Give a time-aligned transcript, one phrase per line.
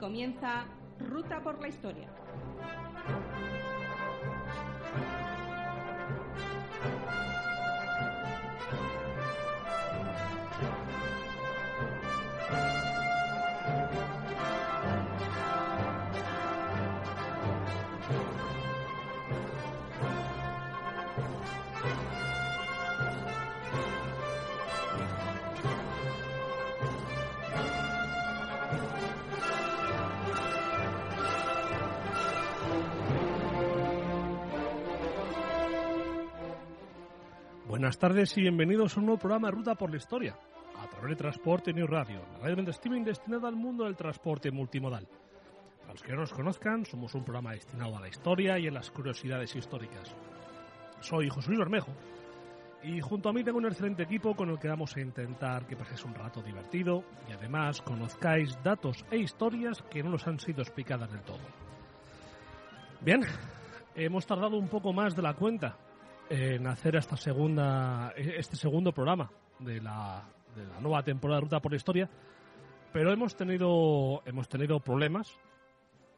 [0.00, 0.64] comienza
[0.98, 2.08] Ruta por la Historia.
[37.90, 40.36] Buenas tardes y bienvenidos a un nuevo programa de Ruta por la Historia,
[40.80, 44.52] a través de Transporte New Radio, la red de streaming destinada al mundo del transporte
[44.52, 45.08] multimodal.
[45.80, 48.70] Para los que no nos conozcan, somos un programa destinado a la historia y a
[48.70, 50.14] las curiosidades históricas.
[51.00, 51.90] Soy José Luis Bermejo
[52.84, 55.74] y junto a mí tengo un excelente equipo con el que vamos a intentar que
[55.74, 60.62] paséis un rato divertido y además conozcáis datos e historias que no nos han sido
[60.62, 61.42] explicadas del todo.
[63.00, 63.22] Bien,
[63.96, 65.76] hemos tardado un poco más de la cuenta
[66.30, 69.28] en hacer esta segunda, este segundo programa
[69.58, 72.08] de la, de la nueva temporada de Ruta por la Historia,
[72.92, 75.36] pero hemos tenido, hemos tenido problemas,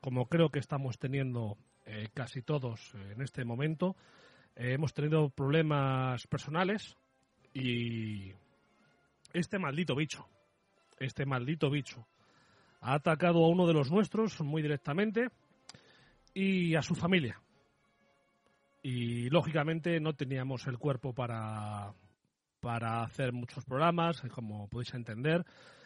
[0.03, 3.97] como creo que estamos teniendo eh, casi todos en este momento.
[4.55, 6.95] Eh, hemos tenido problemas personales
[7.55, 8.33] y
[9.33, 10.29] este maldito bicho,
[10.99, 12.07] este maldito bicho,
[12.83, 15.31] ha atacado a uno de los nuestros muy directamente
[16.35, 17.41] y a su familia
[18.83, 21.95] y lógicamente no teníamos el cuerpo para,
[22.61, 25.45] para hacer muchos programas, como podéis entender.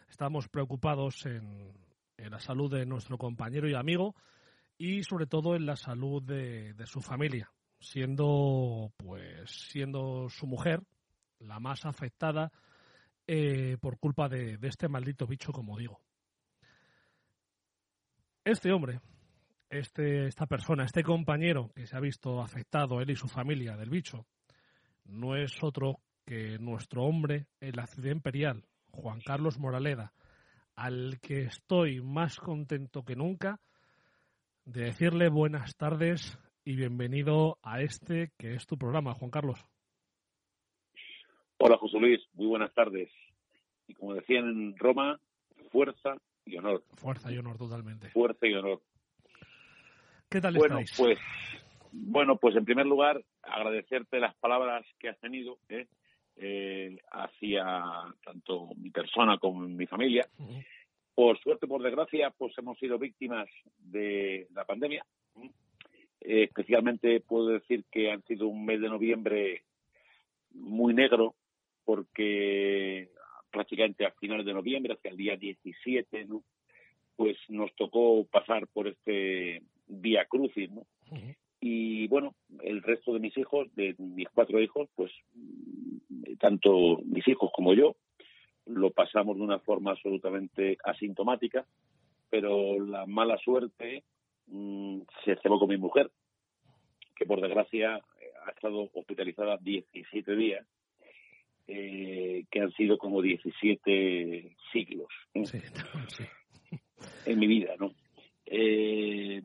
[0.09, 1.75] Estábamos preocupados en,
[2.17, 4.15] en, la salud de nuestro compañero y amigo
[4.79, 10.83] y sobre todo en la salud de, de, su familia, siendo pues siendo su mujer
[11.39, 12.51] la más afectada
[13.27, 16.01] eh, por culpa de, de este maldito bicho, como digo.
[18.45, 19.01] Este hombre,
[19.79, 23.91] este, esta persona, este compañero que se ha visto afectado, él y su familia, del
[23.91, 24.27] bicho,
[25.05, 30.13] no es otro que nuestro hombre en la ciudad imperial, Juan Carlos Moraleda,
[30.75, 33.61] al que estoy más contento que nunca
[34.65, 39.65] de decirle buenas tardes y bienvenido a este que es tu programa, Juan Carlos.
[41.59, 43.11] Hola José Luis, muy buenas tardes.
[43.87, 45.21] Y como decían en Roma,
[45.71, 46.83] fuerza y honor.
[46.95, 48.11] Fuerza y honor totalmente.
[48.11, 48.83] Fuerza y honor.
[50.29, 50.99] ¿Qué tal bueno, estáis?
[50.99, 51.19] Pues,
[51.93, 55.87] bueno, pues en primer lugar, agradecerte las palabras que has tenido ¿eh?
[56.37, 57.85] Eh, hacia
[58.25, 60.29] tanto mi persona como mi familia.
[61.15, 63.49] Por suerte, por desgracia, pues hemos sido víctimas
[63.79, 65.07] de la pandemia.
[66.21, 69.63] Eh, especialmente puedo decir que han sido un mes de noviembre
[70.51, 71.35] muy negro
[71.85, 73.11] porque
[73.51, 76.43] prácticamente a finales de noviembre, hacia el día 17, ¿no?
[77.17, 80.87] pues nos tocó pasar por este vía crucis, ¿no?
[81.11, 81.37] Uh -huh.
[81.61, 85.11] Y bueno, el resto de mis hijos, de mis cuatro hijos, pues
[86.39, 87.97] tanto mis hijos como yo,
[88.67, 91.67] lo pasamos de una forma absolutamente asintomática,
[92.31, 94.05] pero la mala suerte
[94.47, 96.11] mmm, se cebó con mi mujer,
[97.15, 100.67] que por desgracia ha estado hospitalizada 17 días,
[101.69, 105.45] eh, que han sido como 17 siglos ¿no?
[105.47, 105.59] sí,
[106.09, 106.25] sí.
[107.25, 107.93] en mi vida, ¿no?
[108.47, 109.43] Eh,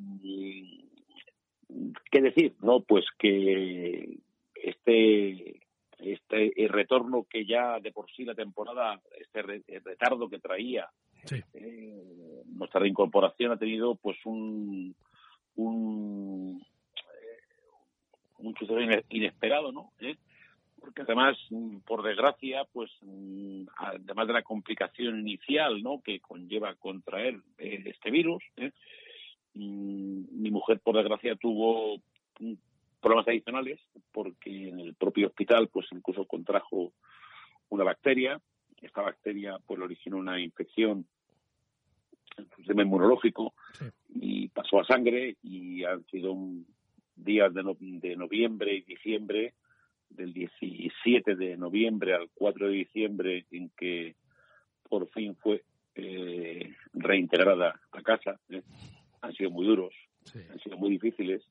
[2.12, 2.54] ¿Qué decir?
[2.62, 4.18] No, pues que
[4.56, 5.62] este
[6.00, 10.90] este el retorno que ya de por sí la temporada, este retardo que traía,
[11.26, 11.42] sí.
[11.54, 14.96] eh, nuestra reincorporación ha tenido pues un
[15.56, 16.64] un,
[18.40, 18.80] un suceso
[19.10, 19.92] inesperado, ¿no?
[20.00, 20.16] ¿Eh?
[20.82, 21.38] Porque además,
[21.86, 22.90] por desgracia, pues
[23.78, 26.02] además de la complicación inicial, ¿no?
[26.02, 28.72] Que conlleva contraer este virus, ¿eh?
[29.54, 32.02] mi mujer, por desgracia, tuvo
[33.00, 33.80] problemas adicionales
[34.12, 36.94] porque en el propio hospital, pues incluso contrajo
[37.70, 38.42] una bacteria.
[38.82, 41.06] Esta bacteria, pues, originó una infección
[42.38, 43.86] en su sistema inmunológico sí.
[44.16, 46.36] y pasó a sangre y han sido
[47.16, 49.54] días de, no, de noviembre y diciembre
[50.12, 54.16] del 17 de noviembre al 4 de diciembre en que
[54.90, 55.64] por fin fue
[55.96, 58.40] eh, reintegrada a casa.
[58.50, 58.62] ¿eh?
[59.22, 59.94] Han sido muy duros,
[60.26, 60.40] sí.
[60.50, 61.44] han sido muy difíciles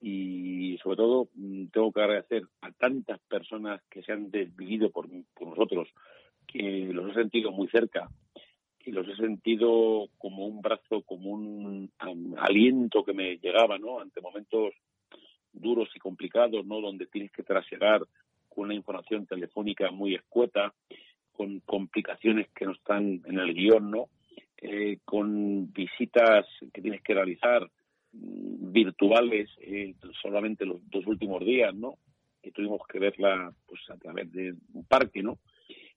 [0.00, 1.28] y sobre todo
[1.72, 5.88] tengo que agradecer a tantas personas que se han desvivido por, por nosotros,
[6.46, 8.08] que los he sentido muy cerca,
[8.78, 11.92] que los he sentido como un brazo, como un
[12.38, 14.00] aliento que me llegaba, ¿no?
[14.00, 14.72] Ante momentos
[15.60, 16.80] duros y complicados, ¿no?
[16.80, 18.02] Donde tienes que trasegar
[18.48, 20.74] con una información telefónica muy escueta,
[21.32, 24.08] con complicaciones que no están en el guion, ¿no?
[24.60, 27.62] eh, con visitas que tienes que realizar
[28.12, 31.94] mm, virtuales eh, solamente los dos últimos días, ¿no?
[32.42, 35.38] Que tuvimos que verla pues a través de un parque, ¿no?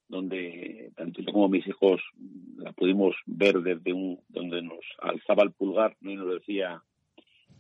[0.07, 2.01] Donde tanto yo como mis hijos
[2.57, 6.81] la pudimos ver desde un donde nos alzaba el pulgar y nos decía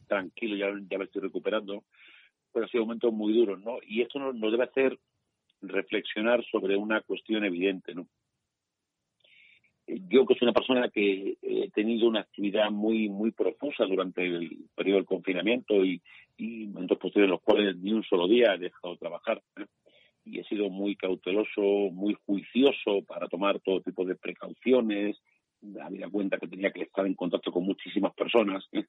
[0.07, 1.83] tranquilo, ya, ya me estoy recuperando.
[2.51, 3.77] Pues ha sido momentos muy duros, ¿no?
[3.87, 4.99] Y esto nos, nos debe hacer
[5.61, 8.07] reflexionar sobre una cuestión evidente, ¿no?
[9.85, 14.65] yo que soy una persona que he tenido una actividad muy muy profusa durante el
[14.75, 16.01] periodo del confinamiento y,
[16.37, 19.65] y momentos posteriores en los cuales ni un solo día he dejado de trabajar ¿eh?
[20.25, 21.61] y he sido muy cauteloso,
[21.91, 25.17] muy juicioso para tomar todo tipo de precauciones,
[25.81, 28.65] había cuenta que tenía que estar en contacto con muchísimas personas.
[28.71, 28.85] ¿eh?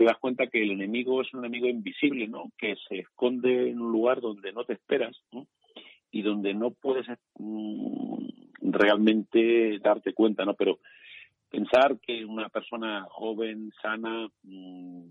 [0.00, 2.50] Te das cuenta que el enemigo es un enemigo invisible, ¿no?
[2.56, 5.14] Que se esconde en un lugar donde no te esperas
[6.10, 7.06] y donde no puedes
[7.38, 8.24] mm,
[8.62, 10.54] realmente darte cuenta, ¿no?
[10.54, 10.78] Pero
[11.50, 15.02] pensar que una persona joven, sana, mmm,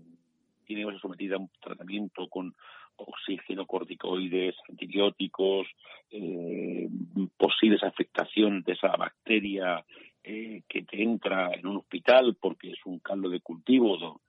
[0.64, 2.52] tiene que ser sometida a un tratamiento con
[2.96, 5.68] oxígeno, corticoides, antibióticos,
[6.10, 6.88] eh,
[7.36, 9.84] posibles afectaciones de esa bacteria
[10.24, 14.20] eh, que te entra en un hospital porque es un caldo de cultivo.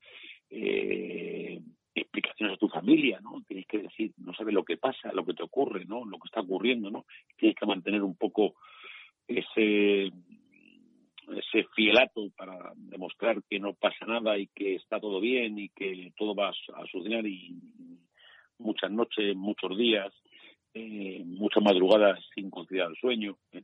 [0.52, 1.60] Eh,
[1.96, 3.42] explicaciones a tu familia, ¿no?
[3.48, 6.06] Tienes que decir, no sabes lo que pasa, lo que te ocurre, ¿no?
[6.06, 7.06] Lo que está ocurriendo, ¿no?
[7.38, 8.56] Tienes que mantener un poco
[9.28, 10.12] ese
[11.74, 16.36] fielato para demostrar que no pasa nada y que está todo bien y que todo
[16.36, 17.56] va a suceder y
[18.58, 20.14] muchas noches, muchos días,
[20.74, 23.38] eh, muchas madrugadas sin conciliar el sueño.
[23.52, 23.64] ¿eh?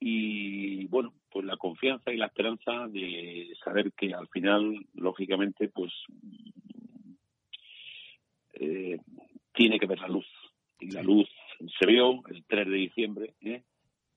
[0.00, 5.92] Y bueno, pues la confianza y la esperanza de saber que al final, lógicamente, pues
[8.54, 8.98] eh,
[9.52, 10.26] tiene que ver la luz.
[10.80, 11.28] Y la luz
[11.78, 13.62] se vio el 3 de diciembre, ¿eh?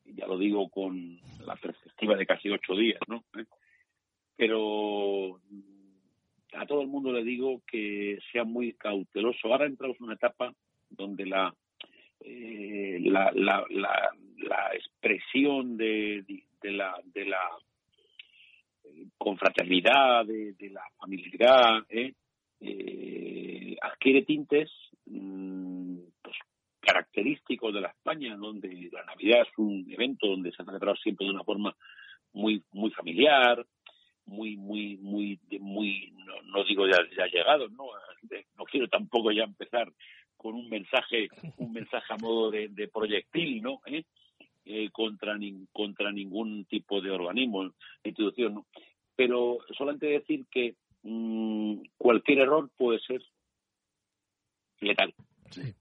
[0.06, 3.24] ya lo digo con la perspectiva de casi ocho días, ¿no?
[3.38, 3.46] ¿Eh?
[4.36, 5.40] Pero
[6.54, 9.48] a todo el mundo le digo que sea muy cauteloso.
[9.48, 10.54] Ahora entramos en una etapa
[10.90, 11.54] donde la
[12.24, 16.24] eh, la, la, la, la, expresión de,
[16.62, 17.50] de, la de la
[19.18, 22.14] confraternidad, de, la familiaridad, ¿eh?
[22.60, 24.70] Eh, adquiere tintes
[25.06, 26.36] mmm, pues,
[26.80, 31.26] característicos de la España, donde la Navidad es un evento donde se ha celebrado siempre
[31.26, 31.76] de una forma
[32.34, 33.66] muy muy familiar,
[34.26, 37.86] muy muy muy muy no, no digo ya, llegado, no
[38.58, 39.92] no quiero tampoco ya empezar
[40.38, 43.82] con un mensaje un mensaje a modo de, de proyectil, ¿no?
[43.88, 44.04] ¿Eh?
[44.64, 47.74] Eh, contra ni, contra ningún tipo de organismo,
[48.04, 48.68] institución, ¿no?
[49.16, 53.24] Pero solamente decir que mmm, cualquier error puede ser
[54.80, 55.16] letal.
[55.50, 55.74] Sí.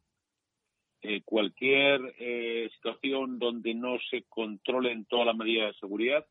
[1.02, 6.26] Eh, cualquier eh, situación donde no se controlen todas las medidas de seguridad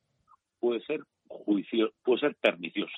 [0.59, 2.97] puede ser juicio, puede ser perniciosa.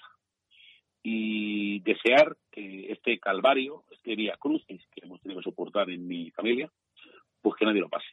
[1.04, 6.32] Y desear que este calvario, este vía crucis que hemos tenido que soportar en mi
[6.32, 6.72] familia,
[7.42, 8.08] pues que nadie lo pase.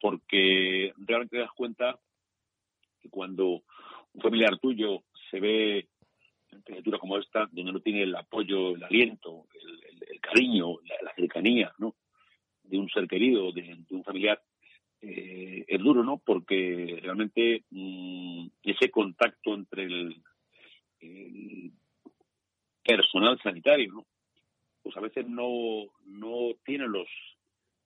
[0.00, 1.98] Porque realmente te das cuenta
[3.00, 3.62] que cuando
[4.12, 5.88] un familiar tuyo se ve
[6.50, 11.14] en criatura como esta, donde no tiene el apoyo, el aliento, el, cariño, la, la,
[11.14, 11.96] cercanía, ¿no?
[12.62, 14.40] De un ser querido, de, de un familiar,
[15.02, 16.18] eh, es duro, ¿no?
[16.18, 20.22] Porque realmente mmm, ese contacto entre el,
[21.00, 21.72] el,
[22.84, 24.06] personal sanitario, ¿no?
[24.82, 27.08] Pues a veces no, no tiene los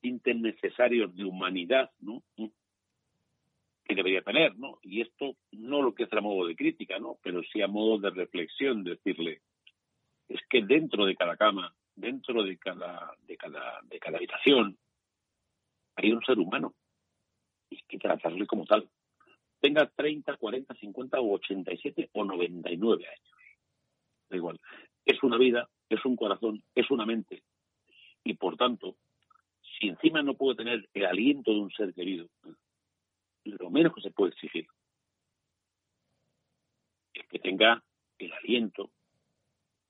[0.04, 2.22] tintes necesarios de humanidad, ¿no?
[3.86, 4.78] que debería tener, ¿no?
[4.82, 7.18] Y esto no lo que es a modo de crítica, ¿no?
[7.22, 9.40] Pero sí a modo de reflexión, decirle,
[10.28, 14.76] es que dentro de cada cama, dentro de cada, de cada, de cada habitación,
[15.96, 16.74] hay un ser humano.
[17.70, 18.86] Y hay que tratarle como tal.
[19.60, 23.30] Tenga 30, 40, 50 o 87 o 99 años.
[24.28, 24.60] Da igual.
[25.06, 27.42] Es una vida, es un corazón, es una mente.
[28.22, 28.96] Y por tanto,
[29.78, 32.28] si encima no puede tener el aliento de un ser querido,
[33.44, 34.66] lo menos que se puede exigir
[37.12, 37.82] es que tenga
[38.18, 38.90] el aliento,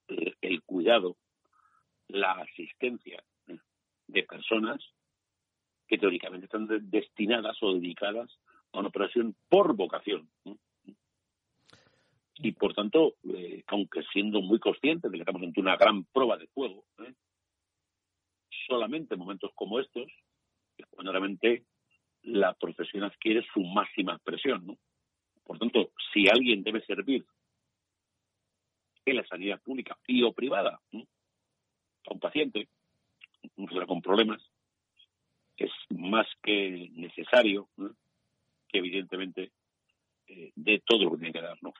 [0.08, 1.16] el, cuidado,
[2.08, 3.22] la asistencia
[4.06, 4.80] de personas
[5.86, 8.38] que teóricamente están de, destinadas o dedicadas
[8.72, 10.28] a una operación por vocación.
[12.36, 16.36] Y por tanto, eh, aunque siendo muy conscientes de que estamos ante una gran prueba
[16.36, 17.14] de fuego, ¿eh?
[18.66, 20.10] Solamente en momentos como estos,
[20.90, 21.64] cuando realmente
[22.22, 24.66] la profesión adquiere su máxima expresión.
[24.66, 24.78] ¿no?
[25.44, 27.24] Por tanto, si alguien debe servir
[29.04, 32.68] en la sanidad pública y o privada a un paciente,
[33.56, 34.42] incluso con problemas,
[35.56, 37.68] es más que necesario
[38.68, 39.52] que evidentemente
[40.26, 41.72] eh, de todo lo que tiene que dar, ¿no?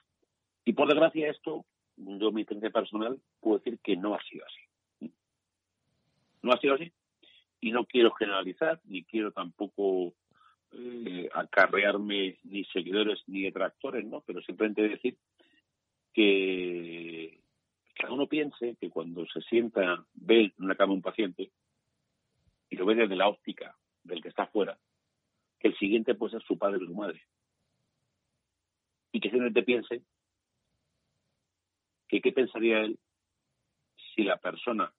[0.65, 1.65] Y por desgracia esto,
[1.97, 4.64] yo mi experiencia personal puedo decir que no ha sido así.
[6.45, 6.93] No ha sido así.
[7.61, 10.13] Y no quiero generalizar, ni quiero tampoco
[10.73, 14.21] eh, acarrearme ni seguidores ni detractores, ¿no?
[14.21, 15.17] Pero simplemente decir
[16.13, 17.41] que
[17.95, 21.51] cada uno piense que cuando se sienta, ve en una cama un paciente
[22.69, 24.79] y lo ve desde la óptica del que está afuera,
[25.59, 27.23] que el siguiente puede ser su padre o su madre.
[29.13, 30.03] Y que simplemente piense
[32.07, 32.99] que qué pensaría él
[34.15, 34.93] si la persona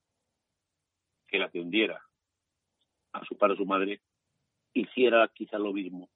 [1.35, 2.01] que la atendiera
[3.11, 3.99] a su padre o su madre
[4.73, 6.09] hiciera quizá lo mismo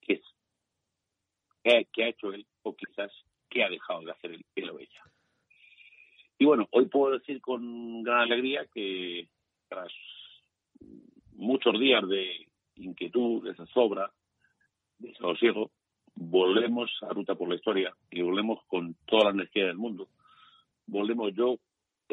[0.00, 0.20] que, es,
[1.92, 3.10] que ha hecho él o quizás
[3.50, 5.02] que ha dejado de hacer él, o ella.
[6.38, 9.28] Y bueno, hoy puedo decir con gran alegría que
[9.68, 9.92] tras
[11.32, 14.12] muchos días de inquietud, de zozobra,
[14.98, 15.72] de desasosiego,
[16.14, 20.08] volvemos a Ruta por la Historia y volvemos con toda la energía del mundo.
[20.86, 21.58] Volvemos, yo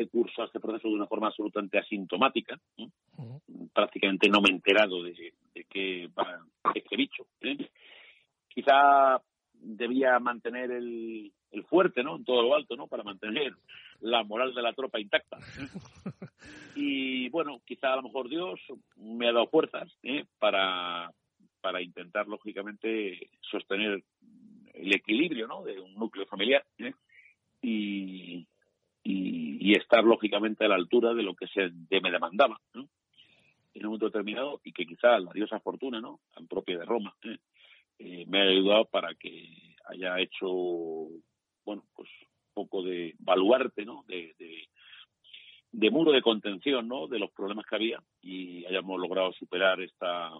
[0.01, 2.59] he cursado este proceso de una forma absolutamente asintomática,
[3.73, 6.39] prácticamente no me he enterado de, de qué va
[6.73, 7.25] este bicho.
[7.41, 7.69] ¿eh?
[8.47, 9.21] Quizá
[9.53, 12.15] debía mantener el, el fuerte, ¿no?
[12.15, 12.87] En todo lo alto, ¿no?
[12.87, 13.53] Para mantener
[13.99, 15.37] la moral de la tropa intacta.
[16.75, 18.57] Y bueno, quizá a lo mejor Dios
[18.95, 20.23] me ha dado fuerzas ¿eh?
[20.37, 21.11] para,
[21.59, 24.01] para intentar, lógicamente, sostener
[24.73, 25.63] el equilibrio, ¿no?
[25.63, 26.93] De un núcleo familiar ¿eh?
[29.11, 32.59] Y, estar, lógicamente, a la altura de lo que se me demandaba.
[32.73, 36.19] En un momento determinado y que quizá la diosa fortuna, ¿no?
[36.33, 37.37] Tan propia de Roma, ¿eh?
[37.99, 40.47] Eh, me ha ayudado para que haya hecho,
[41.65, 44.05] bueno, pues un poco de baluarte, ¿no?
[44.07, 44.33] De,
[45.71, 47.07] de, muro de contención, ¿no?
[47.07, 50.31] De los problemas que había y hayamos logrado superar esta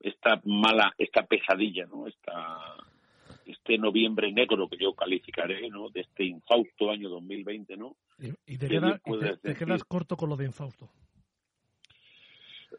[0.00, 2.06] esta mala, esta pesadilla, ¿no?
[2.06, 2.76] Esta,
[3.46, 5.90] este noviembre negro que yo calificaré, ¿no?
[5.90, 7.96] De este infausto año 2020, ¿no?
[8.18, 10.90] Y, te, te, quedas corto con lo de infausto.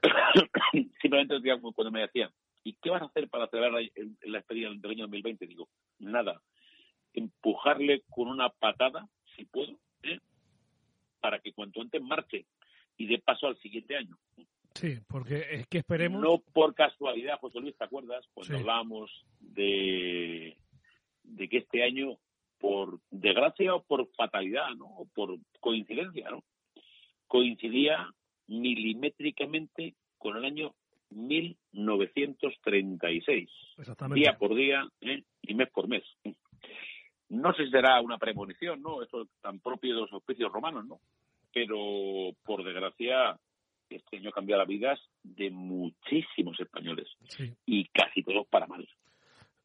[1.02, 1.36] Simplemente
[1.74, 2.32] cuando me decían,
[2.66, 3.90] ¿Y qué vas a hacer para celebrar la,
[4.24, 5.46] la experiencia del año 2020?
[5.46, 5.70] Digo,
[6.00, 6.42] nada,
[7.14, 10.20] empujarle con una patada, si puedo, ¿eh?
[11.22, 12.48] para que cuanto antes marche
[12.98, 14.18] y dé paso al siguiente año.
[14.76, 16.22] Sí, porque es que esperemos.
[16.22, 18.26] No por casualidad, José Luis, ¿te acuerdas?
[18.34, 20.58] Cuando hablábamos de,
[21.24, 22.18] de que este año,
[22.60, 24.86] por desgracia o por fatalidad, ¿no?
[24.86, 26.44] O por coincidencia, ¿no?
[27.28, 28.14] Coincidía
[28.48, 30.74] milimétricamente con el año
[31.12, 33.50] 1936,
[34.14, 35.24] día por día ¿eh?
[35.42, 36.04] y mes por mes.
[37.30, 39.02] No sé si será una premonición, ¿no?
[39.02, 41.00] Eso es tan propio de los auspicios romanos, ¿no?
[41.54, 43.40] Pero, por desgracia,
[43.90, 47.08] este año cambió las vidas de muchísimos españoles
[47.66, 48.88] y casi todos para mal.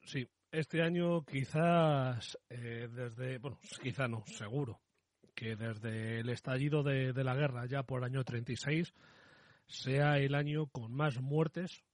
[0.02, 4.80] Sí, este año quizás eh, desde, bueno, quizá no, seguro,
[5.34, 8.92] que desde el estallido de, de la guerra ya por el año 36
[9.66, 11.84] sea el año con más muertes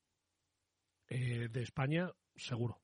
[1.08, 2.80] eh, de España, seguro.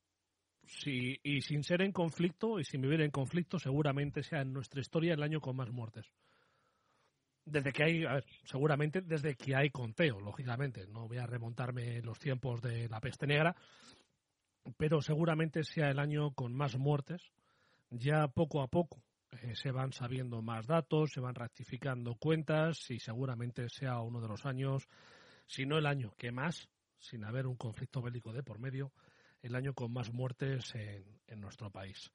[0.65, 4.81] Sí, y sin ser en conflicto y sin vivir en conflicto, seguramente sea en nuestra
[4.81, 6.13] historia el año con más muertes.
[7.45, 10.87] Desde que hay, a ver, seguramente desde que hay conteo, lógicamente.
[10.87, 13.57] No voy a remontarme los tiempos de la peste negra,
[14.77, 17.23] pero seguramente sea el año con más muertes.
[17.91, 19.03] Ya poco a poco
[19.41, 24.29] eh, se van sabiendo más datos, se van rectificando cuentas y seguramente sea uno de
[24.29, 24.87] los años,
[25.47, 26.69] si no el año que más,
[26.99, 28.93] sin haber un conflicto bélico de por medio,
[29.41, 32.13] el año con más muertes en, nuestro país.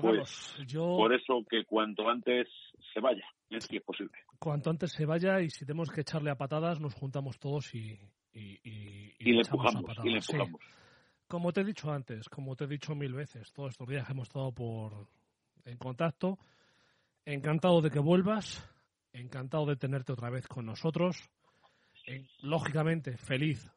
[0.00, 0.96] Pues, yo...
[0.96, 2.48] Por eso que cuanto antes
[2.92, 4.12] se vaya, si es posible.
[4.38, 7.98] Cuanto antes se vaya y si tenemos que echarle a patadas, nos juntamos todos y,
[8.32, 8.58] y,
[9.18, 10.60] y, le, empujamos, y le empujamos.
[11.28, 14.28] Como te he dicho antes, como te he dicho mil veces, todos estos días hemos
[14.28, 15.08] estado por
[15.64, 16.38] en contacto.
[17.24, 18.64] Encantado de que vuelvas,
[19.12, 21.16] encantado de tenerte otra vez con nosotros.
[22.42, 23.68] lógicamente, feliz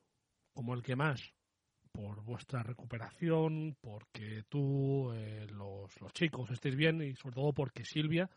[0.53, 1.33] como el que más
[1.91, 8.29] por vuestra recuperación, porque tú, eh, los, chicos, estéis bien y sobre todo porque Silvia,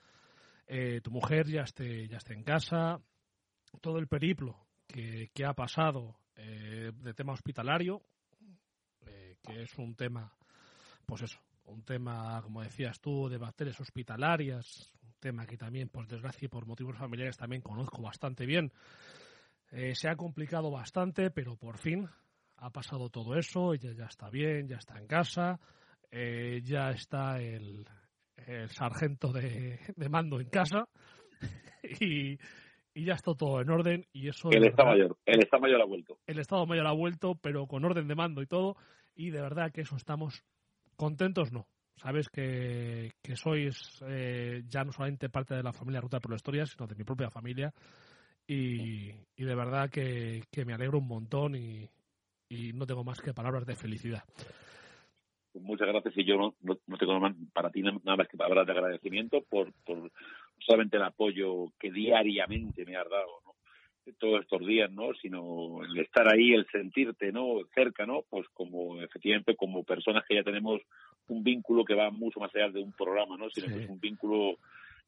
[0.66, 3.00] eh, tu mujer, ya esté, ya esté en casa.
[3.80, 8.02] Todo el periplo que, que ha pasado eh, de tema hospitalario,
[9.42, 10.32] que es un tema,
[11.04, 16.06] pues eso, un tema, como decías tú, de bacterias hospitalarias, un tema que también, por
[16.06, 18.73] desgracia y por motivos familiares, también conozco bastante bien.
[19.71, 22.09] Eh, se ha complicado bastante, pero por fin
[22.62, 25.59] ha pasado todo eso, ella ya está bien, ya está en casa,
[26.11, 27.85] eh, ya está el,
[28.69, 29.78] sargento de,
[30.09, 30.88] mando en casa
[32.00, 32.38] y,
[32.95, 35.85] y ya está todo en orden y eso el Estado Mayor el Estado Mayor ha
[35.85, 36.19] vuelto.
[36.26, 38.76] el Estado Mayor ha vuelto pero con orden de mando y todo
[39.14, 40.45] y de verdad que eso estamos
[40.97, 46.19] contentos no sabes que, que sois eh, ya no solamente parte de la familia Ruta
[46.19, 47.73] por la Historia sino de mi propia familia
[48.47, 51.88] y, y de verdad que, que, me alegro un montón y,
[52.52, 54.23] y no tengo más que palabras de felicidad.
[55.54, 57.18] Muchas gracias y yo no, no, tengo
[57.52, 60.11] para ti nada más que palabras de agradecimiento por, por
[60.59, 63.52] solamente el apoyo que diariamente me has dado ¿no?
[64.18, 69.00] todos estos días no sino el estar ahí el sentirte no cerca no pues como
[69.00, 70.80] efectivamente como personas que ya tenemos
[71.28, 74.00] un vínculo que va mucho más allá de un programa no sino que es un
[74.00, 74.56] vínculo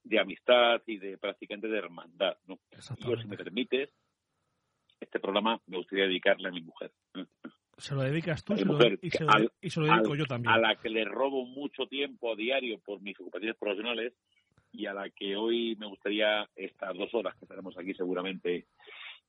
[0.05, 2.59] de amistad y de prácticamente de hermandad no
[2.99, 3.91] y yo si me permites
[5.01, 6.93] este programa me gustaría dedicarle a mi mujer
[7.79, 10.53] se lo dedicas tú y, se lo, dedico yo también.
[10.53, 14.13] A la que le robo mucho tiempo a diario por mis ocupaciones profesionales
[14.73, 18.67] y a la que hoy me gustaría estas dos horas que tenemos aquí seguramente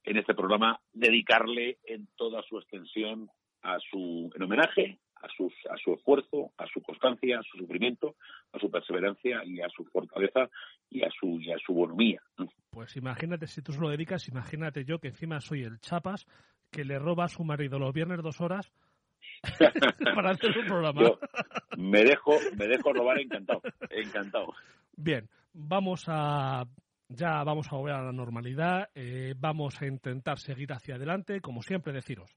[0.03, 3.29] en este programa dedicarle en toda su extensión
[3.61, 8.15] a su en homenaje a sus a su esfuerzo a su constancia a su sufrimiento
[8.51, 10.49] a su perseverancia y a su fortaleza
[10.89, 12.21] y a su y a su bonomía
[12.69, 16.25] pues imagínate si tú se lo dedicas imagínate yo que encima soy el chapas
[16.71, 18.71] que le roba a su marido los viernes dos horas
[20.15, 21.01] para hacer un programa.
[21.77, 24.53] me dejo, me dejo robar encantado, encantado.
[24.95, 26.63] Bien, vamos a
[27.07, 31.61] ya vamos a volver a la normalidad, eh, vamos a intentar seguir hacia adelante, como
[31.61, 32.35] siempre deciros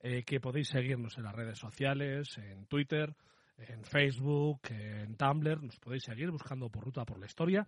[0.00, 3.14] eh, que podéis seguirnos en las redes sociales, en Twitter,
[3.56, 7.66] en Facebook, en Tumblr, nos podéis seguir buscando por Ruta por la Historia.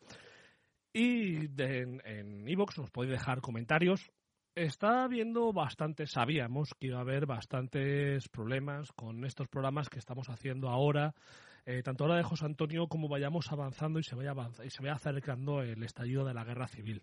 [0.92, 4.10] Y en Evox nos podéis dejar comentarios
[4.54, 10.28] está habiendo bastante, sabíamos que iba a haber bastantes problemas con estos programas que estamos
[10.28, 11.14] haciendo ahora,
[11.64, 14.34] eh, tanto ahora de José Antonio como vayamos avanzando y se vaya,
[14.64, 17.02] y se vaya acercando el estallido de la guerra civil.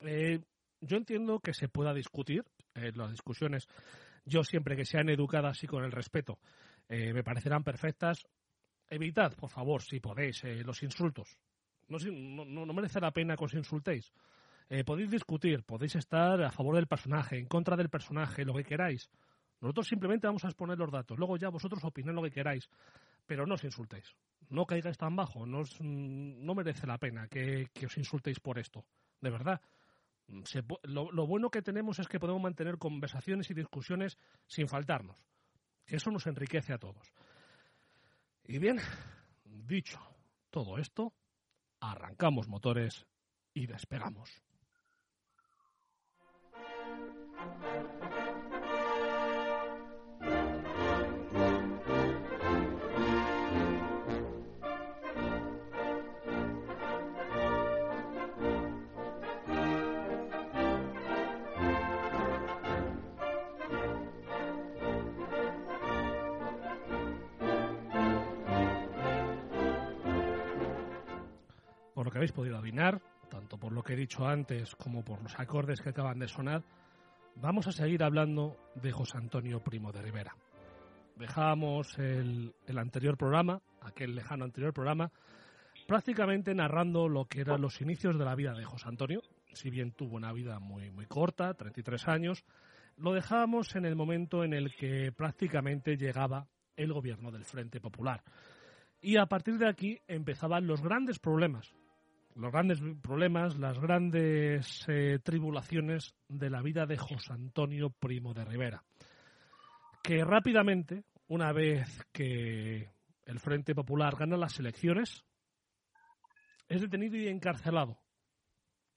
[0.00, 0.40] Eh,
[0.80, 3.68] yo entiendo que se pueda discutir, eh, las discusiones,
[4.24, 6.38] yo siempre que sean educadas y con el respeto,
[6.88, 8.26] me parecerán perfectas.
[8.88, 11.38] Evitad, por favor, si podéis, los insultos.
[11.88, 14.12] No, no, no merece la pena que os insultéis.
[14.68, 18.64] Eh, podéis discutir, podéis estar a favor del personaje, en contra del personaje, lo que
[18.64, 19.10] queráis.
[19.60, 21.18] Nosotros simplemente vamos a exponer los datos.
[21.18, 22.68] Luego ya vosotros opinad lo que queráis.
[23.26, 24.14] Pero no os insultéis.
[24.50, 25.46] No caigáis tan bajo.
[25.46, 28.84] No, no merece la pena que, os insultéis por esto.
[29.20, 29.60] De verdad.
[30.84, 35.16] Lo, bueno que tenemos es que podemos mantener conversaciones y discusiones sin faltarnos.
[35.86, 37.12] Eso nos enriquece a todos.
[38.44, 38.78] Y bien,
[39.44, 40.00] dicho
[40.50, 41.12] todo esto,
[41.80, 43.06] arrancamos motores
[43.52, 44.30] y despegamos.
[72.14, 75.80] Que habéis podido adivinar, tanto por lo que he dicho antes como por los acordes
[75.80, 76.62] que acaban de sonar,
[77.34, 80.36] vamos a seguir hablando de José Antonio Primo de Rivera.
[81.16, 85.10] Dejábamos el, anterior programa, aquel lejano anterior programa,
[85.88, 89.20] prácticamente narrando lo que eran los inicios de la vida de José Antonio,
[89.52, 92.44] si bien tuvo una vida muy, muy corta, 33 años,
[92.96, 96.46] lo dejábamos en el momento en el que prácticamente llegaba
[96.76, 98.22] el gobierno del Frente Popular.
[99.00, 101.74] Y a partir de aquí empezaban los grandes problemas
[102.34, 108.44] los grandes problemas, las grandes eh, tribulaciones de la vida de José Antonio Primo de
[108.44, 108.84] Rivera,
[110.02, 112.90] que rápidamente, una vez que
[113.24, 115.24] el Frente Popular gana las elecciones,
[116.68, 117.98] es detenido y encarcelado.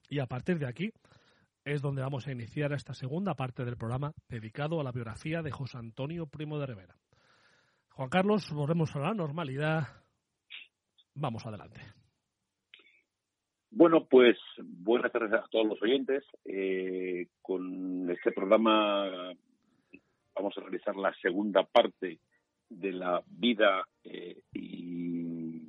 [0.10, 0.92] Y a partir de aquí
[1.64, 5.52] es donde vamos a iniciar esta segunda parte del programa dedicado a la biografía de
[5.52, 6.96] José Antonio Primo de Rivera.
[7.90, 9.88] Juan Carlos, volvemos a la normalidad.
[11.14, 11.82] Vamos adelante.
[13.70, 16.24] Bueno, pues buenas tardes a todos los oyentes.
[16.46, 19.34] Eh, con este programa
[20.36, 22.20] vamos a realizar la segunda parte
[22.70, 25.64] de la vida eh, y,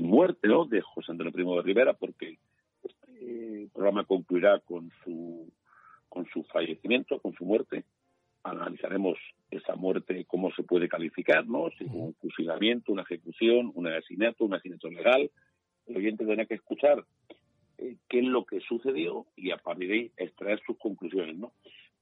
[0.00, 2.38] muerte de José Antonio Primo de Rivera, porque
[2.84, 5.50] este programa concluirá con su,
[6.08, 7.84] con su fallecimiento, con su muerte.
[8.44, 9.18] Analizaremos
[9.50, 11.70] esa muerte, cómo se puede calificar, ¿no?
[11.78, 15.30] Si un fusilamiento, una ejecución, un asesinato, un asesinato legal,
[15.86, 17.04] el oyente tendrá que escuchar
[17.78, 21.52] eh, qué es lo que sucedió y a partir de ahí extraer sus conclusiones, ¿no?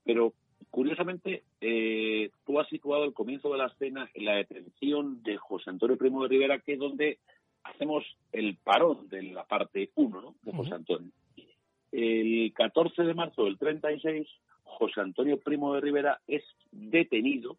[0.05, 0.35] Pero
[0.71, 5.71] curiosamente, eh, tú has situado el comienzo de la escena en la detención de José
[5.71, 7.19] Antonio Primo de Rivera, que es donde
[7.65, 10.35] hacemos el parón de la parte 1 ¿no?
[10.43, 11.11] de José Antonio.
[11.93, 14.27] El 14 de marzo del 36,
[14.65, 17.59] José Antonio Primo de Rivera es detenido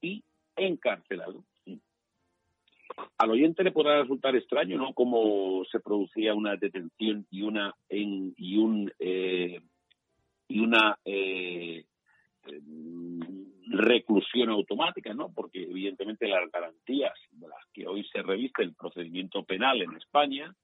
[0.00, 0.22] y
[0.56, 1.44] encarcelado.
[3.18, 4.92] Al oyente le podrá resultar extraño, ¿no?
[4.94, 9.60] Cómo se producía una detención y una en, y un eh,
[10.48, 11.84] y una eh,
[13.68, 15.32] reclusión automática, ¿no?
[15.32, 20.54] Porque evidentemente las garantías de las que hoy se reviste el procedimiento penal en España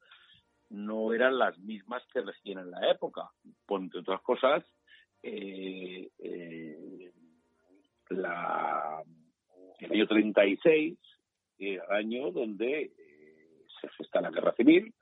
[0.70, 3.30] no eran las mismas que regían en la época.
[3.66, 4.64] Por entre otras cosas,
[5.22, 7.12] eh, eh,
[8.10, 9.02] la,
[9.78, 10.98] el año 36
[11.58, 14.92] el año donde eh, se gesta la guerra civil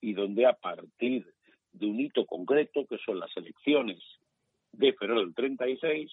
[0.00, 1.26] y donde a partir
[1.72, 3.98] de un hito concreto, que son las elecciones
[4.72, 6.10] de febrero del 36,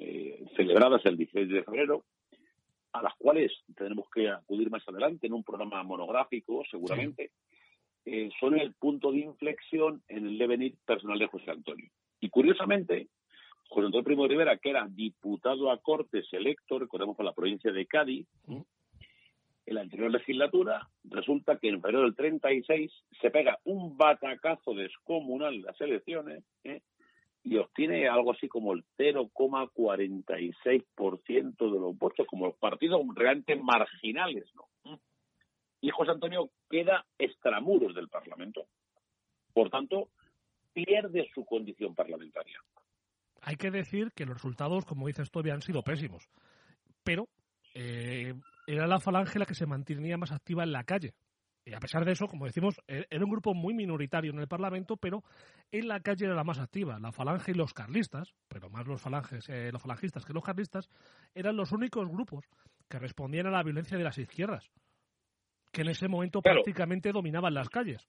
[0.00, 2.04] eh, celebradas el 16 de febrero,
[2.92, 7.30] a las cuales tenemos que acudir más adelante en un programa monográfico, seguramente,
[8.04, 11.90] eh, son el punto de inflexión en el devenir personal de José Antonio.
[12.20, 13.08] Y curiosamente,
[13.68, 17.72] José Antonio Primo de Rivera, que era diputado a Cortes electo, recordemos por la provincia
[17.72, 18.26] de Cádiz,
[19.66, 25.62] en la anterior legislatura, resulta que en febrero del 36 se pega un batacazo descomunal
[25.62, 26.82] las elecciones, ¿eh?
[27.42, 34.46] y obtiene algo así como el 0,46% de los votos, como los partidos realmente marginales,
[34.54, 34.66] ¿no?
[35.80, 38.66] Y José Antonio queda extramuros del Parlamento.
[39.52, 40.08] Por tanto,
[40.72, 42.58] pierde su condición parlamentaria.
[43.42, 46.28] Hay que decir que los resultados, como dices tú, han sido pésimos.
[47.04, 47.28] Pero
[47.74, 48.34] eh,
[48.66, 51.14] era la falange la que se mantenía más activa en la calle.
[51.64, 54.46] Y a pesar de eso, como decimos, e-, era un grupo muy minoritario en el
[54.46, 55.24] Parlamento, pero
[55.72, 56.98] en la calle era la más activa.
[57.00, 60.88] La falange y los carlistas, pero más los, falanges, eh, los falangistas que los carlistas,
[61.34, 62.44] eran los únicos grupos
[62.88, 64.70] que respondían a la violencia de las izquierdas,
[65.72, 68.06] que en ese momento prácticamente dominaban las calles.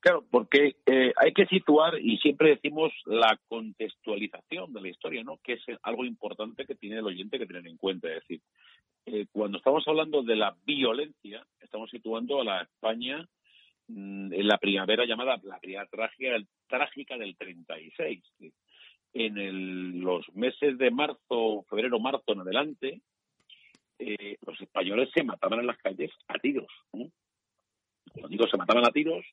[0.00, 5.38] Claro, porque eh, hay que situar, y siempre decimos la contextualización de la historia, ¿no?
[5.42, 8.08] que es algo importante que tiene el oyente que tener en cuenta.
[8.08, 8.40] Es decir,
[9.06, 13.26] eh, cuando estamos hablando de la violencia, estamos situando a la España
[13.88, 18.22] mm, en la primavera llamada la primavera trágica, trágica del 36.
[19.14, 23.00] En los meses de marzo, febrero, marzo en adelante,
[23.98, 26.70] eh, los españoles se mataban en las calles a tiros.
[26.90, 29.24] Cuando digo se mataban a tiros,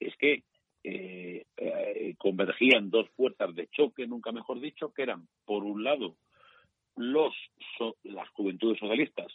[0.00, 0.42] es que
[0.82, 6.16] eh, eh, convergían dos fuerzas de choque, nunca mejor dicho, que eran, por un lado,
[6.98, 7.34] los
[8.02, 9.32] las juventudes socialistas,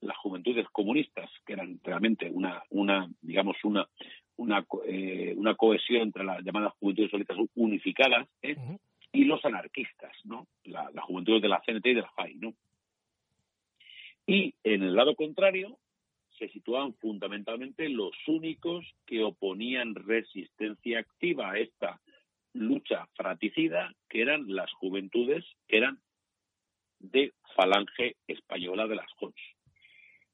[0.00, 3.88] las juventudes comunistas, que eran realmente una, una digamos, una,
[4.36, 8.28] una, eh, una cohesión entre las llamadas juventudes socialistas unificadas,
[9.10, 10.46] y los anarquistas, ¿no?
[10.64, 12.54] La, las juventudes de la CNT y de la FAI, ¿no?
[14.26, 15.78] Y en el lado contrario,
[16.38, 22.00] se situaban fundamentalmente los únicos que oponían resistencia activa a esta
[22.52, 25.98] lucha fratricida, que eran las juventudes que eran
[26.98, 29.34] de Falange Española de las Jons.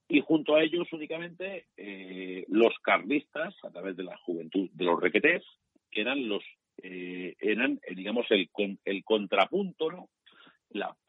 [0.09, 5.01] Y junto a ellos únicamente eh, los carlistas, a través de la juventud de los
[5.01, 5.43] requetés,
[5.91, 6.43] que eran los
[6.83, 8.51] eh, eran eh, digamos el,
[8.85, 10.09] el contrapunto ¿no?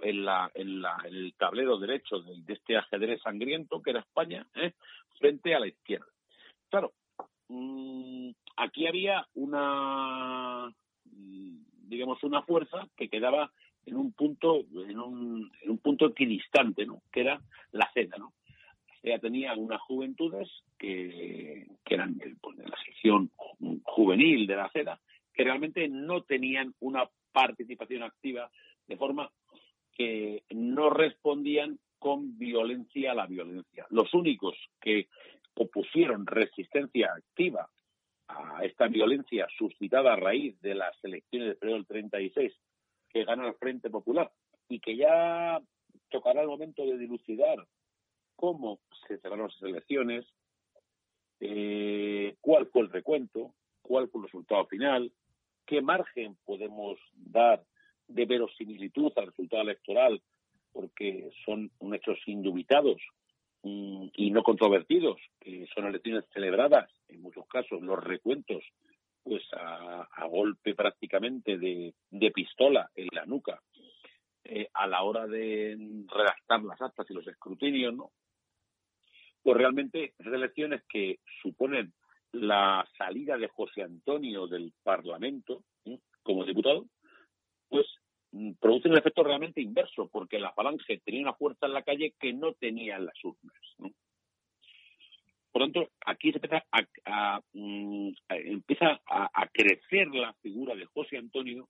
[0.02, 4.48] en, la, en, la, el tablero derecho de, este ajedrez sangriento que era España,
[5.20, 6.06] frente a la izquierda.
[6.70, 6.94] Claro,
[7.48, 10.74] mmm, aquí había una,
[11.06, 13.52] mm, digamos, una fuerza que quedaba
[13.86, 17.02] en un punto, en un, en un punto equidistante, ¿no?
[17.12, 18.34] Que era la CEDA, ¿no?
[19.04, 23.30] Ella tenía unas juventudes que, eran pues, de la sección
[23.84, 25.00] juvenil de la CEDA,
[25.32, 28.50] que realmente no tenían una participación activa
[28.88, 29.30] de forma
[29.94, 33.86] que no respondían con violencia a la violencia.
[33.92, 35.08] Los únicos que
[35.54, 37.70] opusieron resistencia activa
[38.28, 42.54] a esta violencia suscitada a raíz de las elecciones de febrero del 36
[43.16, 44.30] que gana el Frente Popular
[44.68, 45.62] y que ya
[46.10, 47.66] tocará el momento de dilucidar
[48.36, 50.26] cómo se cerraron las elecciones,
[51.40, 55.14] eh, cuál fue el recuento, cuál fue el resultado final,
[55.66, 57.64] qué margen podemos dar
[58.10, 60.22] de verosimilitud al resultado electoral,
[60.74, 63.02] porque son hechos indubitados
[63.64, 68.62] mm, y no controvertidos, que son elecciones celebradas, en muchos casos los recuentos,
[69.26, 73.60] pues a, a golpe prácticamente de, de, pistola en la nuca,
[74.44, 75.76] eh, a la hora de
[76.08, 78.12] redactar las actas y los escrutinios, ¿no?
[79.42, 81.92] Pues realmente esas elecciones que suponen
[82.34, 85.64] la salida de José Antonio del Parlamento
[86.22, 86.86] como diputado,
[87.68, 87.88] pues
[88.32, 92.14] mm, produce un efecto realmente inverso, porque la falange tenía una fuerza en la calle
[92.20, 93.58] que no tenía en las urnas.
[93.80, 93.90] ¿no?
[95.56, 96.66] Por lo tanto, aquí se empieza
[97.06, 101.70] a, mm, empieza a, crecer la figura de José Antonio,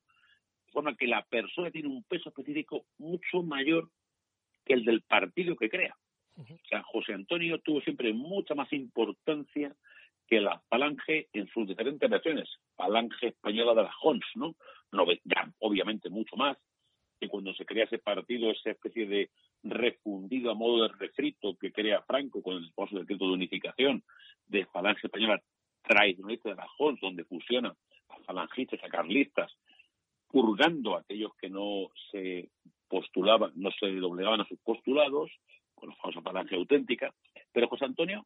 [0.65, 3.91] de forma que la persona tiene un peso específico mucho mayor
[4.65, 5.95] que el del partido que crea.
[6.35, 9.75] O sea, José Antonio tuvo siempre mucha más importancia
[10.27, 12.49] que la falange en sus diferentes versiones.
[12.75, 14.55] Falange española de la Jons, ¿no?
[14.93, 16.57] no ya, obviamente mucho más,
[17.19, 19.29] que cuando se crea ese partido, esa especie de
[19.65, 24.03] refundido a modo de refrito que crea Franco con el esposo decreto de unificación
[24.47, 25.41] de Falange Española
[25.81, 27.75] tradicionalista de la Jons, donde fusiona
[28.09, 29.51] a falangistas, a carlistas,
[30.27, 32.49] purgando a aquellos que no se
[32.87, 35.31] postulaban, no se doblegaban a sus postulados,
[35.73, 37.13] con la famosa falange auténtica.
[37.51, 38.25] Pero José Antonio,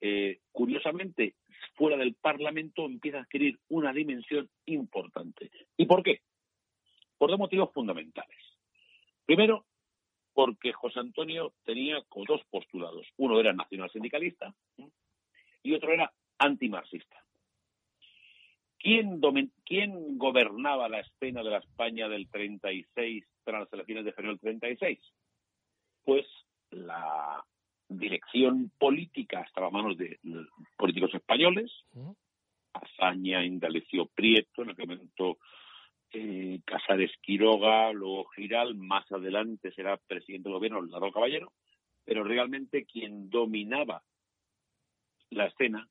[0.00, 1.34] eh, curiosamente,
[1.74, 5.50] fuera del Parlamento empieza a adquirir una dimensión importante.
[5.76, 6.20] ¿Y por qué?
[7.18, 8.38] Por dos motivos fundamentales.
[9.24, 9.64] Primero,
[10.34, 13.06] porque José Antonio tenía dos postulados.
[13.16, 14.52] Uno era nacional sindicalista
[15.62, 17.24] y otro era antimarxista.
[18.78, 19.20] ¿Quién,
[19.64, 24.40] ¿Quién gobernaba la escena de la España del 36 tras las elecciones de febrero del
[24.40, 24.98] 36?
[26.04, 26.26] Pues
[26.70, 27.42] la
[27.88, 30.18] dirección política estaba a manos de
[30.76, 31.72] políticos españoles,
[32.74, 35.38] Azaña, Indalecio Prieto, en aquel momento
[36.14, 41.52] eh, Casares Quiroga, luego Giral, más adelante será presidente del gobierno Lado Caballero,
[42.04, 44.02] pero realmente quien dominaba
[45.30, 45.88] la escena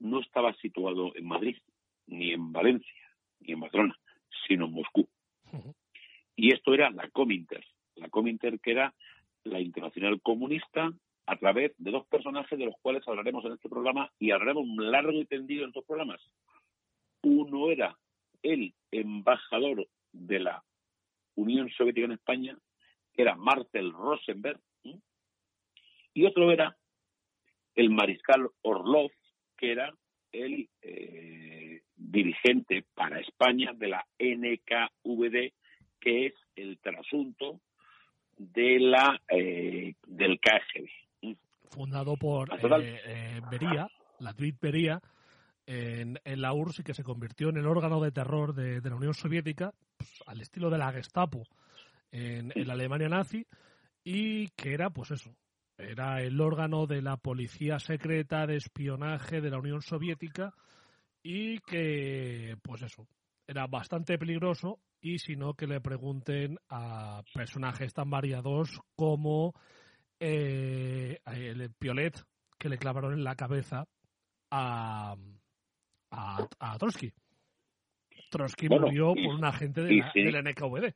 [0.00, 1.56] no estaba situado en Madrid,
[2.06, 3.08] ni en Valencia,
[3.40, 3.96] ni en Barcelona,
[4.46, 5.08] sino en Moscú.
[6.34, 8.94] Y esto era la Cominter, la Cominter que era
[9.44, 10.92] la internacional comunista
[11.26, 15.12] a través de dos personajes de los cuales hablaremos en este programa y hablaremos largo
[15.12, 16.20] y tendido en estos programas.
[17.22, 17.96] Uno era
[18.42, 20.64] el embajador de la
[21.34, 22.58] Unión Soviética en España,
[23.12, 24.60] que era Marcel Rosenberg,
[26.14, 26.76] y otro era
[27.74, 29.10] el mariscal Orlov,
[29.56, 29.94] que era
[30.30, 35.52] el eh, dirigente para España de la NKVD,
[36.00, 37.60] que es el trasunto
[38.36, 41.36] de la eh, del KGB.
[41.70, 44.54] Fundado por eh, eh, Beria, la Tweet
[45.64, 49.14] En, la URSS y que se convirtió en el órgano de terror de, la Unión
[49.14, 51.44] Soviética, pues, al estilo de la Gestapo
[52.10, 53.46] en, la Alemania nazi,
[54.04, 55.36] y que era, pues eso,
[55.78, 60.52] era el órgano de la policía secreta de espionaje de la Unión Soviética
[61.22, 63.06] y que, pues eso,
[63.46, 69.54] era bastante peligroso y si no que le pregunten a personajes tan variados como
[70.20, 72.24] eh, el Piolet
[72.58, 73.86] que le clavaron en la cabeza
[74.50, 75.16] a,
[76.12, 77.12] a, Trotsky.
[78.30, 80.94] Trotsky murió por un agente de, la, de la NKVD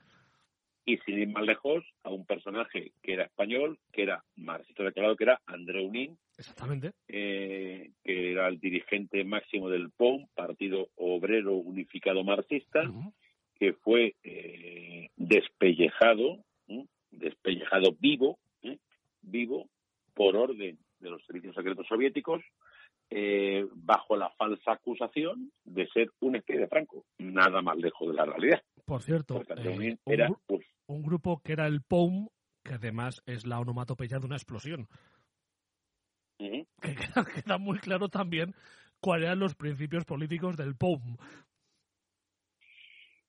[0.86, 5.16] y sin ir más lejos a un personaje que era español, que era marxista declarado,
[5.16, 6.92] que era Andreu Nin, Exactamente.
[7.08, 12.82] Eh, que era el dirigente máximo del POM, Partido Obrero Unificado Marxista,
[13.58, 16.44] que fue eh, despellejado,
[17.10, 18.38] despellejado vivo,
[19.22, 19.68] vivo
[20.14, 22.42] por orden de los servicios secretos soviéticos,
[23.10, 28.14] eh, bajo la falsa acusación de ser un espía de Franco, nada más lejos de
[28.14, 28.62] la realidad.
[28.84, 29.42] Por cierto,
[30.06, 32.28] era, pues, un grupo que era el POUM,
[32.64, 34.88] que además es la onomatopeya de una explosión.
[36.38, 36.66] Que
[37.44, 38.54] queda, muy claro también
[39.00, 41.16] cuáles eran los principios políticos del POUM.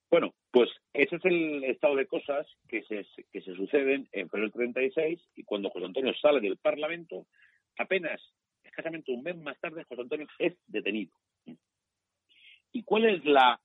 [0.10, 4.48] Bueno, pues ese es el estado de cosas que se, que se suceden en febrero
[4.48, 7.28] del 36 y cuando José Antonio sale del Parlamento,
[7.78, 8.22] apenas,
[8.68, 11.12] escasamente un mes más tarde, José Antonio es detenido.
[12.72, 13.60] ¿Y cuál es la,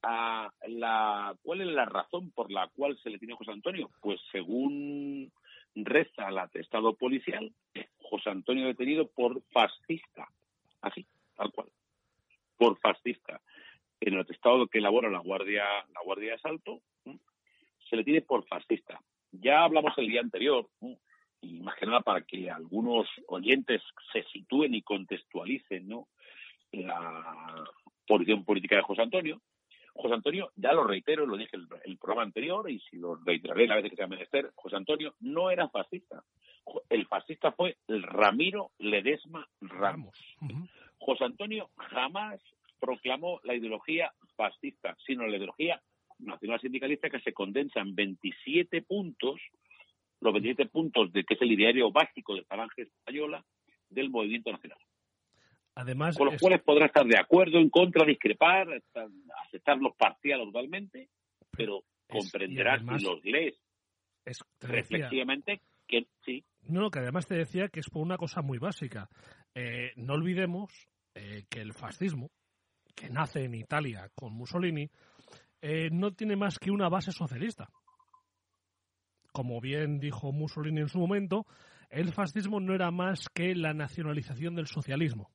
[0.68, 3.90] la, cuál es la razón por la cual se le tiene a José Antonio?
[4.00, 5.30] Pues según
[5.74, 7.52] reza el atestado policial,
[8.00, 10.28] José Antonio detenido por fascista,
[10.80, 11.68] así, tal cual,
[12.56, 13.40] por fascista.
[14.00, 16.80] En el atestado que elabora la Guardia, la Guardia de Asalto,
[17.88, 19.00] se le tiene por fascista.
[19.30, 20.68] Ya hablamos el día anterior,
[21.42, 26.08] y más que nada para que algunos oyentes se sitúen y contextualicen, ¿no?
[26.72, 27.64] La,
[28.06, 29.40] posición política de José Antonio.
[29.94, 33.66] José Antonio, ya lo reitero, lo dije el, el programa anterior y si lo reiteraré
[33.66, 36.24] la vez que sea menester, José Antonio no era fascista.
[36.88, 40.16] El fascista fue el Ramiro Ledesma Ramos.
[40.98, 42.40] José Antonio jamás
[42.80, 45.82] proclamó la ideología fascista, sino la ideología
[46.18, 49.40] nacional sindicalista que se condensa en 27 puntos,
[50.22, 53.44] los 27 puntos de que es el ideario básico de Falange Española
[53.90, 54.78] del movimiento nacional.
[55.74, 58.68] Además, con los cuales podrá estar de acuerdo, en contra, discrepar,
[59.46, 61.08] aceptarlos parcial o totalmente,
[61.50, 63.58] pero comprenderás si los lees
[64.60, 66.44] reflexivamente que sí.
[66.68, 69.08] No, que además te decía que es por una cosa muy básica.
[69.54, 72.30] eh, no olvidemos que el fascismo,
[72.94, 74.88] que nace en Italia con Mussolini,
[75.90, 77.68] no tiene más que una base socialista.
[79.32, 81.46] Como bien dijo Mussolini en su momento,
[81.90, 85.30] el fascismo no era más que la nacionalización del socialismo.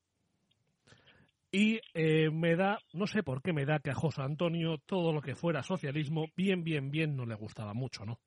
[1.51, 5.13] Y eh, me da, no sé por qué me da que a José Antonio todo
[5.13, 8.19] lo que fuera socialismo, bien, bien, bien, no le gustaba mucho, ¿no?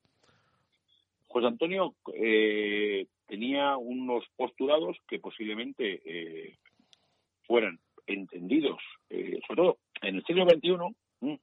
[1.27, 6.57] José Antonio eh, tenía unos postulados que posiblemente eh,
[7.43, 10.71] fueran entendidos, sobre todo en el siglo XXI,
[11.21, 11.35] mm,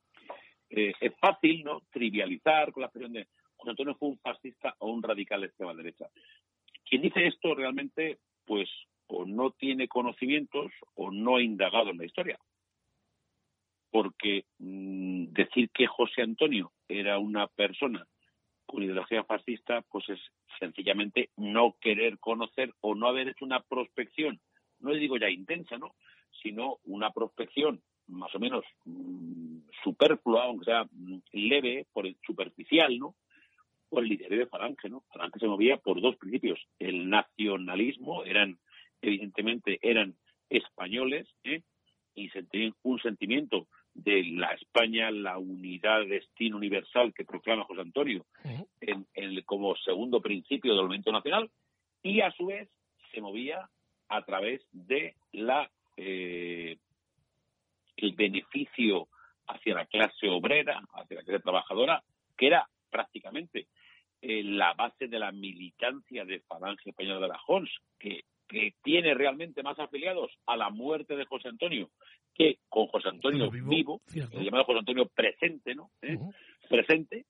[0.70, 5.02] es fácil no trivializar con la expresión de José Antonio fue un fascista o un
[5.02, 6.06] radical extrema derecha.
[6.88, 8.68] Quien dice esto realmente, pues
[9.08, 12.38] o no tiene conocimientos o no ha indagado en la historia.
[13.90, 18.06] Porque mm, decir que José Antonio era una persona
[18.66, 20.20] con ideología fascista, pues es
[20.58, 24.40] sencillamente no querer conocer o no haber hecho una prospección,
[24.80, 25.94] no le digo ya intensa, ¿no?
[26.42, 32.98] Sino una prospección más o menos mm, superflua, aunque sea mm, leve, por el superficial,
[32.98, 33.14] ¿no?
[33.88, 35.02] Por el liderazgo de Falange, ¿no?
[35.12, 36.60] Falange se movía por dos principios.
[36.78, 38.58] El nacionalismo, eran
[39.02, 40.16] evidentemente eran
[40.48, 41.62] españoles ¿eh?
[42.14, 47.80] y sentían un sentimiento de la España, la unidad de destino universal que proclama José
[47.80, 48.26] Antonio
[48.80, 49.06] en,
[49.44, 51.50] como segundo principio del movimiento nacional
[52.02, 52.68] y a su vez
[53.12, 53.68] se movía
[54.08, 56.76] a través de la eh,
[57.96, 59.08] el beneficio
[59.48, 62.02] hacia la clase obrera, hacia la clase trabajadora,
[62.36, 63.66] que era prácticamente
[64.22, 69.12] eh, la base de la militancia de Falange Española de la Jons, que que tiene
[69.12, 71.90] realmente más afiliados a la muerte de José Antonio
[72.38, 75.90] que con José Antonio vivo, el llamado José Antonio presente, ¿no?
[76.00, 76.16] ¿Eh?
[76.68, 77.26] Presente.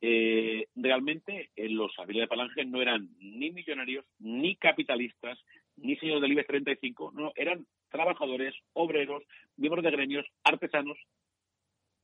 [0.00, 5.38] Eh, realmente eh, los afiliados de Falange no eran ni millonarios, ni capitalistas,
[5.76, 9.22] ni señores del IBEX 35, no, eran trabajadores, obreros,
[9.56, 10.96] miembros de gremios, artesanos,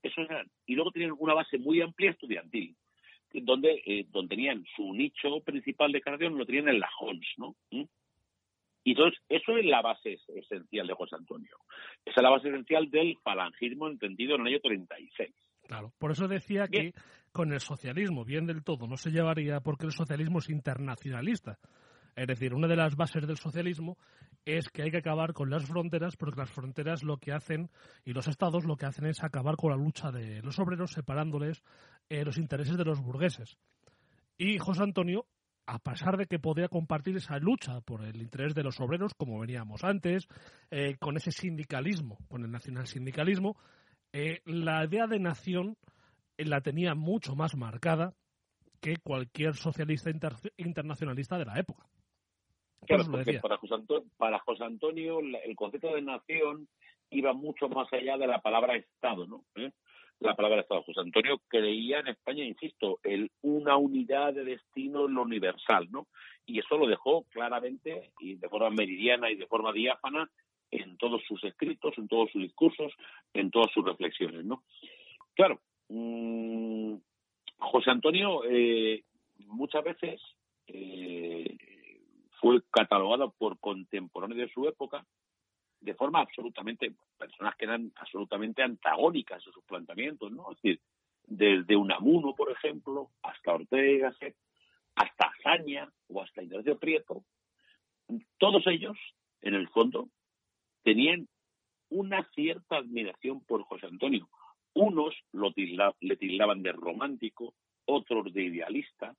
[0.02, 0.50] eso eran.
[0.66, 2.76] Y luego tenían una base muy amplia estudiantil,
[3.42, 7.54] donde, donde tenían su nicho principal de creación, lo tenían en la Hons, ¿no?
[7.70, 7.84] ¿Mm?
[8.84, 11.56] Y entonces, eso es la base esencial de José Antonio.
[12.04, 15.34] Esa es la base esencial del falangismo entendido en el año 36.
[15.66, 16.92] Claro, por eso decía que
[17.32, 21.58] con el socialismo, bien del todo, no se llevaría porque el socialismo es internacionalista.
[22.14, 23.96] Es decir, una de las bases del socialismo
[24.44, 27.70] es que hay que acabar con las fronteras, porque las fronteras lo que hacen,
[28.04, 31.62] y los estados lo que hacen es acabar con la lucha de los obreros, separándoles
[32.08, 33.56] eh, los intereses de los burgueses.
[34.36, 35.26] Y José Antonio
[35.66, 39.40] a pesar de que podía compartir esa lucha por el interés de los obreros, como
[39.40, 40.28] veníamos antes,
[40.70, 43.56] eh, con ese sindicalismo, con el nacional sindicalismo,
[44.12, 45.76] eh, la idea de nación
[46.36, 48.14] eh, la tenía mucho más marcada
[48.80, 50.10] que cualquier socialista
[50.58, 51.86] internacionalista de la época.
[52.86, 56.68] Claro, porque para José, Antonio, para José Antonio el concepto de nación
[57.08, 59.46] iba mucho más allá de la palabra Estado, ¿no?
[60.20, 60.82] La palabra Estado.
[60.82, 66.06] José Antonio creía en España, insisto, en una unidad de destino en lo universal, ¿no?
[66.46, 70.30] Y eso lo dejó claramente y de forma meridiana y de forma diáfana
[70.70, 72.92] en todos sus escritos, en todos sus discursos,
[73.32, 74.64] en todas sus reflexiones, ¿no?
[75.34, 76.94] Claro, mmm,
[77.58, 79.04] José Antonio eh,
[79.46, 80.20] muchas veces
[80.66, 81.56] eh,
[82.40, 85.04] fue catalogado por contemporáneos de su época
[85.84, 90.50] de forma absolutamente, personas que eran absolutamente antagónicas a sus planteamientos, ¿no?
[90.50, 90.80] Es decir,
[91.26, 94.14] desde Unamuno, por ejemplo, hasta Ortega,
[94.94, 97.24] hasta Azaña o hasta Ignacio Prieto,
[98.38, 98.96] todos ellos,
[99.42, 100.08] en el fondo,
[100.82, 101.28] tenían
[101.90, 104.28] una cierta admiración por José Antonio.
[104.74, 105.52] Unos lo
[106.00, 109.14] le tildaban de romántico, otros de idealista,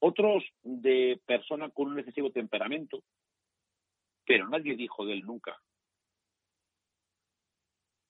[0.00, 3.02] otros de persona con un excesivo temperamento,
[4.26, 5.60] pero nadie dijo de él nunca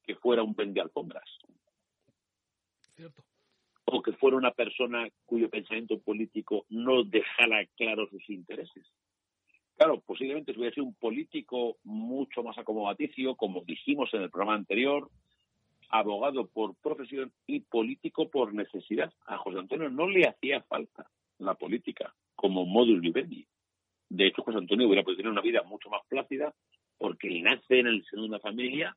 [0.05, 1.24] que fuera un vende alfombras.
[3.87, 8.87] O que fuera una persona cuyo pensamiento político no dejara claros sus intereses.
[9.77, 14.54] Claro, posiblemente si hubiera sido un político mucho más acomodaticio, como dijimos en el programa
[14.54, 15.10] anterior,
[15.88, 19.12] abogado por profesión y político por necesidad.
[19.27, 23.46] A José Antonio no le hacía falta la política como modus vivendi.
[24.15, 26.54] De hecho, José Antonio hubiera podido tener una vida mucho más plácida
[26.98, 28.96] porque nace en el seno de una familia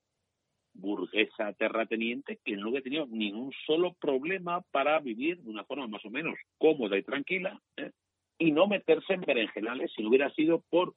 [0.73, 6.05] burguesa terrateniente que no hubiera tenido ningún solo problema para vivir de una forma más
[6.05, 7.89] o menos cómoda y tranquila ¿eh?
[8.37, 10.93] y no meterse en berenjenales si no hubiera sido por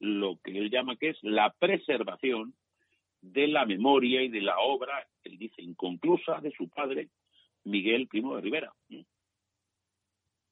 [0.00, 2.52] lo que él llama que es la preservación
[3.22, 7.08] de la memoria y de la obra, él dice, inconclusa de su padre,
[7.64, 8.70] Miguel Primo de Rivera,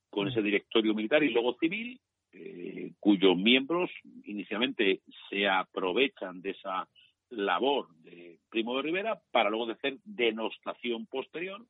[0.08, 2.00] con ese directorio militar y luego civil
[2.32, 3.90] eh, cuyos miembros
[4.24, 6.88] inicialmente se aprovechan de esa
[7.30, 11.64] labor de Primo de Rivera para luego hacer denostación posterior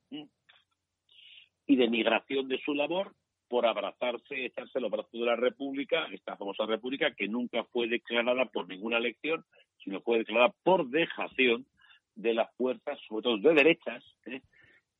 [1.66, 3.14] y denigración de su labor
[3.48, 8.44] por abrazarse, echarse los brazos de la República, esta famosa República que nunca fue declarada
[8.46, 9.44] por ninguna elección,
[9.82, 11.66] sino fue declarada por dejación
[12.14, 14.40] de las fuerzas, sobre todo de derechas, ¿eh?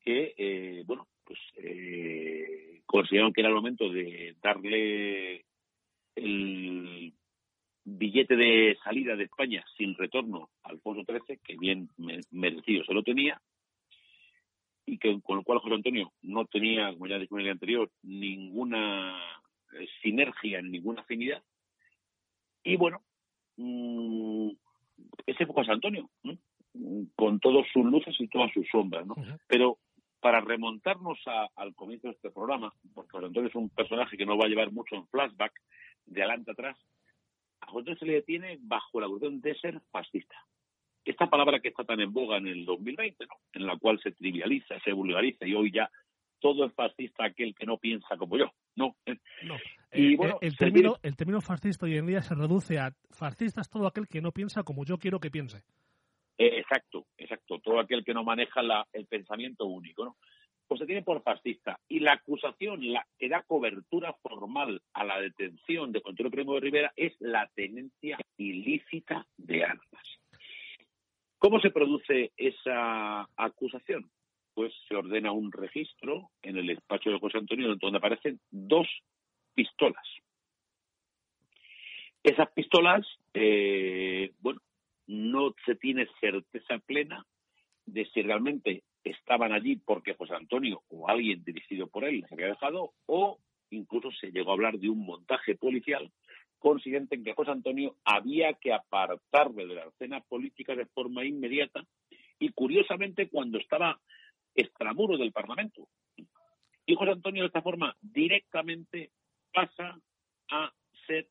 [0.02, 5.44] que, eh, bueno, pues eh, consideraron que era el momento de darle
[6.14, 7.12] el
[7.84, 11.88] billete de salida de España sin retorno a Alfonso XIII, que bien
[12.30, 13.40] merecido se lo tenía,
[14.86, 17.90] y que con el cual José Antonio no tenía, como ya dije en el anterior,
[18.02, 19.16] ninguna
[19.72, 21.42] eh, sinergia, ninguna afinidad.
[22.64, 23.02] Y bueno,
[23.56, 24.50] mm,
[25.26, 26.10] ese fue José Antonio,
[27.16, 29.14] con todas sus luces y todas sus sombras, ¿no?
[29.46, 29.78] Pero
[30.20, 31.18] para remontarnos
[31.56, 34.48] al comienzo de este programa, porque José Antonio es un personaje que no va a
[34.48, 35.52] llevar mucho en flashback,
[36.10, 36.76] de adelante atrás,
[37.60, 40.36] a José se le detiene bajo la acusación de ser fascista
[41.04, 43.34] esta palabra que está tan en boga en el 2020, ¿no?
[43.52, 45.90] en la cual se trivializa, se vulgariza y hoy ya
[46.40, 48.50] todo es fascista aquel que no piensa como yo.
[48.76, 48.96] No.
[49.92, 53.60] Y eh, bueno, el, término, el término fascista hoy en día se reduce a fascista
[53.60, 55.58] es todo aquel que no piensa como yo quiero que piense.
[56.38, 57.58] Eh, exacto, exacto.
[57.58, 60.16] Todo aquel que no maneja la, el pensamiento único, ¿no?
[60.70, 61.80] Pues se tiene por fascista.
[61.88, 62.80] Y la acusación
[63.18, 68.16] que da cobertura formal a la detención de Control Primo de Rivera es la tenencia
[68.36, 70.04] ilícita de armas.
[71.38, 74.12] ¿Cómo se produce esa acusación?
[74.54, 78.86] Pues se ordena un registro en el despacho de José Antonio donde aparecen dos
[79.54, 80.06] pistolas.
[82.22, 83.04] Esas pistolas,
[83.34, 84.60] eh, bueno,
[85.08, 87.26] no se tiene certeza plena
[87.86, 92.48] de si realmente estaban allí porque José Antonio o alguien dirigido por él les había
[92.48, 93.38] dejado o
[93.70, 96.10] incluso se llegó a hablar de un montaje policial
[96.58, 101.82] consiguiente en que José Antonio había que apartarle de la escena política de forma inmediata
[102.38, 103.98] y curiosamente cuando estaba
[104.54, 105.88] extramuro del Parlamento.
[106.86, 109.10] Y José Antonio de esta forma directamente
[109.52, 109.98] pasa
[110.50, 110.72] a
[111.06, 111.28] ser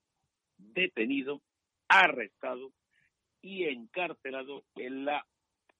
[0.57, 1.41] detenido,
[1.87, 2.71] arrestado
[3.41, 5.25] y encarcelado en la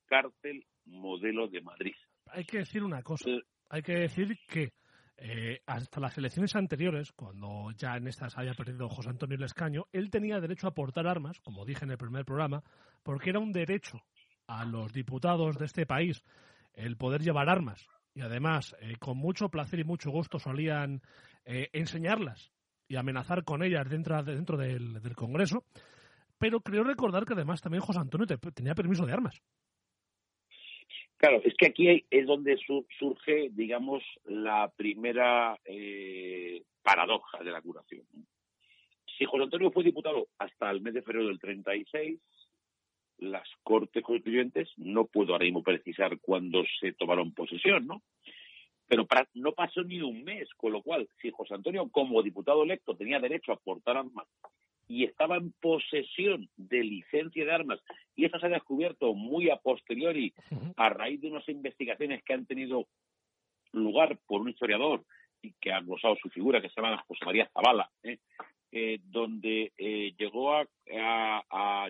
[0.05, 1.95] cárcel modelo de Madrid.
[2.27, 3.29] Hay que decir una cosa,
[3.69, 4.73] hay que decir que
[5.21, 10.09] eh, hasta las elecciones anteriores, cuando ya en estas había perdido José Antonio Lescaño, él
[10.09, 12.63] tenía derecho a portar armas, como dije en el primer programa,
[13.03, 14.01] porque era un derecho
[14.47, 16.23] a los diputados de este país
[16.73, 17.85] el poder llevar armas.
[18.13, 21.01] Y además, eh, con mucho placer y mucho gusto solían
[21.43, 22.51] eh, enseñarlas
[22.87, 25.65] y amenazar con ellas dentro, dentro del, del Congreso.
[26.37, 29.41] Pero creo recordar que además también José Antonio tenía permiso de armas.
[31.19, 32.57] Claro, es que aquí es donde
[32.97, 38.05] surge, digamos, la primera eh, paradoja de la curación.
[39.17, 42.21] Si José Antonio fue diputado hasta el mes de febrero del 36,
[43.17, 48.01] las Cortes Constituyentes, no puedo ahora mismo precisar cuándo se tomaron posesión, ¿no?
[48.87, 52.95] Pero no pasó ni un mes, con lo cual, si José Antonio como diputado electo
[52.95, 54.25] tenía derecho a portar armas
[54.89, 57.79] y estaba en posesión de licencia de armas.
[58.15, 60.33] Y eso se ha descubierto muy a posteriori
[60.75, 62.87] a raíz de unas investigaciones que han tenido
[63.71, 65.05] lugar por un historiador
[65.43, 68.17] y que ha glosado su figura que se llama José María Zavala ¿eh?
[68.71, 70.67] Eh, donde eh, llegó a,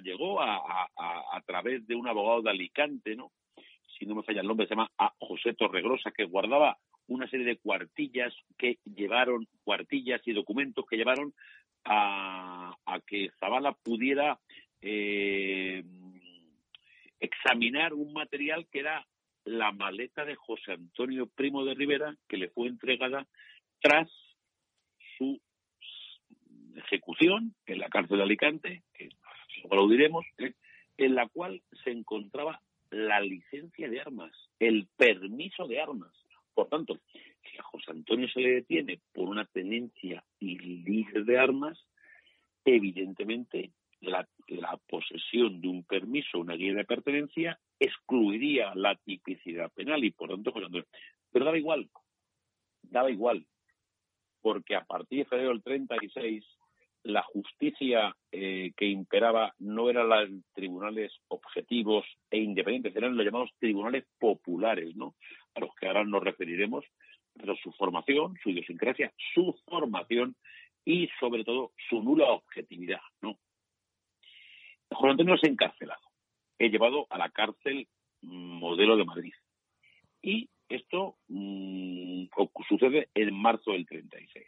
[0.03, 3.31] llegó a, a, través de un abogado de Alicante no
[3.97, 6.77] si no me falla el nombre se llama a José Torregrosa que guardaba
[7.07, 11.33] una serie de cuartillas que llevaron cuartillas y documentos que llevaron
[11.89, 12.75] a,
[13.07, 14.39] que Zavala pudiera
[14.81, 15.83] eh,
[17.19, 19.05] examinar un material que era
[19.45, 23.25] la maleta de José Antonio Primo de Rivera, que le fue entregada
[23.81, 24.09] tras
[25.17, 25.41] su
[26.75, 29.09] ejecución en la cárcel de Alicante, que
[29.71, 30.53] lo diremos, ¿eh?
[30.97, 32.61] en la cual se encontraba
[32.91, 36.11] la licencia de armas, el permiso de armas.
[36.59, 36.99] Por tanto,
[37.41, 41.79] si a José Antonio se le detiene por una tenencia ilícita de armas,
[42.65, 44.27] evidentemente la,
[44.89, 50.51] posesión de un permiso, una guía de pertenencia, excluiría la tipicidad penal y por tanto
[50.51, 50.87] José Antonio.
[51.31, 51.89] Pero daba igual,
[52.81, 53.45] daba igual,
[54.41, 56.43] porque a partir de febrero del 36
[57.03, 63.51] la justicia eh, que imperaba no eran los tribunales objetivos e independientes, eran los llamados
[63.59, 65.15] tribunales populares, ¿no?
[65.59, 66.85] A los que ahora nos referiremos,
[67.33, 70.35] pero su formación, su idiosincrasia, su formación
[70.85, 73.37] y sobre todo su nula objetividad, ¿no?
[74.89, 76.01] Juan Antonio es encarcelado,
[76.57, 77.89] he llevado a la cárcel
[78.21, 79.33] modelo de Madrid.
[80.21, 82.25] Y esto mm,
[82.67, 84.45] sucede en marzo del 36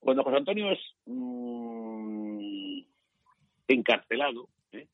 [0.00, 2.80] Cuando José Antonio es mm,
[3.68, 4.88] encarcelado, ¿eh?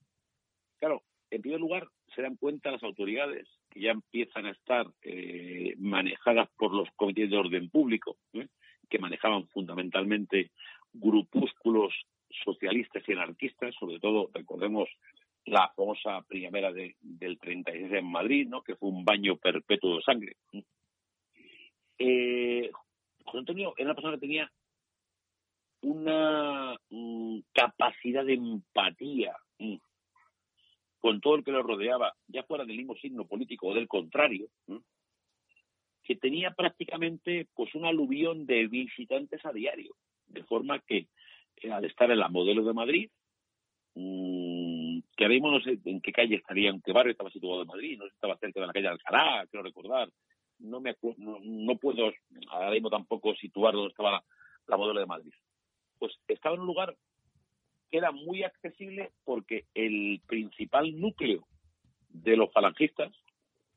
[0.80, 5.74] claro, en primer lugar se dan cuenta las autoridades que ya empiezan a estar eh,
[5.78, 8.48] manejadas por los comités de orden público, ¿eh?
[8.88, 10.50] que manejaban fundamentalmente
[10.92, 11.94] grupúsculos
[12.44, 14.88] socialistas y anarquistas, sobre todo, recordemos,
[15.46, 18.62] la famosa primavera de, del 36 en Madrid, ¿no?
[18.62, 20.36] que fue un baño perpetuo de sangre.
[21.98, 22.70] Eh,
[23.24, 24.52] José Antonio era una persona que tenía
[25.82, 29.76] una mm, capacidad de empatía mm,
[31.02, 34.46] con todo el que lo rodeaba, ya fuera del mismo signo político o del contrario,
[36.04, 39.96] que tenía prácticamente pues un aluvión de visitantes a diario,
[40.28, 41.08] de forma que
[41.68, 43.10] al estar en la modelo de Madrid,
[43.94, 47.68] que ahora mismo no sé en qué calle estaría, en qué barrio estaba situado en
[47.68, 50.08] Madrid, no sé si estaba cerca de la calle Alcalá, quiero recordar,
[50.60, 52.12] no me no, no, puedo
[52.48, 54.22] ahora mismo tampoco situar dónde estaba
[54.68, 55.32] la, modelo de Madrid.
[55.98, 56.96] Pues estaba en un lugar
[57.92, 61.46] que era muy accesible porque el principal núcleo
[62.08, 63.12] de los falangistas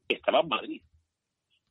[0.07, 0.81] estaba en Madrid.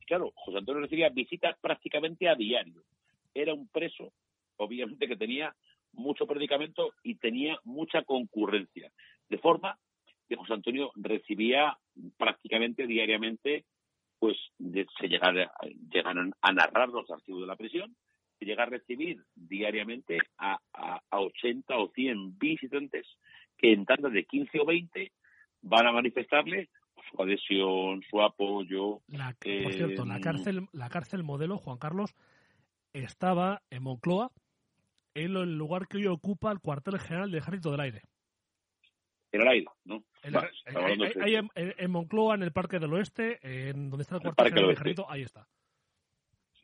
[0.06, 2.84] claro, José Antonio recibía visitas prácticamente a diario.
[3.32, 4.12] Era un preso,
[4.58, 5.56] obviamente que tenía
[5.92, 8.92] mucho predicamento y tenía mucha concurrencia.
[9.30, 9.78] De forma
[10.28, 11.78] que José Antonio recibía
[12.18, 13.64] prácticamente diariamente
[14.18, 14.36] pues
[14.98, 17.96] se llegaron, a narrar los archivos de la prisión,
[18.44, 23.06] llega a recibir diariamente a, a, 80 o 100 visitantes
[23.56, 25.12] que en tandas de 15 o 20
[25.62, 26.68] van a manifestarle
[27.10, 29.00] su adhesión, su apoyo.
[29.06, 32.14] por cierto, la cárcel, la cárcel modelo, Juan Carlos,
[32.92, 34.30] estaba en Moncloa,
[35.14, 38.02] en el lugar que hoy ocupa el cuartel general del Ejército del Aire
[39.34, 40.04] en el aire, ¿no?
[41.20, 45.10] hay, en, Moncloa, en el Parque del Oeste, en donde está el cuartel del ejército,
[45.10, 45.48] ahí está.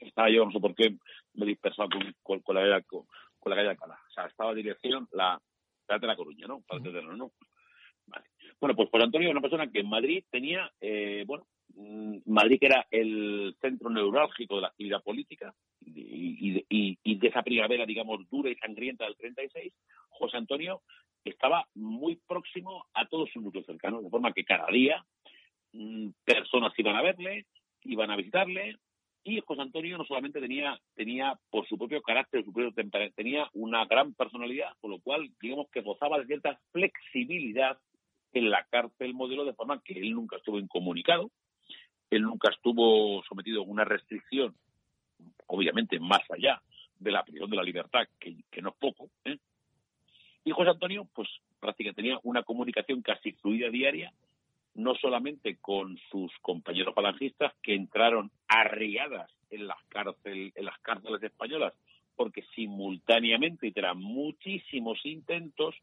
[0.01, 0.97] Está yo, no sé por qué
[1.35, 1.89] me he dispersado
[2.23, 3.99] con, con, la, calle, con, la calle Alcalá.
[4.09, 5.41] O sea, estaba dirección la,
[5.89, 6.65] de la Coruña, ¿no?
[7.17, 7.33] ¿no?
[8.07, 8.25] Vale.
[8.61, 12.67] Bueno, pues por Antonio, una persona que en Madrid tenía, eh, bueno, mm, Madrid que
[12.67, 18.29] era el centro neurálgico de la actividad política y, y, y, de esa primavera, digamos,
[18.29, 19.73] dura y sangrienta del 36,
[20.11, 20.83] José Antonio
[21.25, 25.05] estaba muy próximo a todos sus núcleos cercanos, de forma que cada día
[25.73, 27.47] mm, personas iban a verle,
[27.85, 28.77] iban a visitarle,
[29.23, 33.49] y José Antonio no solamente tenía, tenía por su propio carácter, su propio temperamento, tenía
[33.53, 37.79] una gran personalidad, con lo cual, digamos que gozaba de cierta flexibilidad
[38.33, 41.31] en la cárcel modelo, de forma que él nunca estuvo incomunicado,
[42.11, 44.55] él nunca estuvo sometido a una restricción,
[45.47, 46.63] obviamente más allá
[46.99, 49.39] de la prisión de la libertad, que, no es poco, ¿eh?
[50.45, 51.29] Y José Antonio, pues
[51.61, 54.13] prácticamente tenía una comunicación casi fluida diaria,
[54.75, 61.23] no solamente con sus compañeros falangistas que entraron arriadas en las, cárcel, en las cárceles
[61.23, 61.75] españolas,
[62.17, 65.75] porque simultáneamente y tras muchísimos intentos,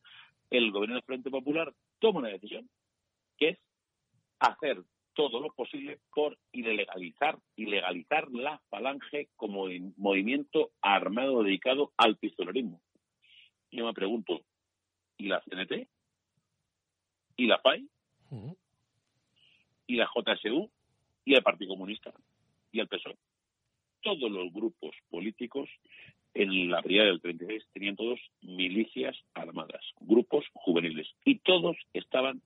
[0.50, 2.70] el gobierno del Frente Popular toma una decisión,
[3.38, 3.60] que es
[4.40, 4.84] hacer
[5.14, 9.66] todo lo posible por ilegalizar, ilegalizar la falange como
[9.98, 12.82] movimiento armado dedicado al pistolerismo
[13.72, 14.42] yo me pregunto,
[15.18, 15.88] ¿y la CNT?
[17.38, 17.88] ¿Y la PAI?
[19.88, 20.70] ¿Y la JSU?
[21.26, 22.14] ¿Y el Partido Comunista?
[22.72, 23.18] ¿Y el PSOE?
[24.02, 25.70] Todos los grupos políticos
[26.34, 32.42] en la brigada del 36 tenían todos milicias armadas, grupos juveniles, y todos estaban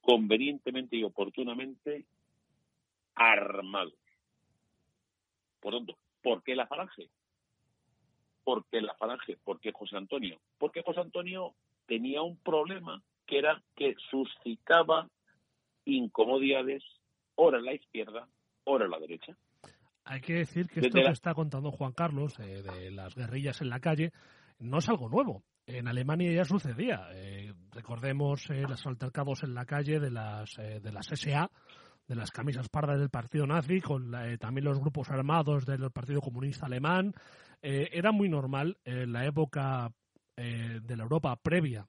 [0.00, 2.04] convenientemente y oportunamente
[3.14, 3.94] armados.
[5.60, 7.08] Por tanto, ¿por qué la falange?
[8.44, 11.54] porque la falange, porque José Antonio, porque José Antonio
[11.86, 15.08] tenía un problema que era que suscitaba
[15.84, 16.82] incomodidades,
[17.34, 18.28] ora en la izquierda,
[18.64, 19.36] ora en la derecha.
[20.04, 23.70] Hay que decir que esto que está contando Juan Carlos eh, de las guerrillas en
[23.70, 24.12] la calle
[24.58, 25.44] no es algo nuevo.
[25.66, 27.08] En Alemania ya sucedía.
[27.14, 31.50] Eh, recordemos eh, los altercados en la calle de las, de las SA,
[32.06, 36.66] de las camisas pardas del partido nazi, con también los grupos armados del Partido Comunista
[36.66, 37.14] Alemán,
[37.66, 39.90] eh, era muy normal en la época
[40.36, 41.86] eh, de la Europa previa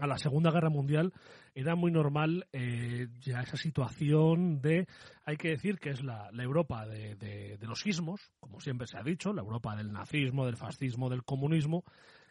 [0.00, 1.12] a la Segunda Guerra Mundial,
[1.54, 4.86] era muy normal eh, ya esa situación de,
[5.24, 9.32] hay que decir que es la, Europa de, los sismos, como siempre se ha dicho,
[9.32, 11.84] la Europa del nazismo, del fascismo, del comunismo,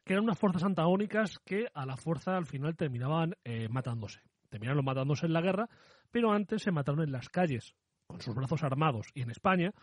[0.03, 3.35] que eran unas fuerzas antagónicas que a la fuerza al final terminaban
[3.69, 4.21] matándose.
[4.49, 5.67] Terminaron matándose en la guerra,
[6.09, 7.75] pero antes se mataron en las calles,
[8.07, 9.07] con sus brazos armados.
[9.13, 9.73] Y en España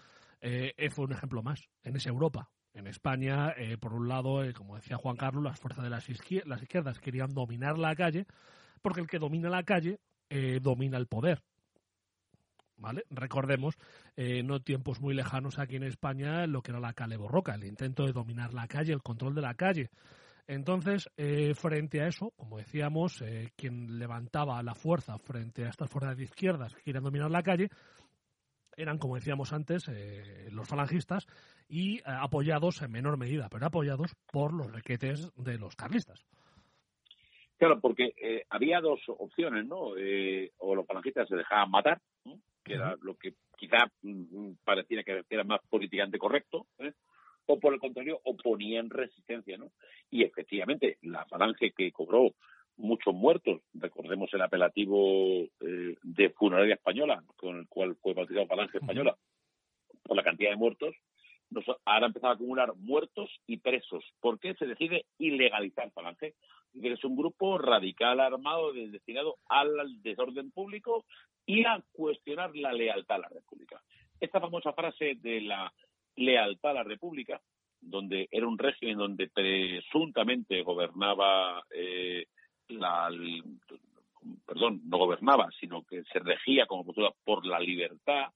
[0.90, 4.74] fue un ejemplo más, en esa Europa, en España, eh, por un lado, eh, como
[4.74, 8.26] decía Juan Carlos, las fuerzas de las, izquierdas querían dominar la calle,
[8.82, 11.42] porque el que domina la calle eh, domina el poder.
[12.76, 13.04] ¿vale?
[13.10, 13.76] Recordemos,
[14.16, 17.64] eh, no tiempos muy lejanos aquí en España, lo que era la calle borroca, el
[17.64, 19.90] intento de dominar la calle, el control de la calle.
[20.46, 21.08] Entonces,
[21.54, 23.24] frente a eso, como decíamos,
[23.56, 27.70] quien levantaba la fuerza frente a estas fuerzas de izquierdas que quieren dominar la calle
[28.76, 29.90] eran, como decíamos antes,
[30.50, 31.26] los falangistas
[31.68, 36.24] y apoyados en menor medida, pero apoyados por los requetes de los carlistas.
[37.56, 39.96] Claro, porque eh, había dos opciones, ¿no?
[39.96, 42.00] Eh, o los falangistas se dejaban matar,
[42.64, 46.92] que era lo que quizá mm, parecía que era más políticamente correcto, ¿eh?
[47.46, 49.70] o por el contrario, oponían resistencia, ¿no?
[50.10, 52.34] Y efectivamente, la falange que cobró
[52.76, 59.16] muchos muertos, recordemos el apelativo de funeraria española, con el cual fue bautizado falange española,
[60.02, 60.94] por la cantidad de muertos,
[61.50, 64.04] nos, ahora empezado a acumular muertos y presos.
[64.20, 66.34] ¿Por qué se decide ilegalizar Falange?
[66.80, 71.04] que es un grupo radical armado destinado al desorden público
[71.46, 73.80] y a cuestionar la lealtad a la República.
[74.18, 75.72] Esta famosa frase de la
[76.16, 77.40] lealtad a la República,
[77.80, 82.26] donde era un régimen donde presuntamente gobernaba eh,
[82.68, 83.10] la,
[84.46, 88.28] perdón, no gobernaba, sino que se regía como postura por la libertad,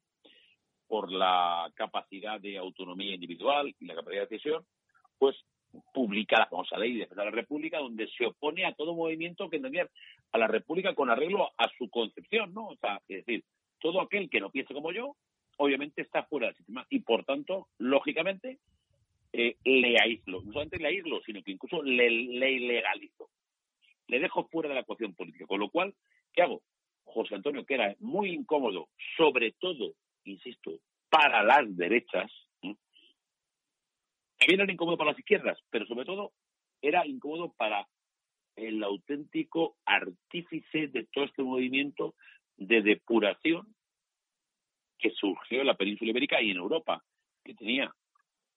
[0.87, 4.64] por la capacidad de autonomía individual y la capacidad de decisión,
[5.18, 5.37] pues
[5.93, 9.51] publica la famosa ley de defensa de la República, donde se opone a todo movimiento
[9.51, 9.89] que entendía
[10.33, 12.68] a la República con arreglo a su concepción, ¿no?
[12.68, 13.45] O sea, es decir,
[13.79, 15.14] todo aquel que no piense como yo,
[15.59, 18.59] obviamente está fuera del sistema y, por tanto, lógicamente,
[19.33, 20.43] eh, le aíslo.
[20.43, 22.83] No solamente le aíslo, sino que incluso le, le.
[24.09, 25.47] Le dejo fuera de la ecuación política.
[25.47, 25.95] Con lo cual,
[26.33, 26.63] ¿qué hago?
[27.05, 29.95] José Antonio, que era muy incómodo, sobre todo,
[30.25, 30.79] insisto,
[31.09, 32.31] para las derechas,
[34.39, 36.33] también era incómodo para las izquierdas, pero sobre todo
[36.81, 37.89] era incómodo para
[38.57, 42.15] el auténtico artífice de todo este movimiento
[42.57, 43.75] de depuración
[44.99, 47.05] que surgió en la península ibérica y en Europa,
[47.45, 47.95] que tenía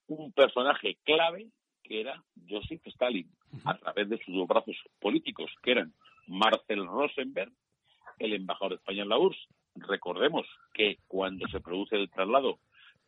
[0.07, 1.49] un personaje clave
[1.83, 3.29] que era Joseph Stalin,
[3.65, 5.93] a través de sus dos brazos políticos, que eran
[6.27, 7.51] Marcel Rosenberg,
[8.19, 9.47] el embajador de España en la URSS.
[9.75, 12.59] Recordemos que cuando se produce el traslado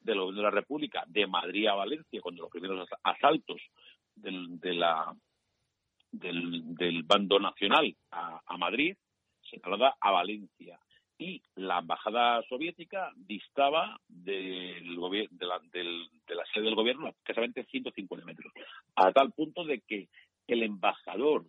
[0.01, 3.61] de, de la República de Madrid a Valencia, cuando los primeros asaltos
[4.15, 5.15] del, de la,
[6.11, 8.95] del, bando nacional a, Madrid,
[9.49, 10.79] se traslada a Valencia.
[11.17, 17.65] Y la embajada soviética distaba del, de, la, del, de la sede del gobierno escasamente
[17.65, 18.51] 150 metros,
[18.95, 20.09] a tal punto de que
[20.47, 21.45] el embajador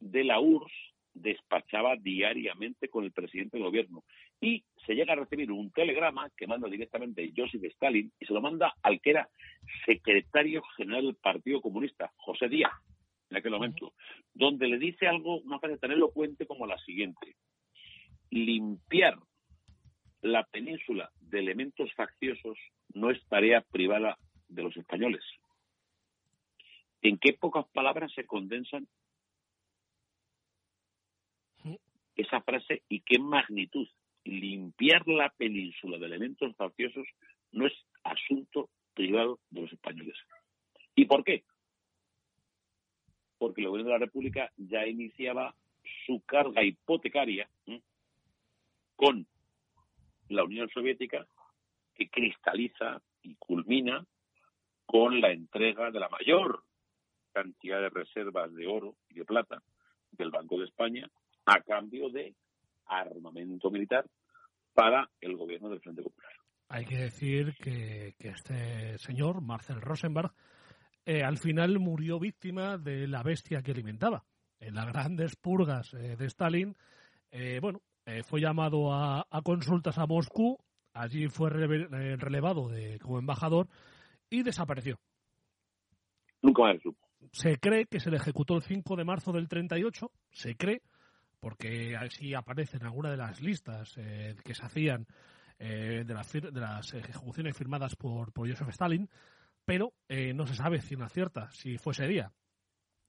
[0.00, 0.72] de la URSS
[1.14, 4.04] despachaba diariamente con el presidente del gobierno.
[4.40, 8.40] Y se llega a recibir un telegrama que manda directamente Joseph Stalin y se lo
[8.40, 9.28] manda al que era
[9.84, 12.72] secretario general del Partido Comunista, José Díaz,
[13.30, 13.92] en aquel momento,
[14.32, 17.36] donde le dice algo, una frase tan elocuente como la siguiente.
[18.30, 19.18] Limpiar
[20.22, 22.58] la península de elementos facciosos
[22.94, 24.16] no es tarea privada
[24.48, 25.22] de los españoles.
[27.02, 28.88] ¿En qué pocas palabras se condensan
[32.18, 33.88] esa frase y qué magnitud.
[34.24, 37.06] Limpiar la península de elementos facciosos
[37.52, 37.72] no es
[38.02, 40.16] asunto privado de los españoles.
[40.94, 41.44] ¿Y por qué?
[43.38, 45.54] Porque el gobierno de la República ya iniciaba
[46.04, 47.48] su carga hipotecaria
[48.96, 49.26] con
[50.28, 51.26] la Unión Soviética,
[51.94, 54.04] que cristaliza y culmina
[54.84, 56.64] con la entrega de la mayor
[57.42, 59.62] cantidad de reservas de oro y de plata
[60.12, 61.08] del Banco de España
[61.46, 62.34] a cambio de
[62.86, 64.04] armamento militar
[64.74, 66.32] para el gobierno del Frente Popular.
[66.68, 70.32] Hay que decir que, este señor, Marcel Rosenberg,
[71.06, 74.24] eh, al final murió víctima de la bestia que alimentaba.
[74.60, 76.74] En las grandes purgas eh, de Stalin,
[77.30, 77.80] eh, bueno,
[78.24, 80.56] fue llamado a, consultas a Moscú,
[80.94, 83.68] allí fue relevado de, como embajador
[84.30, 84.98] y desapareció.
[86.40, 87.07] Nunca más supo.
[87.32, 90.82] Se cree que se le ejecutó el 5 de marzo del 38, se cree,
[91.40, 95.06] porque así aparece en alguna de las listas eh, que se hacían
[95.58, 99.08] eh, de, las, de, las, ejecuciones firmadas por, por Joseph Stalin,
[99.64, 102.32] pero eh, no se sabe si una cierta si fue ese día.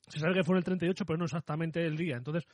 [0.08, 2.18] Se sabe que fue el 38, pero no exactamente el día.
[2.18, 2.46] Entonces,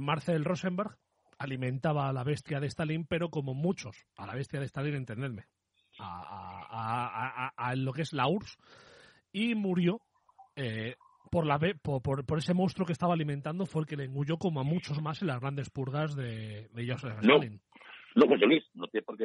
[0.00, 0.96] Marcel Rosenberg
[1.38, 5.44] alimentaba a la bestia de Stalin, pero como muchos, a la bestia de Stalin, entendedme,
[5.98, 8.56] a, a lo que es la URSS,
[9.30, 10.00] y murió
[11.30, 14.60] por, la, por, por, ese monstruo que estaba alimentando fue el que le engulló como
[14.60, 17.60] a muchos más en las grandes purgas de, de Joseph Stalin.
[18.16, 19.24] No, José Luis, no tiene por qué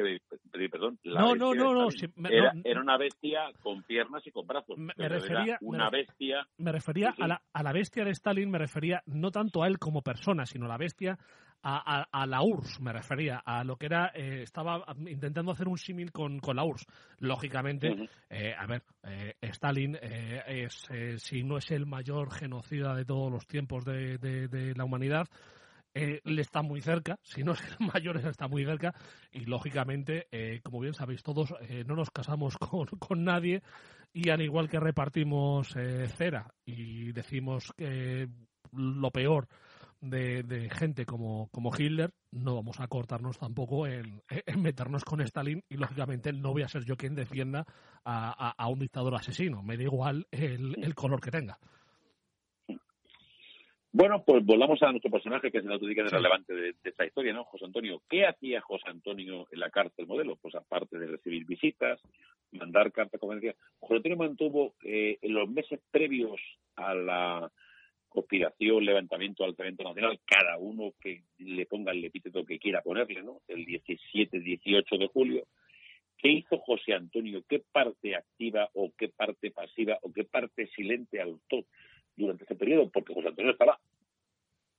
[0.52, 0.98] pedir perdón.
[1.02, 1.88] no, no, no, no,
[2.30, 4.78] era, era, una bestia con piernas y con brazos.
[4.78, 6.46] Me, refería, una bestia.
[6.58, 9.78] Me refería a, la, a la bestia de Stalin, me refería no tanto a él
[9.80, 11.18] como persona, sino a la bestia
[11.62, 16.12] a, la URSS, me refería, a lo que era, eh, estaba intentando hacer un símil
[16.12, 16.86] con, la URSS.
[17.18, 20.86] Lógicamente, eh, a ver, eh, Stalin es,
[21.18, 25.26] si no es el mayor genocida de todos los tiempos de, la humanidad,
[25.94, 28.94] le está muy cerca, si no es el mayor, está muy cerca,
[29.32, 30.28] y lógicamente,
[30.62, 31.54] como bien sabéis todos,
[31.86, 33.62] no nos casamos con, con, nadie,
[34.12, 35.74] y al igual que repartimos
[36.16, 38.28] cera y decimos que
[38.72, 39.48] lo peor
[40.10, 44.22] de, gente como, como Hitler, no vamos a cortarnos tampoco en,
[44.56, 47.64] meternos con Stalin y lógicamente no voy a ser yo quien defienda
[48.04, 49.62] a, un dictador asesino.
[49.62, 51.58] Me da igual el, color que tenga.
[53.92, 57.44] Bueno, pues volvamos a nuestro personaje, que es el auténtico relevante de, esta historia, ¿no?
[57.44, 58.02] José Antonio.
[58.08, 60.36] ¿Qué hacía José Antonio en la cárcel modelo?
[60.36, 61.98] Pues aparte de recibir visitas,
[62.52, 66.40] mandar cartas comerciales, José Antonio mantuvo eh, en los meses previos
[66.76, 67.50] a la
[68.16, 73.42] conspiración, levantamiento, alzamiento nacional, cada uno que le ponga el epíteto que quiera ponerle, ¿no?
[73.46, 75.46] El 17, 18 de julio.
[76.16, 77.44] ¿Qué hizo José Antonio?
[77.46, 81.66] ¿Qué parte activa o qué parte pasiva o qué parte silente adoptó
[82.16, 82.88] durante ese periodo?
[82.90, 83.78] Porque José Antonio estaba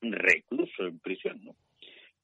[0.02, 1.56] recluso en prisión, ¿no?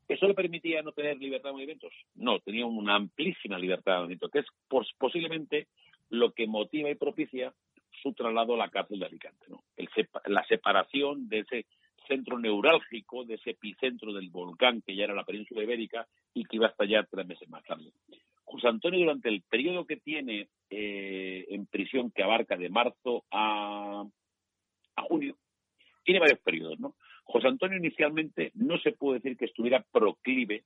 [0.07, 1.93] ¿Eso le permitía no tener libertad de movimientos?
[2.15, 4.47] No, tenía una amplísima libertad de movimientos, que es
[4.97, 5.67] posiblemente
[6.09, 7.53] lo que motiva y propicia
[8.03, 9.45] su traslado a la cárcel de Alicante.
[9.49, 9.63] ¿no?
[10.25, 11.65] la separación de ese
[12.07, 16.57] centro neurálgico, de ese epicentro del volcán que ya era la península ibérica y que
[16.57, 17.91] iba a estallar tres meses más tarde.
[18.43, 24.05] José Antonio, durante el periodo que tiene eh, en prisión, que abarca de marzo a,
[24.95, 25.37] a junio,
[26.03, 26.95] tiene varios periodos, ¿no?
[27.23, 30.65] José Antonio inicialmente no se puede decir que estuviera proclive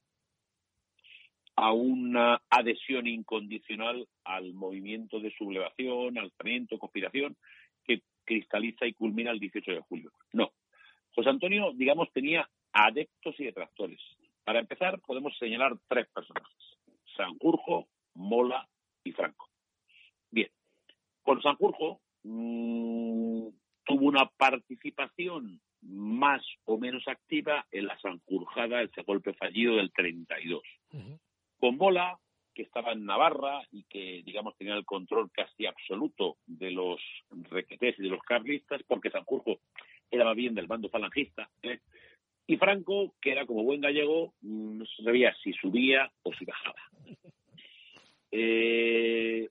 [1.58, 7.36] a una adhesión incondicional al movimiento de sublevación, alzamiento, conspiración,
[7.84, 10.12] que cristaliza y culmina el 18 de julio.
[10.34, 10.52] No.
[11.16, 14.00] José Antonio, digamos, tenía adeptos y detractores.
[14.44, 16.78] Para empezar, podemos señalar tres personajes.
[17.16, 18.70] Sanjurjo, Mola
[19.04, 19.50] y Franco.
[20.30, 20.52] Bien.
[21.24, 23.48] Con Sanjurjo mmm,
[23.84, 30.62] tuvo una participación más o menos activa en la Sanjurjada, ese golpe fallido del 32
[31.60, 32.18] con Mola,
[32.54, 37.00] que estaba en Navarra y que, digamos, tenía el control casi absoluto de los
[37.30, 39.60] requetés y de los carlistas, porque Sanjurjo
[40.10, 41.50] era más bien del bando falangista.
[41.62, 41.80] ¿eh?
[42.48, 46.82] Y Franco, que era como buen gallego, no sabía si subía o si bajaba.
[48.32, 49.48] Eh,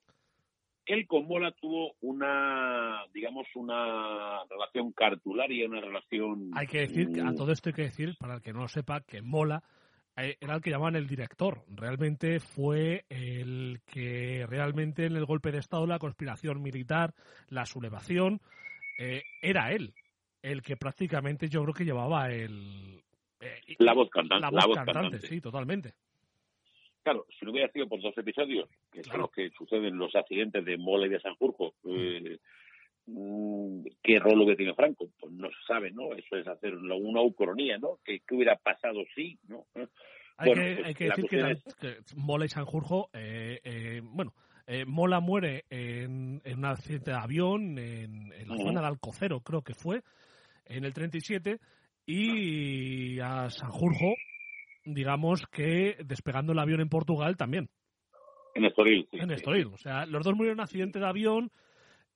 [0.87, 6.51] él con Mola tuvo una, digamos, una relación cartularia, una relación...
[6.55, 8.69] Hay que decir, a mm, todo esto hay que decir, para el que no lo
[8.69, 9.63] sepa, que Mola
[10.17, 11.63] era el que llamaban el director.
[11.69, 17.15] Realmente fue el que realmente en el golpe de Estado, la conspiración militar,
[17.49, 18.41] la sublevación,
[18.99, 19.95] eh, era él
[20.43, 23.03] el que prácticamente yo creo que llevaba el...
[23.41, 24.47] Eh, la voz cantante.
[24.53, 25.95] La voz, cantante, sí, totalmente.
[27.03, 30.65] Claro, si no hubiera sido por dos episodios, que son los que suceden los accidentes
[30.65, 32.35] de Mola y de Sanjurjo, mm.
[33.07, 36.13] Mm, qué rol hubiera tenido Franco, pues no se sabe, ¿no?
[36.15, 38.01] Eso es hacer una ucronía, ¿no?
[38.05, 39.67] ¿Qué, hubiera pasado si, ¿no?
[40.39, 44.35] Hay, que, pues decir que, Mola y Sanjurjo, eh, eh, bueno,
[44.67, 49.73] eh, Mola muere en, un accidente de avión en, la zona de Alcocero, creo que
[49.73, 50.03] fue,
[50.67, 51.59] en el 37,
[52.05, 54.15] y a Sanjurjo,
[54.85, 57.71] digamos que despegando el avión en Portugal también.
[58.55, 59.09] En Estoril.
[59.13, 59.67] en Estoril.
[59.67, 61.51] O sea, los dos murieron en accidente de avión.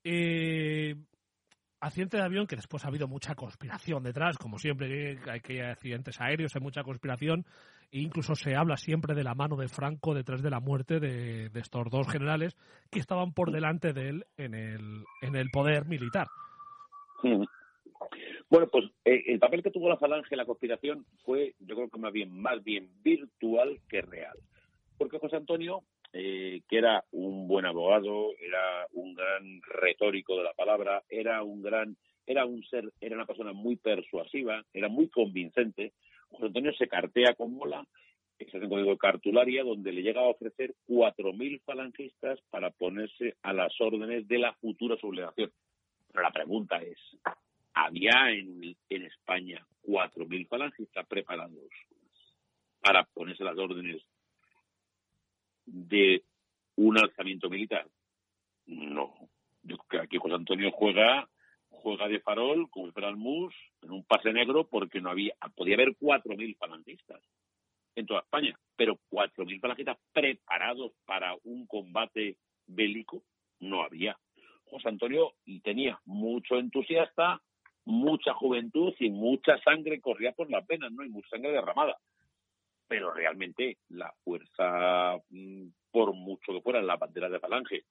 [0.04, 0.94] Eh,
[1.80, 6.20] accidente de avión que después ha habido mucha conspiración detrás, como siempre hay que accidentes
[6.20, 7.44] aéreos, hay mucha conspiración,
[7.90, 11.50] e incluso se habla siempre de la mano de Franco detrás de la muerte de,
[11.54, 12.56] estos dos generales
[12.90, 16.28] que estaban por delante de él en el, en el poder militar.
[17.22, 21.88] Bueno, pues eh, el papel que tuvo la falange en la conspiración fue, yo creo
[21.88, 24.36] que más bien, más bien virtual que real.
[24.98, 25.82] Porque José Antonio
[26.12, 31.62] eh, que era un buen abogado, era un gran retórico de la palabra, era un
[31.62, 31.96] gran,
[32.26, 35.92] era un ser, era una persona muy persuasiva, era muy convincente.
[36.30, 37.86] José Antonio se cartea con Mola,
[38.38, 43.72] se hace código cartularia, donde le llega a ofrecer 4.000 falangistas para ponerse a las
[43.80, 45.52] órdenes de la futura sublevación.
[46.10, 46.98] Pero la pregunta es,
[47.74, 51.70] ¿había en, en España 4.000 falangistas preparados
[52.80, 54.02] para ponerse a las órdenes
[55.66, 56.22] de
[56.76, 57.86] un alzamiento militar.
[58.66, 59.14] No.
[59.62, 61.28] Yo creo que aquí José Antonio juega
[61.70, 65.74] juega de farol como fuera el MUS en un pase negro porque no había podía
[65.74, 67.22] haber 4.000 falangistas
[67.96, 72.36] en toda España, pero 4.000 falangistas preparados para un combate
[72.66, 73.22] bélico
[73.60, 74.18] no había.
[74.64, 77.40] José Antonio y tenía mucho entusiasta,
[77.84, 81.04] mucha juventud y mucha sangre corría por las venas, ¿no?
[81.04, 81.98] Y mucha sangre derramada.
[82.90, 87.84] Pero realmente la fuerza, mm, por mucho que fuera la bandera de Falange,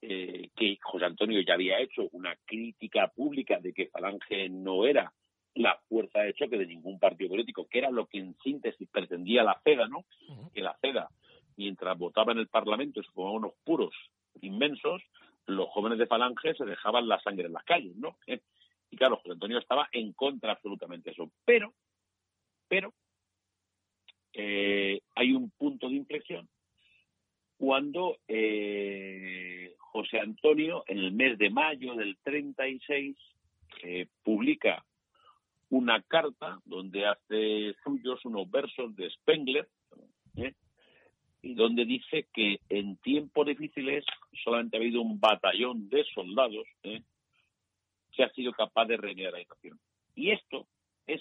[0.00, 5.12] eh, que José Antonio ya había hecho una crítica pública de que Falange no era
[5.56, 9.42] la fuerza de choque de ningún partido político, que era lo que en síntesis pretendía
[9.42, 10.04] la CEDA, ¿no?
[10.54, 11.08] Que la CEDA,
[11.56, 13.92] mientras votaba en el Parlamento, se formaban unos puros
[14.40, 15.02] inmensos,
[15.46, 18.16] los jóvenes de Falange se dejaban la sangre en las calles, ¿no?
[18.90, 21.30] Y claro, José Antonio estaba en contra absolutamente de eso.
[21.44, 21.74] Pero,
[22.68, 22.94] pero,
[24.40, 26.48] eh, hay un punto de inflexión
[27.58, 33.16] cuando eh, José Antonio, en el mes de mayo del 36,
[33.82, 34.84] eh, publica
[35.70, 39.68] una carta donde hace suyos unos versos de Spengler,
[40.36, 40.54] ¿eh?
[41.42, 44.04] y donde dice que en tiempos difíciles
[44.44, 47.02] solamente ha habido un batallón de soldados ¿eh?
[48.12, 49.80] que ha sido capaz de reñir la situación.
[50.14, 50.68] Y esto
[51.08, 51.20] es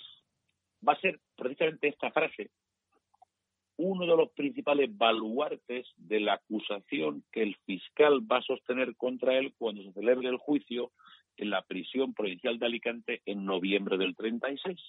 [0.88, 2.52] va a ser precisamente esta frase
[3.78, 9.38] uno de los principales baluartes de la acusación que el fiscal va a sostener contra
[9.38, 10.92] él cuando se celebre el juicio
[11.38, 14.80] en la prisión provincial de Alicante en noviembre del 36.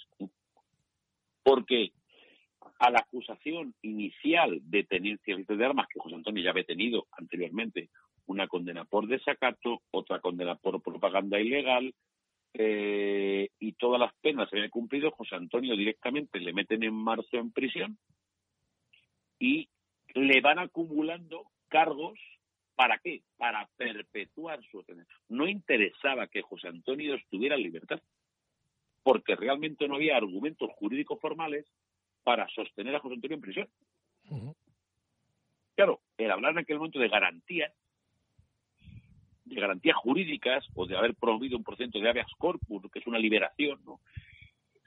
[1.42, 1.92] Porque
[2.78, 7.90] a la acusación inicial de tenencia de armas, que José Antonio ya había tenido anteriormente,
[8.26, 11.94] una condena por desacato, otra condena por propaganda ilegal,
[12.54, 17.36] eh, y todas las penas se habían cumplido, José Antonio directamente le meten en marzo
[17.36, 17.98] en prisión
[19.38, 19.68] y
[20.14, 22.18] le van acumulando cargos
[22.78, 23.22] ¿Para qué?
[23.36, 25.12] Para perpetuar su tenencia.
[25.28, 28.00] No interesaba que José Antonio estuviera en libertad,
[29.02, 31.66] porque realmente no había argumentos jurídicos formales
[32.22, 33.68] para sostener a José Antonio en prisión.
[35.74, 37.74] Claro, el hablar en aquel momento de garantías,
[39.44, 43.18] de garantías jurídicas o de haber promovido un procedimiento de habeas corpus, que es una
[43.18, 43.98] liberación, ¿no?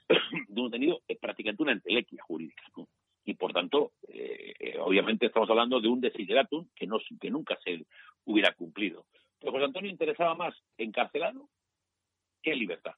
[0.48, 2.62] de un detenido, es prácticamente una entelequia jurídica.
[2.74, 2.88] ¿no?
[3.24, 7.56] Y por tanto, eh, eh, obviamente estamos hablando de un desideratum que, no, que nunca
[7.62, 7.86] se
[8.24, 9.06] hubiera cumplido.
[9.38, 11.48] Pero José Antonio interesaba más encarcelado
[12.42, 12.94] que libertad.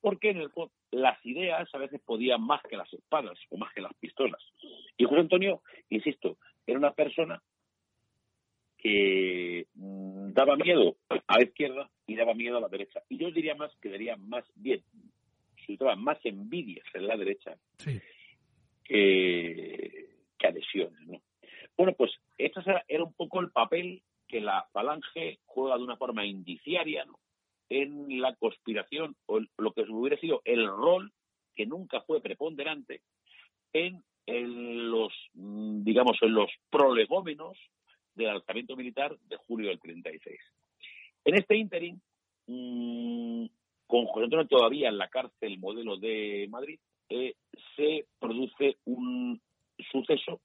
[0.00, 0.50] Porque en el
[0.92, 4.42] las ideas a veces podían más que las espadas o más que las pistolas.
[4.96, 7.42] Y José Antonio, insisto, era una persona
[8.78, 13.02] que mm, daba miedo a la izquierda y daba miedo a la derecha.
[13.10, 14.82] Y yo diría más que daría más bien,
[15.58, 18.00] suscitaba más envidias en la derecha sí
[18.90, 21.00] que adhesiones.
[21.06, 21.22] ¿no?
[21.76, 26.24] Bueno, pues este era un poco el papel que la falange juega de una forma
[26.24, 27.18] indiciaria ¿no?
[27.68, 31.12] en la conspiración, o lo que hubiera sido el rol
[31.54, 33.02] que nunca fue preponderante
[33.72, 34.02] en,
[34.90, 37.56] los, digamos, en los prolegómenos
[38.14, 40.38] del alzamiento militar de julio del 36.
[41.24, 42.00] En este ínterin,
[42.46, 43.46] mmm,
[43.86, 46.78] con José Antonio todavía en la cárcel modelo de Madrid,
[47.76, 49.40] se produce un
[49.90, 50.40] suceso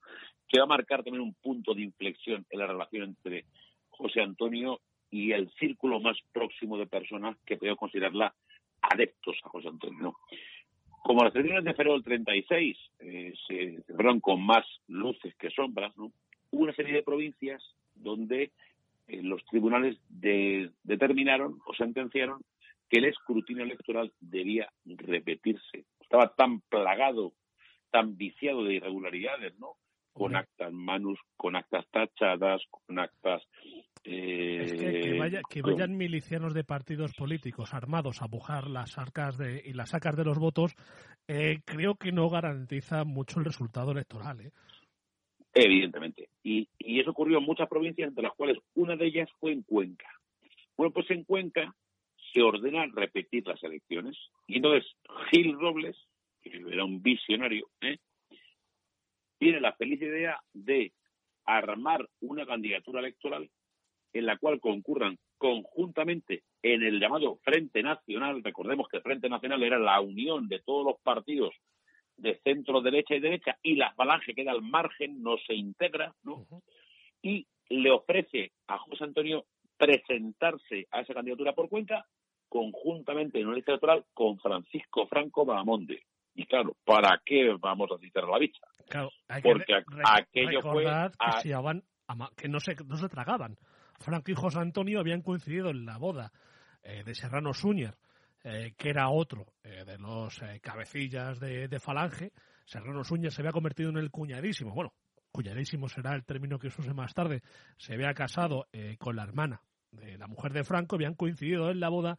[0.47, 3.45] que va a marcar también un punto de inflexión en la relación entre
[3.89, 8.33] José Antonio y el círculo más próximo de personas que puedo considerarla
[8.81, 10.15] adeptos a José Antonio.
[11.03, 15.93] Como las elecciones de febrero del 36 eh, se celebraron con más luces que sombras,
[15.97, 16.11] hubo
[16.51, 17.63] una serie de provincias
[17.93, 18.51] donde
[19.07, 22.41] eh, los tribunales determinaron o sentenciaron
[22.89, 27.33] que el escrutinio electoral debía repetirse estaba tan plagado,
[27.91, 29.73] tan viciado de irregularidades, ¿no?
[30.13, 33.43] Con actas manus, con actas tachadas, con actas...
[34.05, 35.17] Eh,
[35.49, 40.15] que, vayan milicianos de partidos políticos armados a bujar las arcas de, y las sacas
[40.15, 40.75] de los votos,
[41.27, 44.39] eh, creo que no garantiza mucho el resultado electoral.
[44.41, 44.51] ¿eh?
[45.53, 46.29] Evidentemente.
[46.43, 49.63] Y, y eso ocurrió en muchas provincias, entre las cuales una de ellas fue en
[49.63, 50.07] Cuenca.
[50.77, 51.75] Bueno, pues en Cuenca
[52.35, 54.17] se ordena repetir las elecciones.
[54.45, 54.85] Y entonces
[55.31, 55.95] Gil Robles,
[56.43, 57.97] que era un visionario, ¿eh?
[59.39, 60.91] tiene la feliz idea de
[61.45, 63.49] armar una candidatura electoral
[64.11, 68.43] en la cual concurran conjuntamente en el llamado Frente Nacional.
[68.43, 71.53] Recordemos que el Frente Nacional era la unión de todos los partidos
[72.17, 76.47] de centro, derecha y derecha, y la falange queda al margen, no se integra, ¿no?
[77.21, 79.45] Y le ofrece a José Antonio
[79.77, 82.05] presentarse a esa candidatura por cuenta
[82.49, 86.03] conjuntamente en una lista electoral con Francisco Franco Bahamonde.
[86.33, 88.61] Y claro, ¿para qué vamos a citar a la bicha?
[88.89, 89.09] Claro,
[89.41, 89.73] Porque
[90.03, 90.85] aquello fue...
[92.35, 93.57] Que, no, se, no se tragaban.
[93.99, 96.31] Franco y José Antonio habían coincidido en la boda
[96.83, 97.97] eh, de Serrano Suñer,
[98.43, 102.31] eh, que era otro eh, de los cabecillas de, de, Falange.
[102.65, 104.73] Serrano Suñer se había convertido en el cuñadísimo.
[104.73, 104.93] Bueno,
[105.31, 107.41] cuñadísimo será el término que se use más tarde.
[107.77, 108.67] Se había casado
[108.99, 109.61] con la hermana
[109.95, 112.17] de la mujer de Franco, habían coincidido en la boda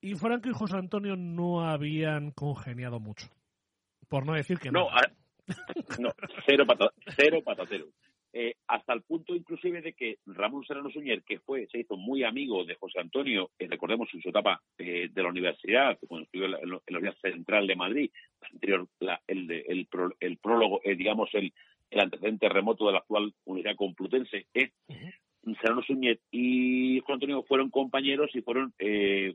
[0.00, 3.28] Y Franco y José Antonio no habían congeniado mucho.
[4.08, 4.88] Por no decir que no.
[5.98, 6.10] No,
[6.44, 6.64] cero,
[7.16, 7.86] cero patatero.
[8.32, 12.22] Eh, hasta el punto inclusive de que Ramón Serrano Suñer, que fue, se hizo muy
[12.22, 16.44] amigo de José Antonio, eh, recordemos en su etapa eh, de la universidad, cuando estudió
[16.44, 18.10] en la, Universidad Central de Madrid,
[18.52, 18.86] anterior
[19.26, 19.88] el, el,
[20.20, 21.50] el, prólogo, digamos, el,
[21.90, 24.46] el antecedente remoto de la actual Universidad Complutense,
[25.60, 28.74] Serrano Suñer y José Antonio fueron compañeros y fueron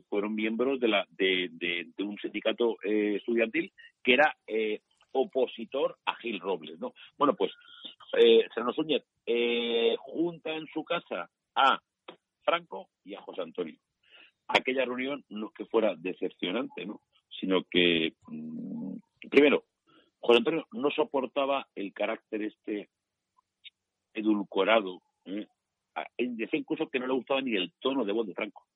[0.08, 4.36] fueron miembros de la de, un sindicato estudiantil que era
[5.12, 6.94] opositor a Gil Robles, ¿no?
[7.16, 7.52] Bueno, pues
[8.18, 11.80] eh, Serrano Suñet eh, junta en su casa a
[12.42, 13.78] Franco y a José Antonio.
[14.48, 17.00] Aquella reunión no es que fuera decepcionante, ¿no?
[17.40, 18.96] Sino que, mm,
[19.30, 19.64] primero,
[20.20, 22.88] José Antonio no soportaba el carácter este
[24.14, 25.00] edulcorado.
[25.24, 25.46] ¿eh?
[26.16, 28.66] Decía incluso que no le gustaba ni el tono de voz de Franco.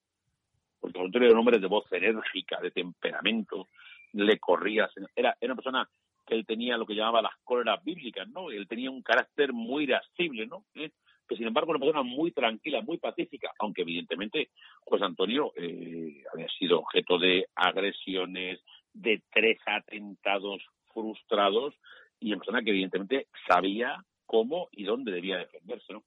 [0.81, 3.69] Porque Antonio era un hombre de voz enérgica, de temperamento,
[4.13, 4.89] le corría.
[5.15, 5.89] Era, era una persona
[6.27, 8.51] que él tenía lo que llamaba las cóleras bíblicas, ¿no?
[8.51, 10.65] Él tenía un carácter muy irascible, ¿no?
[10.75, 10.91] ¿Eh?
[11.29, 14.51] Que sin embargo una persona muy tranquila, muy pacífica, aunque evidentemente
[14.85, 18.61] José Antonio eh, había sido objeto de agresiones,
[18.93, 20.63] de tres atentados
[20.93, 21.75] frustrados
[22.19, 26.03] y una persona que evidentemente sabía cómo y dónde debía defenderse, ¿no?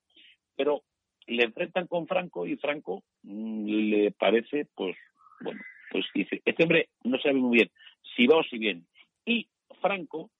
[0.55, 0.83] Pero
[1.29, 4.97] le enfrentan con Franco y Franco mm, le parece, pues,
[5.41, 5.61] bueno,
[5.91, 7.71] pues dice, este hombre no sabe muy bien
[8.15, 8.85] si va o si bien.
[9.25, 9.47] Y
[9.81, 10.31] Franco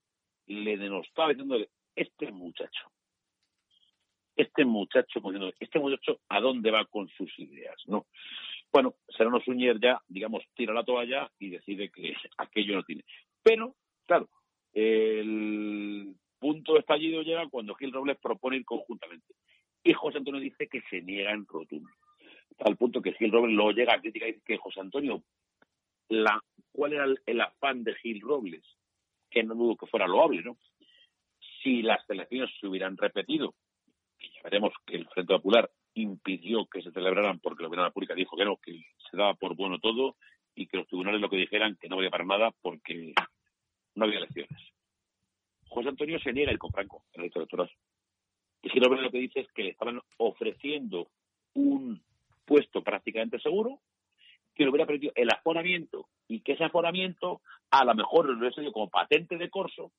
[0.48, 2.92] le denostaba diciéndole, este muchacho,
[4.36, 5.22] este muchacho,
[5.60, 7.76] este muchacho, ¿a dónde va con sus ideas?
[7.88, 8.08] ¿no?
[8.72, 13.04] Bueno, Serrano Suñer ya, digamos, tira la toalla y decide que aquello no tiene.
[13.44, 13.76] Pero,
[14.06, 14.30] claro,
[14.74, 19.29] el punto de estallido llega cuando Gil Robles propone ir conjuntamente.
[20.20, 21.90] José Antonio dice que se niega en rotundo.
[22.60, 25.24] Al punto que Gil Robles lo llega a criticar y dice que José Antonio,
[26.72, 28.64] ¿cuál era el afán de Gil Robles?
[29.30, 30.58] que no dudo que fuera loable, ¿no?
[31.62, 33.54] Si las elecciones se hubieran repetido,
[34.18, 38.16] que ya veremos que el Frente Popular impidió que se celebraran porque la opinión pública
[38.16, 40.16] dijo que no, que se daba por bueno todo
[40.56, 43.14] y que los tribunales lo que dijeran que no valía para nada porque
[43.96, 44.62] no había elecciones.
[45.68, 47.72] José Antonio se niega el con Franco en el electoral.
[48.62, 51.10] Y si no lo que dice es que le estaban ofreciendo
[51.54, 52.02] un
[52.46, 53.80] puesto prácticamente seguro
[54.54, 57.42] que le hubiera perdido el aforamiento y que ese aforamiento
[57.72, 59.92] a lo mejor lo hubiera sido como patente de corso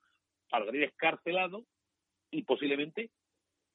[0.50, 1.64] para salir escarcelado
[2.30, 3.10] y posiblemente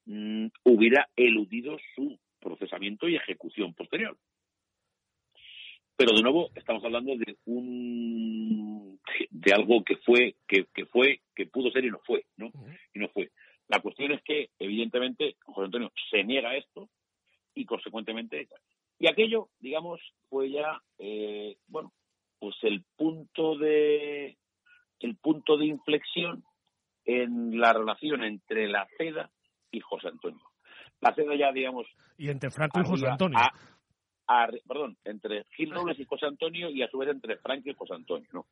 [0.06, 4.18] mm, hubiera eludido su procesamiento y ejecución posterior.
[5.98, 11.72] Pero de nuevo estamos hablando de un de algo que fue que fue que pudo
[11.72, 12.52] ser y no fue, ¿no?
[12.93, 13.32] Y no fue.
[13.68, 16.89] La cuestión es que evidentemente José Antonio se niega a esto
[18.99, 19.99] y aquello, digamos,
[20.30, 21.91] fue ya, eh, bueno,
[22.39, 24.38] pues el punto de
[24.99, 26.43] el punto de inflexión
[27.05, 29.30] en la relación entre la CEDA
[29.72, 30.41] y José Antonio.
[31.01, 31.86] La CEDA ya, digamos...
[32.18, 33.38] Y entre Franco y José Antonio.
[34.68, 37.93] perdón, entre Gil Robles y José Antonio y a su vez entre Franco y José
[37.93, 38.47] Antonio, ¿no?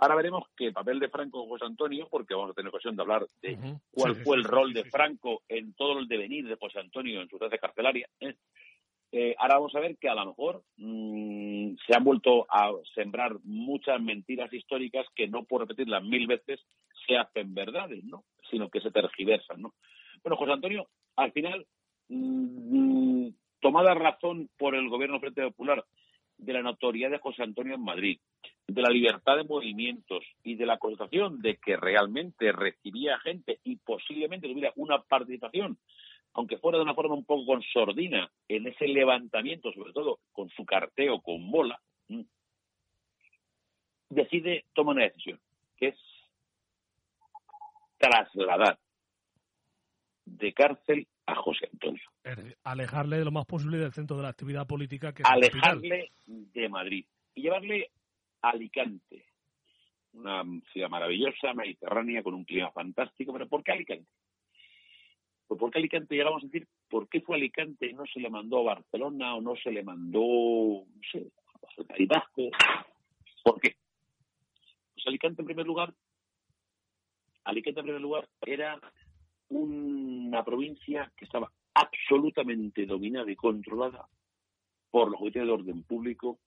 [0.00, 3.02] Ahora veremos que el papel de Franco José Antonio, porque vamos a tener ocasión de
[3.02, 3.58] hablar de
[3.90, 7.36] cuál fue el rol de Franco en todo el devenir de José Antonio en su
[7.36, 8.07] red carcelaria,
[9.96, 15.44] que a lo mejor mm, se han vuelto a sembrar muchas mentiras históricas que no
[15.44, 16.60] por repetirlas mil veces
[17.06, 18.24] se hacen verdades, ¿no?
[18.50, 19.74] Sino que se tergiversan, ¿no?
[20.22, 21.66] Bueno, José Antonio, al final,
[22.08, 23.28] mm,
[23.60, 25.84] tomada razón por el gobierno Frente Popular
[26.36, 28.20] de la notoriedad de José Antonio en Madrid,
[28.66, 33.76] de la libertad de movimientos y de la constatación de que realmente recibía gente y
[33.76, 35.78] posiblemente tuviera una participación
[36.34, 40.64] aunque fuera de una forma un poco consordina, en ese levantamiento, sobre todo con su
[40.64, 41.80] carteo con bola,
[44.08, 45.40] decide, toma una decisión,
[45.76, 45.96] que es
[47.98, 48.78] trasladar
[50.24, 52.02] de cárcel a José Antonio.
[52.64, 55.12] alejarle de lo más posible del centro de la actividad política.
[55.12, 57.90] que Alejarle de Madrid y llevarle
[58.42, 59.24] a Alicante,
[60.12, 60.42] una
[60.72, 63.32] ciudad maravillosa, mediterránea, con un clima fantástico.
[63.32, 64.08] ¿Pero por qué Alicante?
[65.46, 66.67] Pues ¿por qué Alicante llegamos a decir
[67.28, 71.30] fue Alicante no se le mandó a Barcelona o no se le mandó, no sé,
[71.62, 72.48] a País Vasco?
[73.44, 73.76] ¿Por qué?
[74.94, 75.92] Pues Alicante en primer lugar,
[77.44, 78.80] Alicante en primer lugar era
[79.50, 84.08] una provincia que estaba absolutamente dominada y controlada
[84.90, 86.38] por los juicios de orden público,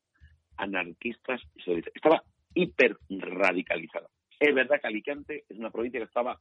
[0.57, 1.95] anarquistas y socialistas.
[1.95, 2.23] Estaba
[2.55, 4.09] hiper radicalizada.
[4.39, 6.39] Es verdad que Alicante es una provincia que estaba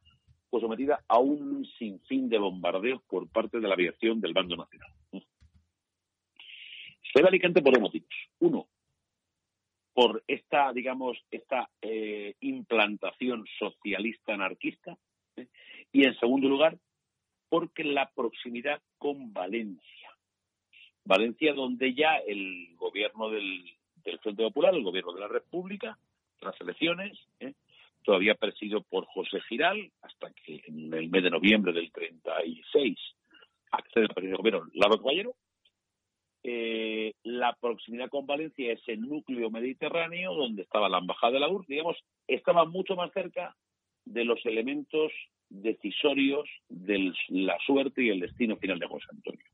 [0.49, 4.91] pues sometida a un sinfín de bombardeos por parte de la aviación del bando nacional.
[7.15, 8.09] Ve Alicante por dos motivos.
[8.39, 8.69] Uno,
[9.93, 14.97] por esta, digamos, esta eh, implantación socialista anarquista
[15.37, 15.49] ¿eh?
[15.93, 16.79] y en segundo lugar
[17.49, 20.17] porque la proximidad con Valencia.
[21.05, 23.65] Valencia donde ya el gobierno del,
[24.23, 25.99] Frente Popular, el gobierno de la República,
[26.41, 27.55] las elecciones, ¿eh?
[28.03, 31.90] todavía presidido por José Giral, hasta que en el mes de noviembre del 36 accede
[31.90, 31.90] al
[34.81, 35.37] primer gobierno Laro Caballero,
[36.43, 41.49] eh, la proximidad con Valencia es el núcleo mediterráneo donde estaba la embajada de la
[41.49, 43.55] URSS, digamos, estaba mucho más cerca
[44.07, 45.13] de los elementos
[45.51, 49.45] decisorios de la suerte y el destino final de José Antonio.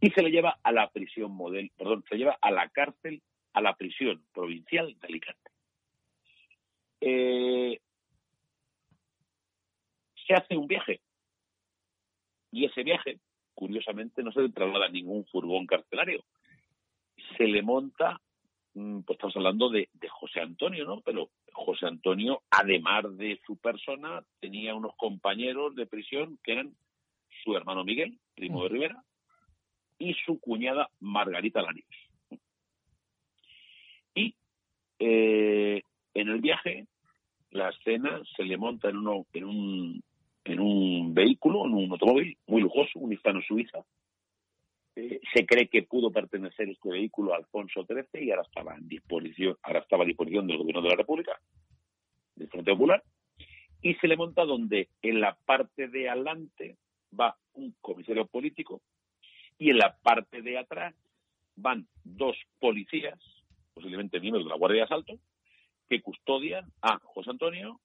[0.00, 3.60] Y se le lleva a la prisión modelo, perdón, se lleva a la cárcel, a
[3.60, 5.50] la prisión provincial de Alicante.
[7.00, 7.80] Eh,
[10.26, 11.02] se hace un viaje
[12.50, 13.18] y ese viaje
[13.54, 16.24] curiosamente no se le traslada ningún furgón carcelario.
[17.36, 18.20] Se le monta,
[18.74, 21.00] mm, pues estamos hablando de, José Antonio, ¿no?
[21.00, 26.74] Pero José Antonio, además de su persona, tenía unos compañeros de prisión que eran
[27.42, 29.02] su hermano Miguel, primo de Rivera,
[29.98, 31.88] y su cuñada Margarita Larios.
[34.14, 34.34] Y
[34.98, 35.82] eh,
[36.14, 36.86] en el viaje,
[37.50, 40.02] la escena se le monta en, uno, en un
[40.44, 43.84] en un vehículo, en un automóvil muy lujoso, un hispano-suiza.
[44.96, 48.88] Eh, se cree que pudo pertenecer este vehículo a Alfonso XIII y ahora estaba en
[48.88, 51.40] disposición, ahora estaba a disposición del gobierno de la República,
[52.36, 53.02] del Frente Popular,
[53.82, 56.76] y se le monta donde en la parte de adelante
[57.18, 58.82] va un comisario político
[59.58, 60.94] y en la parte de atrás
[61.56, 63.18] van dos policías,
[63.74, 65.18] posiblemente miembros de la Guardia de Asalto,
[65.88, 67.80] que custodian a José Antonio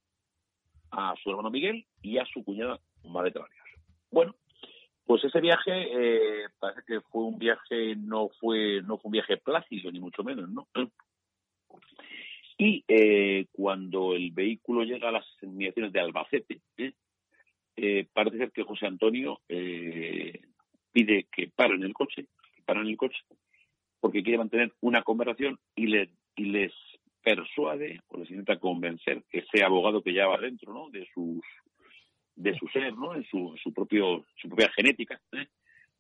[0.91, 3.33] a su hermano Miguel y a su cuñada Madre
[4.11, 4.35] Bueno,
[5.09, 9.37] pues ese viaje eh, parece que fue un viaje, no fue, no fue un viaje
[9.37, 10.67] plácido, ni mucho menos, ¿no?
[12.59, 18.05] Y eh, cuando el vehículo llega a las inmediaciones de Albacete, ¿eh?
[18.13, 23.17] parece ser que José Antonio pide que paren el coche, que paren el coche,
[23.99, 26.71] porque quiere mantener una conversación y, le, y les
[27.23, 30.91] persuade o les intenta convencer ese abogado que ya va dentro ¿no?
[30.91, 31.41] de sus
[32.39, 33.13] de su ser, ¿no?
[33.13, 35.19] en su, su propio su propia genética.
[35.33, 35.47] ¿eh?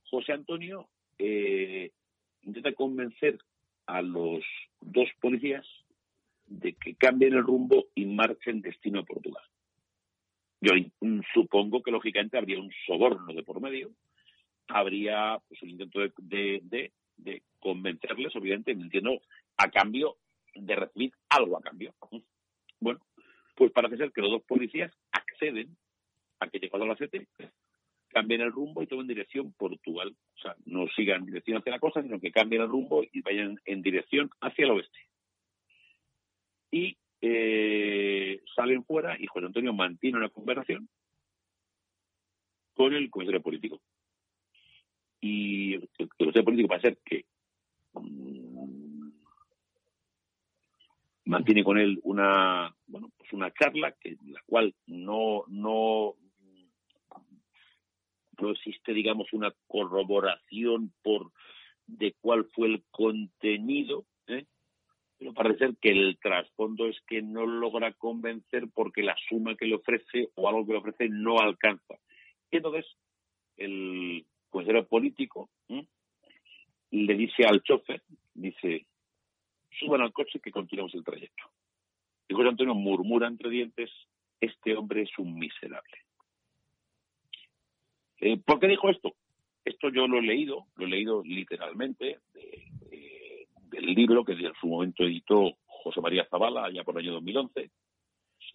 [0.09, 0.87] José Antonio
[1.17, 1.91] eh,
[2.43, 3.37] intenta convencer
[3.85, 4.41] a los
[4.79, 5.67] dos policías
[6.45, 9.43] de que cambien el rumbo y marchen destino a Portugal.
[10.61, 10.71] Yo
[11.33, 13.91] supongo que lógicamente habría un soborno de por medio,
[14.69, 19.21] habría pues, un intento de, de, de, de convencerles, obviamente, entiendo,
[19.57, 20.15] a cambio
[20.55, 21.93] de recibir algo a cambio.
[22.79, 23.01] Bueno,
[23.55, 25.75] pues parece ser que los dos policías acceden
[26.39, 27.27] a que llegado a la CT,
[28.09, 30.15] cambien el rumbo y tomen dirección Portugal.
[30.35, 33.59] O sea, no sigan dirección hacia la costa, sino que cambien el rumbo y vayan
[33.65, 34.99] en dirección hacia el oeste.
[36.71, 40.87] Y eh, salen fuera y José Antonio mantiene una conversación
[42.73, 43.81] con el comisario político.
[45.21, 47.25] Y el comisario político va a ser que
[47.93, 49.09] mm,
[51.25, 56.15] mantiene con él una bueno pues una charla que la cual no no
[58.41, 61.31] no existe digamos una corroboración por
[61.87, 64.45] de cuál fue el contenido ¿eh?
[65.17, 69.65] pero parece ser que el trasfondo es que no logra convencer porque la suma que
[69.65, 71.95] le ofrece o algo que le ofrece no alcanza
[72.51, 72.85] y entonces
[73.57, 75.49] el consejero político
[76.91, 78.01] le dice al chofer
[78.33, 78.85] dice
[79.77, 81.43] suban al coche que continuamos el trayecto.
[82.27, 83.89] Y José Antonio murmura entre dientes,
[84.39, 85.97] este hombre es un miserable.
[88.21, 89.13] Eh, ¿Por qué dijo esto?
[89.65, 92.19] Esto yo lo he leído, lo he leído literalmente
[93.69, 97.69] del libro que en su momento editó José María Zavala, allá por el año 2011.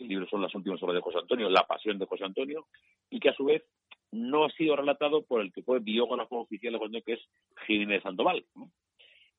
[0.01, 2.67] El libro son las últimas obras de José Antonio, La pasión de José Antonio,
[3.11, 3.63] y que a su vez
[4.11, 7.21] no ha sido relatado por el que fue biógrafo oficial de José Antonio, que es
[7.67, 8.45] Jiménez Sandoval.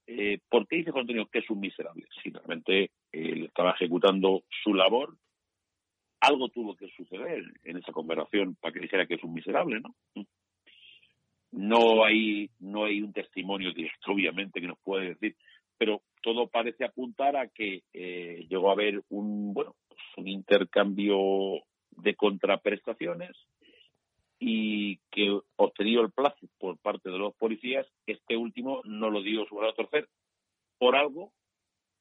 [0.08, 2.06] Eh, ¿Por qué dice Juan Antonio que es un miserable?
[2.22, 5.18] Si realmente él estaba ejecutando su labor,
[6.20, 9.96] algo tuvo que suceder en esa conversación para que dijera que es un miserable, ¿no?
[11.52, 15.36] No hay, no hay un testimonio directo, obviamente, que nos puede decir,
[15.78, 21.18] pero todo parece apuntar a que eh, llegó a haber un, bueno, pues un intercambio
[21.92, 23.32] de contraprestaciones
[24.40, 29.46] y que obtenido el plazo por parte de los policías, este último no lo dio
[29.46, 30.10] su a torcer
[30.78, 31.32] por algo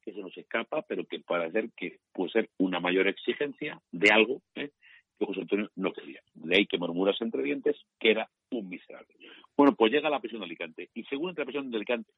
[0.04, 4.42] que se nos escapa, pero que parece que puede ser una mayor exigencia de algo
[4.54, 4.70] ¿eh?
[5.18, 6.20] que José Antonio no quería.
[6.34, 9.14] De ahí que murmuras entre dientes que era un miserable.
[9.56, 12.12] Bueno, pues llega la prisión de Alicante y según la prisión de Alicante,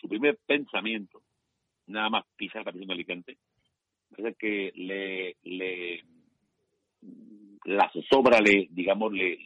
[0.00, 1.22] su primer pensamiento
[1.86, 3.38] nada más pisar la prisión de Alicante,
[4.10, 6.04] parece que le, le
[7.64, 9.38] la zozobra le, digamos, le,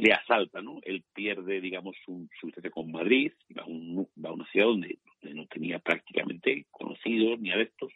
[0.00, 0.80] le asalta, ¿no?
[0.82, 4.98] Él pierde, digamos, su, su con Madrid, va a, un, va a una ciudad donde,
[5.34, 7.92] no tenía prácticamente conocidos ni adeptos,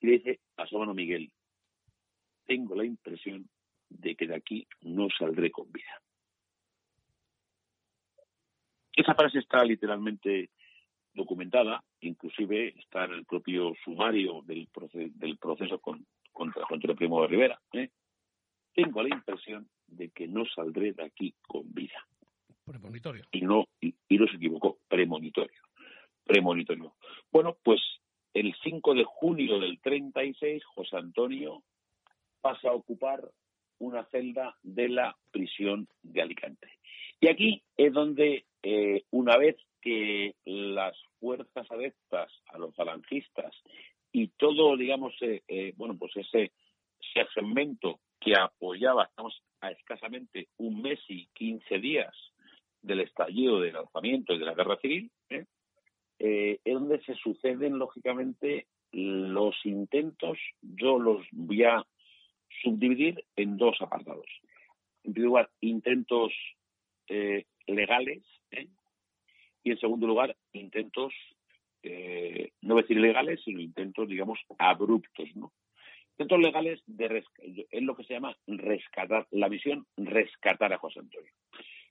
[0.00, 1.32] y le dice a Sobano Miguel,
[2.46, 3.48] tengo la impresión
[3.88, 6.00] de que de aquí no saldré con vida.
[8.92, 10.50] Esa frase está literalmente
[11.12, 14.68] documentada, inclusive está en el propio sumario del,
[15.14, 17.60] del proceso con, contra Juan Primo de Rivera.
[17.72, 17.90] ¿eh?
[18.72, 22.06] Tengo la impresión de que no saldré de aquí con vida.
[22.64, 23.24] Premonitorio.
[23.32, 25.60] Y no, y, no se equivocó, premonitorio.
[26.24, 26.94] Premonitorio.
[27.32, 27.80] Bueno, pues
[28.34, 31.62] el 5 de junio del 36, José Antonio
[32.40, 33.30] pasa a ocupar
[33.78, 36.68] una celda de la prisión de Alicante.
[37.20, 43.54] Y aquí es donde, eh, una vez que las fuerzas adeptas a los falangistas
[44.12, 46.52] y todo, digamos, eh, eh, bueno, pues ese,
[47.00, 52.14] ese segmento que apoyaba, estamos a escasamente un mes y quince días
[52.82, 55.44] del estallido del lanzamiento y de la guerra civil, ¿eh?
[56.18, 61.84] es donde se suceden, lógicamente, los intentos, yo los voy a
[62.62, 64.26] subdividir en dos apartados.
[65.04, 66.32] En primer lugar, intentos
[67.66, 68.22] legales
[69.62, 71.12] y, en segundo lugar, intentos
[71.82, 75.52] eh, no voy a decir ilegales, sino intentos, digamos, abruptos, ¿no?
[76.18, 77.24] Intentos legales de
[77.70, 81.30] es lo que se llama rescatar, la misión rescatar a José Antonio.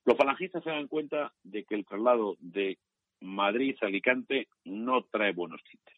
[0.03, 2.77] Los falangistas se dan cuenta de que el traslado de
[3.21, 5.95] Madrid a Alicante no trae buenos tintes.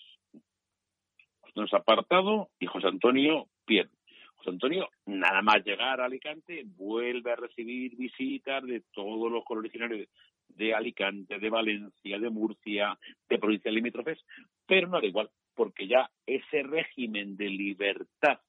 [1.56, 3.92] Es apartado y José Antonio pierde.
[4.36, 10.08] José Antonio, nada más llegar a Alicante, vuelve a recibir visitas de todos los originarios
[10.50, 12.98] de Alicante, de Valencia, de Murcia,
[13.28, 14.20] de provincias limítrofes,
[14.68, 18.40] pero no da igual, porque ya ese régimen de libertad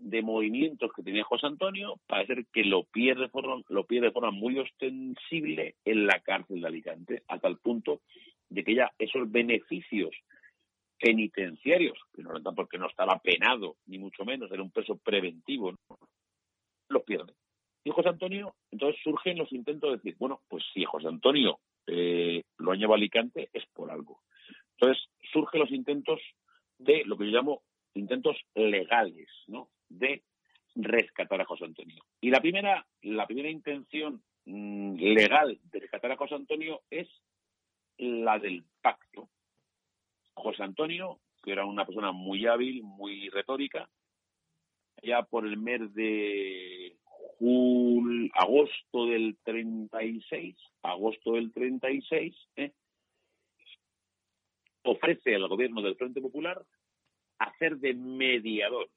[0.00, 4.30] de movimientos que tenía José Antonio parece que lo pierde, forma, lo pierde de forma
[4.30, 8.00] muy ostensible en la cárcel de Alicante, hasta el punto
[8.48, 10.10] de que ya esos beneficios
[10.98, 15.74] penitenciarios, que no porque no estaba penado, ni mucho menos, era un peso preventivo,
[16.88, 17.32] los pierde.
[17.84, 22.42] Y José Antonio, entonces surgen los intentos de decir, bueno, pues si José Antonio eh,
[22.58, 24.20] lo ha llevado a Alicante es por algo.
[24.80, 26.20] Entonces surgen los intentos
[26.78, 27.62] de lo que yo llamo
[27.94, 29.68] intentos legales, ¿no?
[29.88, 30.22] De
[30.74, 32.02] rescatar a José Antonio.
[32.20, 37.08] Y la primera, la primera intención mm, legal de rescatar a José Antonio es
[37.98, 39.28] la del pacto.
[40.34, 43.90] José Antonio, que era una persona muy hábil, muy retórica,
[45.02, 46.96] ya por el mes de
[48.34, 52.72] agosto del 36, agosto del 36, ¿eh?
[54.82, 56.62] Ofrece al gobierno del Frente Popular
[57.38, 58.88] hacer de mediador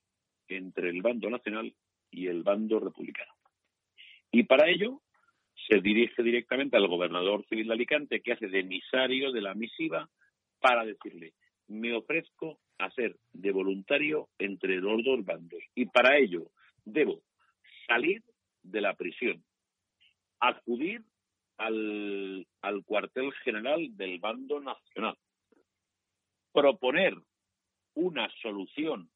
[0.47, 1.73] entre el bando nacional
[2.11, 3.33] y el bando republicano.
[4.31, 5.01] Y para ello
[5.67, 10.09] se dirige directamente al gobernador civil de Alicante, que hace de emisario de la misiva,
[10.59, 11.33] para decirle,
[11.67, 15.61] me ofrezco a ser de voluntario entre los dos bandos.
[15.75, 16.47] Y para ello
[16.85, 17.21] debo
[17.87, 18.23] salir
[18.63, 19.43] de la prisión,
[20.39, 21.01] acudir
[21.57, 25.17] al, al cuartel general del bando nacional,
[26.53, 27.15] proponer
[27.95, 29.09] una solución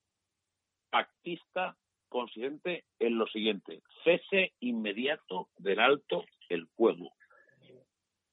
[0.89, 1.77] pactista
[2.09, 7.11] consistente en lo siguiente, cese inmediato del alto el fuego,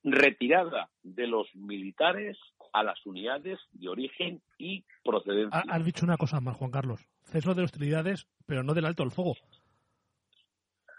[0.03, 2.39] retirada de los militares
[2.73, 5.65] a las unidades de origen y procedencia.
[5.69, 7.07] Has dicho una cosa más, Juan Carlos.
[7.25, 9.35] Ceso de hostilidades, pero no del alto el fuego.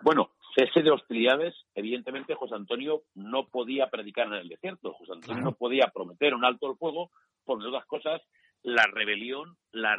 [0.01, 5.43] Bueno, cese de hostilidades, evidentemente José Antonio no podía predicar en el desierto, José Antonio
[5.43, 7.11] no podía prometer un alto el fuego,
[7.45, 8.21] por otras cosas,
[8.63, 9.97] la rebelión, la,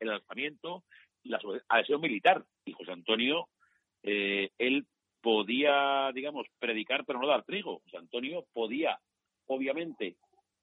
[0.00, 0.84] el alzamiento,
[1.22, 2.44] la adhesión militar.
[2.64, 3.48] Y José Antonio,
[4.02, 4.86] eh, él
[5.20, 7.80] podía, digamos, predicar pero no dar trigo.
[7.84, 8.98] José Antonio podía,
[9.46, 10.16] obviamente,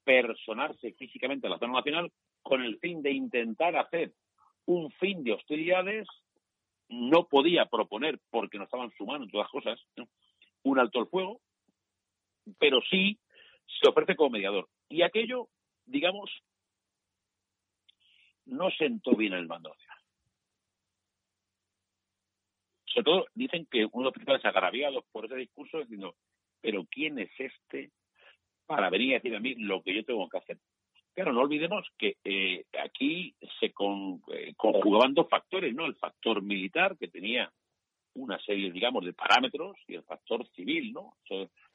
[0.03, 2.11] personarse físicamente a la zona nacional
[2.41, 4.13] con el fin de intentar hacer
[4.65, 6.07] un fin de hostilidades
[6.89, 9.79] no podía proponer, porque no estaban sumando todas las cosas,
[10.63, 11.39] un alto el fuego,
[12.59, 13.17] pero sí
[13.79, 14.67] se ofrece como mediador.
[14.89, 15.47] Y aquello,
[15.91, 16.31] digamos,
[18.45, 19.75] no sentó bien el mando.
[22.85, 26.15] Sobre todo dicen que uno de los principales agraviados por ese discurso es diciendo,
[26.59, 27.91] pero ¿quién es este
[28.65, 30.57] para venir a decir a mí lo que yo tengo que hacer?
[31.13, 35.85] Claro, no olvidemos que eh, aquí se eh, conjugaban dos factores, ¿no?
[35.85, 37.51] El factor militar que tenía
[38.13, 41.15] una serie, digamos, de parámetros y el factor civil, ¿no?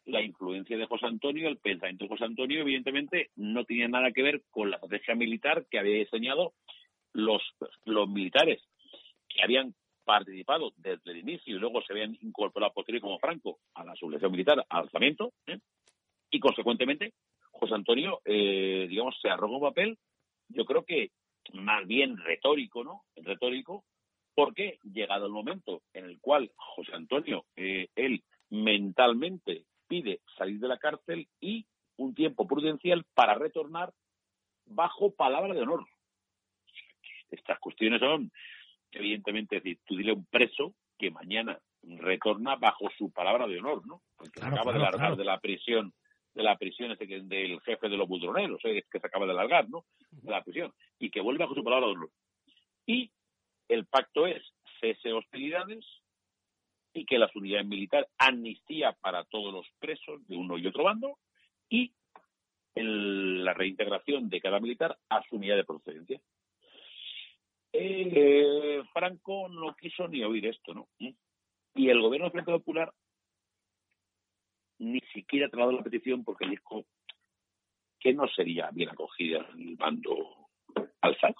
[0.07, 4.23] La influencia de José Antonio, el pensamiento de José Antonio, evidentemente, no tenía nada que
[4.23, 6.55] ver con la estrategia militar que había diseñado
[7.13, 7.43] los,
[7.85, 8.63] los militares
[9.29, 9.75] que habían
[10.05, 14.31] participado desde el inicio y luego se habían incorporado posterior como Franco a la sublevación
[14.31, 15.59] militar, al alzamiento, ¿eh?
[16.31, 17.13] y consecuentemente
[17.51, 19.99] José Antonio, eh, digamos, se arrogó un papel,
[20.49, 21.11] yo creo que
[21.55, 23.03] más bien retórico, ¿no?
[23.17, 23.85] Retórico,
[24.35, 30.69] porque llegado el momento en el cual José Antonio, eh, él mentalmente pide salir de
[30.69, 33.93] la cárcel y un tiempo prudencial para retornar
[34.67, 35.87] bajo palabra de honor.
[37.31, 38.31] Estas cuestiones son,
[38.93, 43.87] evidentemente, decir, tú dile a un preso que mañana retorna bajo su palabra de honor,
[43.87, 44.03] ¿no?
[44.17, 45.93] Porque se acaba de largar de la prisión
[46.37, 48.85] de la prisión del jefe de los budroneros, ¿eh?
[48.91, 49.87] que se acaba de largar, ¿no?
[50.11, 50.71] De la prisión.
[50.99, 52.11] Y que vuelve bajo su palabra de honor.
[52.85, 53.11] Y
[53.69, 54.43] el pacto es
[54.79, 55.85] cese hostilidades
[56.97, 61.19] y que las unidades militares amnistía para todos los presos de uno y otro bando
[61.69, 61.93] y
[62.75, 66.21] la reintegración de cada militar a su unidad de procedencia.
[67.73, 70.89] Eh, Franco no quiso ni oír esto, ¿no?
[70.99, 72.93] Y el gobierno del Frente Popular
[74.79, 76.85] ni siquiera trasladó la petición porque dijo
[77.99, 80.49] que no sería bien acogida el bando
[81.01, 81.37] alzado.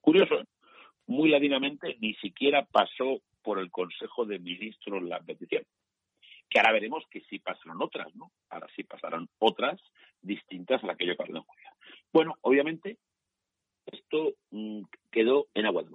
[0.00, 0.44] Curioso, ¿eh?
[1.06, 5.64] Muy ladinamente ni siquiera pasó por el Consejo de Ministros la petición.
[6.48, 8.30] Que ahora veremos que sí pasaron otras, ¿no?
[8.48, 9.80] Ahora sí pasaron otras
[10.22, 11.42] distintas a la que yo acabo de
[12.12, 12.98] Bueno, obviamente,
[13.86, 15.90] esto mm, quedó en agua de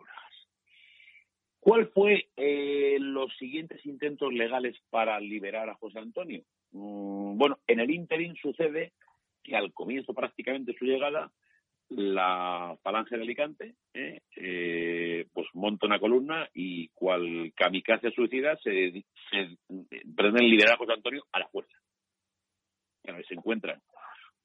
[1.60, 6.44] ¿Cuál fue eh, los siguientes intentos legales para liberar a José Antonio?
[6.72, 8.94] Mm, bueno, en el ínterin sucede
[9.44, 11.32] que al comienzo prácticamente de su llegada,
[11.90, 19.04] la falange de Alicante eh, eh, pues monta una columna y cual kamikaze suicida se,
[19.32, 19.58] se
[20.16, 21.76] pretenden liberar a José Antonio a la fuerza.
[23.04, 23.82] Bueno, se encuentran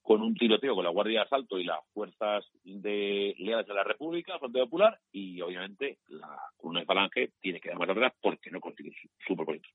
[0.04, 3.84] con un tiroteo con la Guardia de Asalto y las fuerzas de leales de la
[3.84, 8.50] República, Frente Popular, y obviamente la columna de Falange tiene que dar más atrás porque
[8.50, 8.92] no consigue
[9.26, 9.68] su, propósito.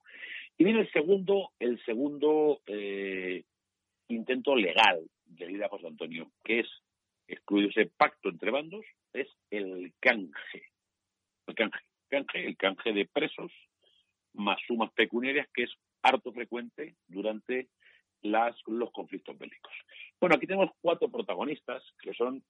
[0.55, 3.43] Y viene el segundo, el segundo eh,
[4.09, 6.67] intento legal de ir a José Antonio, que es
[7.30, 10.64] excluir ese pacto entre bandos, es el canje.
[11.47, 11.80] El canje,
[12.10, 13.51] canje, el canje de presos
[14.34, 17.69] más sumas pecuniarias, que es harto frecuente durante
[18.22, 19.73] las, los conflictos bélicos.
[20.19, 22.43] Bueno, aquí tenemos cuatro protagonistas que son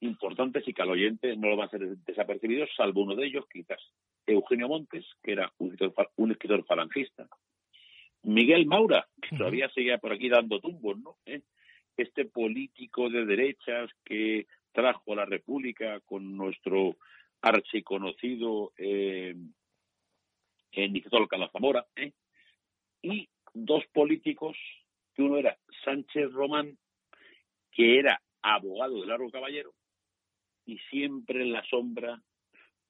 [0.00, 3.46] importantes y que al oyente no lo van a ser desapercibidos, salvo uno de ellos,
[3.50, 3.80] quizás
[4.26, 7.26] Eugenio Montes, que era un escritor, un escritor falangista,
[8.22, 11.16] Miguel Maura, que todavía seguía por aquí dando tumbos, ¿no?
[11.26, 11.42] ¿Eh?
[11.96, 16.96] Este político de derechas que trajo a la República con nuestro
[17.40, 19.34] archiconocido eh,
[20.76, 22.12] Nicolás Calazamora, ¿eh?
[23.02, 24.56] y dos políticos
[25.14, 26.76] que uno era Sánchez Román,
[27.72, 29.72] que era abogado de largo caballero,
[30.66, 32.20] y siempre en la sombra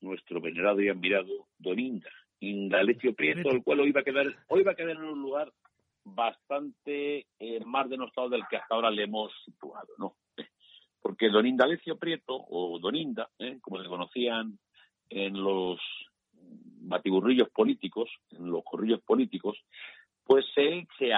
[0.01, 2.11] nuestro venerado y admirado Don Inda,
[2.41, 5.53] Indalecio Prieto, el cual hoy va a quedar, hoy va a quedar en un lugar
[6.07, 10.17] bastante eh, más denostado del que hasta ahora le hemos situado, ¿no?
[11.01, 13.59] Porque Don Indalecio Prieto, o Don Inda, ¿eh?
[13.61, 14.59] como se conocían
[15.09, 15.81] en los
[16.33, 19.59] batiburrillos políticos, en los corrillos políticos,
[20.25, 21.13] pues él se,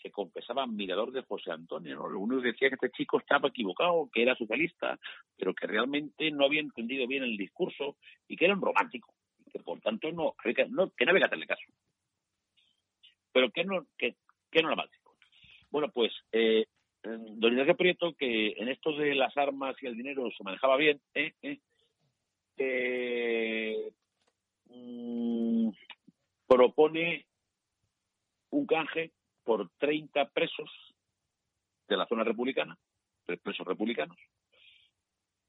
[0.00, 1.96] se confesaba admirador de José Antonio.
[1.96, 2.08] ¿no?
[2.08, 4.98] Lo único que decía que este chico estaba equivocado, que era socialista,
[5.36, 7.96] pero que realmente no había entendido bien el discurso
[8.28, 9.12] y que era un romántico,
[9.52, 10.34] que por tanto no,
[10.70, 11.62] no, que no había que hacerle caso.
[13.32, 14.14] Pero que no, que,
[14.52, 15.16] que no era básico.
[15.70, 16.66] Bueno, pues eh,
[17.02, 21.00] don Ignacio Prieto, que en esto de las armas y el dinero se manejaba bien,
[21.14, 21.32] ¿eh?
[22.58, 23.90] ¿Eh?
[24.66, 25.70] mm,
[26.46, 27.26] propone
[28.50, 29.10] un canje
[29.42, 30.70] por 30 presos
[31.88, 32.78] de la zona republicana,
[33.42, 34.16] presos republicanos,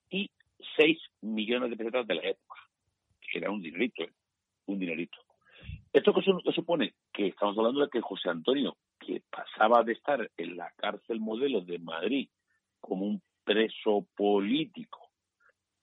[0.10, 0.32] y
[0.78, 2.62] 6 millones de pesetas de la época,
[3.20, 4.06] que era un dinerito,
[4.66, 5.18] un dinerito.
[5.92, 10.58] Esto que supone que estamos hablando de que José Antonio, que pasaba de estar en
[10.58, 12.30] la cárcel modelo de Madrid
[12.80, 15.12] como un preso político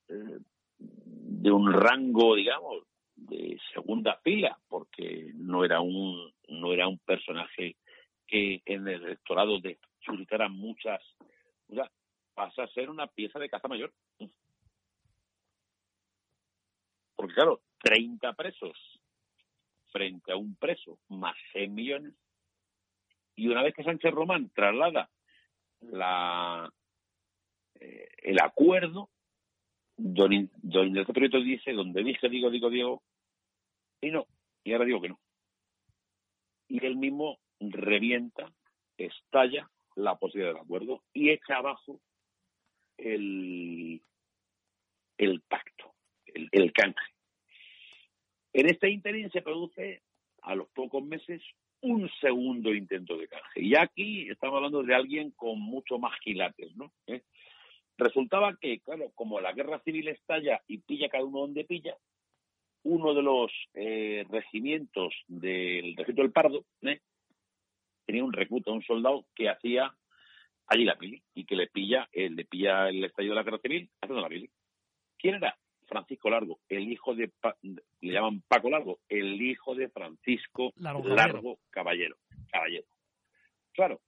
[0.08, 0.38] eh,
[0.78, 2.84] de un rango, digamos,
[3.14, 7.76] de segunda fila, porque no era un no era un personaje
[8.26, 11.00] que en el electorado de suscitara muchas,
[11.68, 11.90] o sea,
[12.34, 13.92] pasa a ser una pieza de caza mayor.
[17.14, 19.00] Porque claro, 30 presos
[19.92, 22.14] frente a un preso más 6 millones.
[23.40, 25.08] Y una vez que Sánchez Román traslada
[25.80, 26.70] la,
[27.80, 29.08] eh, el acuerdo,
[29.96, 33.02] don, don Proyecto dice, donde dije, digo, digo, Diego,
[34.02, 34.26] Y no,
[34.62, 35.18] y ahora digo que no.
[36.68, 38.52] Y él mismo revienta,
[38.98, 41.98] estalla la posibilidad del acuerdo y echa abajo
[42.98, 44.02] el,
[45.48, 45.94] pacto,
[46.26, 47.14] el, el canje.
[48.52, 50.02] En este interín se produce
[50.42, 51.42] a los pocos meses
[51.82, 53.62] un segundo intento de canje.
[53.62, 56.92] Y aquí estamos hablando de alguien con mucho más gilates, ¿no?
[57.06, 57.22] ¿Eh?
[57.96, 61.96] Resultaba que, claro, como la guerra civil estalla y pilla cada uno donde pilla,
[62.82, 67.00] uno de los eh, regimientos del regimiento del Pardo ¿eh?
[68.06, 69.94] tenía un recluta, un soldado que hacía
[70.66, 73.90] allí la pili y que le pilla, le pilla el estallido de la guerra civil
[74.00, 74.50] haciendo la pili.
[75.18, 75.58] ¿Quién era?
[75.90, 77.32] Francisco Largo, el hijo de,
[78.00, 82.16] le llaman Paco Largo, el hijo de Francisco Largo, Caballero.
[82.52, 82.86] Caballero.
[83.72, 84.00] Claro,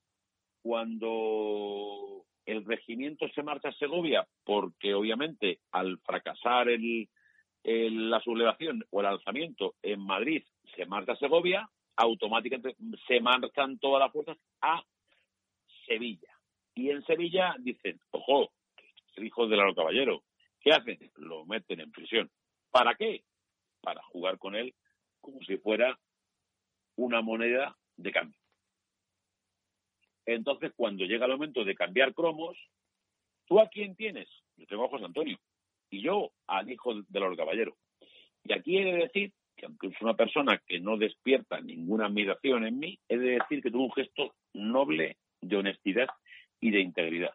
[0.61, 7.09] cuando el regimiento se marcha a Segovia, porque obviamente al fracasar el,
[7.63, 10.43] la sublevación o el alzamiento en Madrid
[10.77, 14.81] se marcha a Segovia, automáticamente se marchan todas las fuerzas a
[15.85, 16.31] Sevilla.
[16.75, 18.53] Y en Sevilla dicen, ojo,
[19.17, 20.23] el hijo de Largo Caballero,
[20.63, 20.97] ¿Qué hacen?
[21.17, 22.31] Lo meten en prisión.
[22.71, 23.23] ¿Para qué?
[23.81, 24.73] Para jugar con él
[25.19, 25.99] como si fuera
[26.95, 28.39] una moneda de cambio.
[30.25, 32.57] Entonces, cuando llega el momento de cambiar cromos,
[33.45, 34.29] ¿tú a quién tienes?
[34.55, 35.37] Yo tengo a José Antonio.
[35.89, 37.75] Y yo al hijo de los caballeros.
[38.43, 42.65] Y aquí he de decir que aunque es una persona que no despierta ninguna admiración
[42.65, 46.07] en mí, he de decir que tuvo un gesto noble de honestidad
[46.59, 47.33] y de integridad.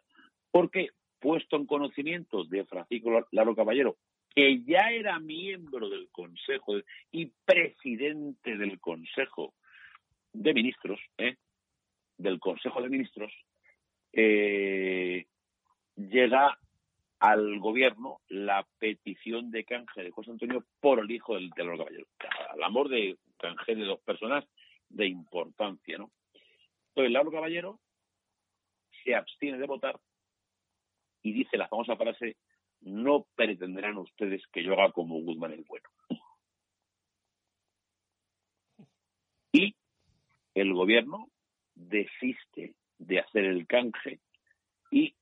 [0.51, 0.89] ¿Por qué?
[1.19, 3.97] Puesto en conocimiento de Francisco Laro Caballero,
[4.33, 6.75] que ya era miembro del Consejo
[7.11, 9.53] y presidente del Consejo
[10.33, 11.35] de Ministros, ¿eh?
[12.17, 13.33] del Consejo de Ministros,
[14.13, 15.25] eh,
[15.95, 16.57] llega
[17.19, 22.05] al gobierno la petición de canje de José Antonio por el hijo del, del Caballero.
[22.53, 24.45] Al amor de canje de dos personas
[24.89, 26.11] de importancia, ¿no?
[26.89, 27.79] Entonces, Lauro Caballero
[29.03, 29.99] se abstiene de votar
[31.29, 32.37] y dice la famosa frase,
[32.81, 35.87] no pretenderán ustedes que yo haga como Guzmán el bueno.
[39.51, 39.75] Y
[40.55, 41.29] el gobierno
[41.75, 44.19] desiste de hacer el canje
[44.91, 45.13] y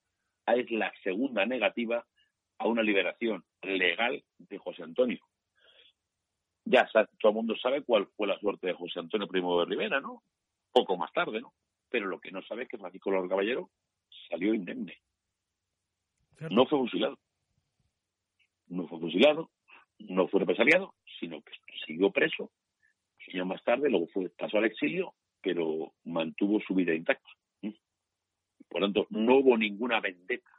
[0.45, 2.05] es la segunda negativa
[2.57, 5.19] a una liberación legal de José Antonio.
[6.63, 6.89] Ya
[7.19, 10.23] todo el mundo sabe cuál fue la suerte de José Antonio Primo de Rivera, ¿no?
[10.71, 11.53] Poco más tarde, ¿no?
[11.89, 13.69] Pero lo que no sabe es que Francisco López Caballero
[14.29, 15.01] salió indemne.
[16.39, 17.17] No fue fusilado.
[18.67, 19.49] No fue fusilado,
[19.99, 21.53] no fue represaliado, sino que
[21.85, 22.51] siguió preso.
[23.33, 27.29] años más tarde, luego fue, pasó al exilio, pero mantuvo su vida intacta.
[28.69, 30.51] Por lo tanto, no hubo ninguna vendetta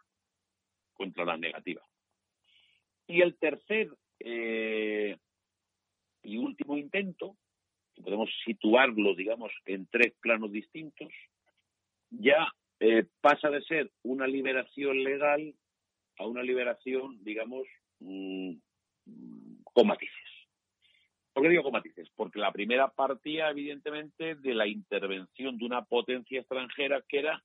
[0.94, 1.82] contra la negativa.
[3.06, 3.90] Y el tercer
[4.20, 5.16] eh,
[6.22, 7.36] y último intento,
[7.94, 11.08] que podemos situarlo, digamos, en tres planos distintos,
[12.10, 15.54] ya eh, pasa de ser una liberación legal
[16.18, 17.66] a una liberación, digamos,
[18.00, 18.52] mm,
[19.64, 20.14] con matices.
[21.32, 22.08] ¿Por qué digo con matices?
[22.16, 27.42] Porque la primera partía, evidentemente, de la intervención de una potencia extranjera que era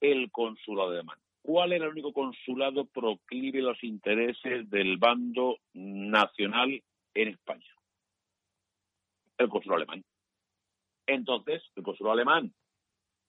[0.00, 1.18] el consulado alemán.
[1.42, 6.82] ¿Cuál era el único consulado proclive los intereses del bando nacional
[7.14, 7.74] en España?
[9.38, 10.04] El consulado alemán.
[11.06, 12.54] Entonces, el consulado alemán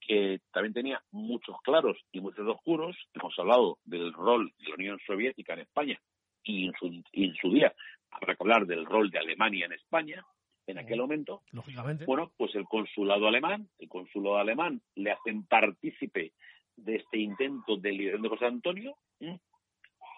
[0.06, 2.98] que también tenía muchos claros y muchos oscuros.
[3.14, 6.02] Hemos hablado del rol de la Unión Soviética en España
[6.44, 7.74] y en su, en su día
[8.10, 10.26] habrá que hablar del rol de Alemania en España
[10.68, 11.44] en aquel momento.
[11.52, 12.06] Lógicamente.
[12.06, 16.34] Bueno, pues el consulado alemán, el consulado alemán le hacen partícipe
[16.76, 18.98] de este intento de liberación de José Antonio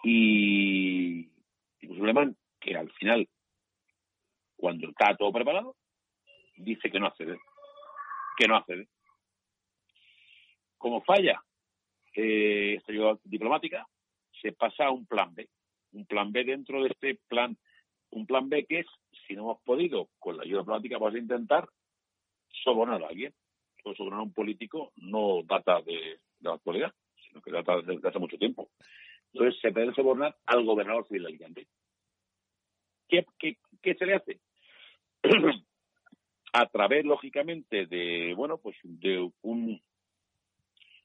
[0.02, 1.24] y
[1.80, 3.28] el consulado alemán, que al final,
[4.56, 5.76] cuando está todo preparado,
[6.56, 7.38] dice que no accede,
[8.38, 8.88] que no accede
[10.84, 11.42] como falla
[12.14, 13.88] eh, esta ayuda diplomática,
[14.42, 15.48] se pasa a un plan B.
[15.92, 17.56] Un plan B dentro de este plan,
[18.10, 18.86] un plan B que es,
[19.26, 21.68] si no hemos podido, con la ayuda diplomática, vamos a intentar
[22.62, 23.32] sobornar a alguien.
[23.96, 26.92] sobornar a un político no data de, la actualidad,
[27.26, 28.68] sino que data de, hace mucho tiempo.
[29.32, 31.66] Entonces se puede sobornar al gobernador civil de Alicante.
[33.08, 34.38] ¿Qué, qué, qué se le hace?
[36.52, 39.80] a través, lógicamente, de, bueno, pues de un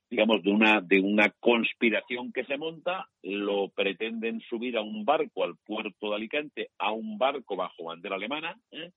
[0.09, 5.43] digamos, de una, de una conspiración que se monta, lo pretenden subir a un barco
[5.43, 8.91] al puerto de Alicante, a un barco bajo bandera alemana, ¿eh?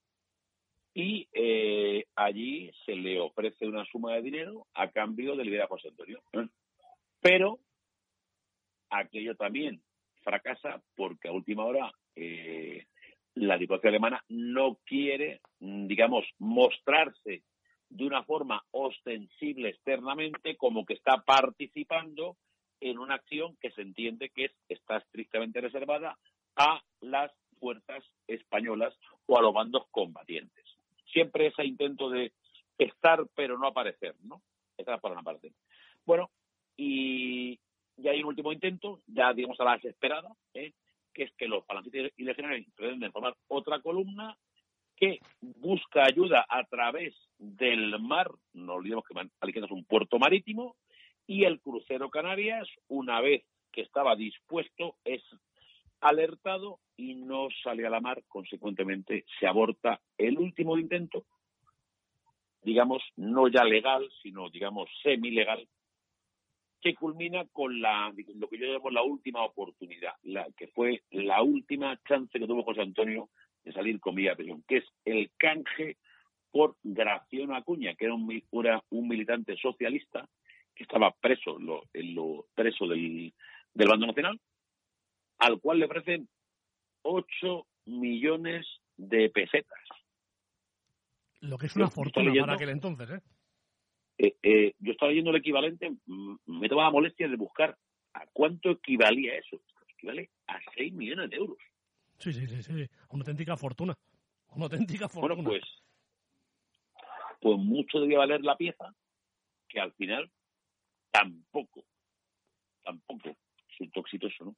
[0.94, 5.68] y eh, allí se le ofrece una suma de dinero a cambio de liberar a
[5.68, 6.22] José Antonio.
[6.32, 6.46] ¿eh?
[7.20, 7.60] Pero
[8.90, 9.82] aquello también
[10.22, 11.92] fracasa porque a última hora
[13.34, 17.42] la diplomacia alemana no quiere, digamos, mostrarse
[17.92, 22.36] de una forma ostensible externamente como que está participando
[22.80, 26.18] en una acción que se entiende que está estrictamente reservada
[26.56, 28.94] a las fuerzas españolas
[29.26, 30.64] o a los bandos combatientes.
[31.12, 32.32] Siempre ese intento de
[32.78, 34.42] estar pero no aparecer, ¿no?
[34.78, 35.52] Esa por una parte.
[36.06, 36.30] Bueno,
[36.76, 37.60] y
[37.98, 40.72] ya hay un último intento, ya digamos a la desesperada, ¿eh?
[41.12, 44.34] que es que los falangistas y legionarios pretenden formar otra columna
[45.02, 50.76] que busca ayuda a través del mar, no olvidemos que Alicante es un puerto marítimo,
[51.26, 53.42] y el crucero Canarias, una vez
[53.72, 55.20] que estaba dispuesto, es
[56.00, 61.24] alertado y no sale a la mar, consecuentemente se aborta el último intento,
[62.62, 65.66] digamos, no ya legal, sino, digamos, semi-legal,
[66.80, 71.42] que culmina con la, lo que yo llamo la última oportunidad, la que fue la
[71.42, 73.30] última chance que tuvo José Antonio
[73.64, 75.96] de salir con vía prisión, que es el canje
[76.50, 78.42] por Graciano Acuña, que era un,
[78.90, 80.28] un militante socialista
[80.74, 83.32] que estaba preso, lo, en lo preso del,
[83.74, 84.40] del bando nacional,
[85.38, 86.28] al cual le ofrecen
[87.02, 88.66] 8 millones
[88.96, 89.80] de pesetas.
[91.40, 93.20] Lo que es una fortuna para aquel entonces, ¿eh?
[94.18, 97.76] Eh, eh, yo estaba leyendo el equivalente, mm, me tomaba la molestia de buscar
[98.14, 99.60] a cuánto equivalía eso.
[99.88, 101.58] Equivale a 6 millones de euros.
[102.18, 102.86] Sí, sí, sí, sí.
[103.10, 103.94] Una auténtica fortuna.
[104.54, 105.34] Una auténtica fortuna.
[105.34, 105.62] Bueno, pues,
[107.40, 108.94] pues mucho debía valer la pieza,
[109.68, 110.30] que al final
[111.10, 111.84] tampoco,
[112.84, 113.36] tampoco
[113.68, 114.56] resultó exitoso, ¿no?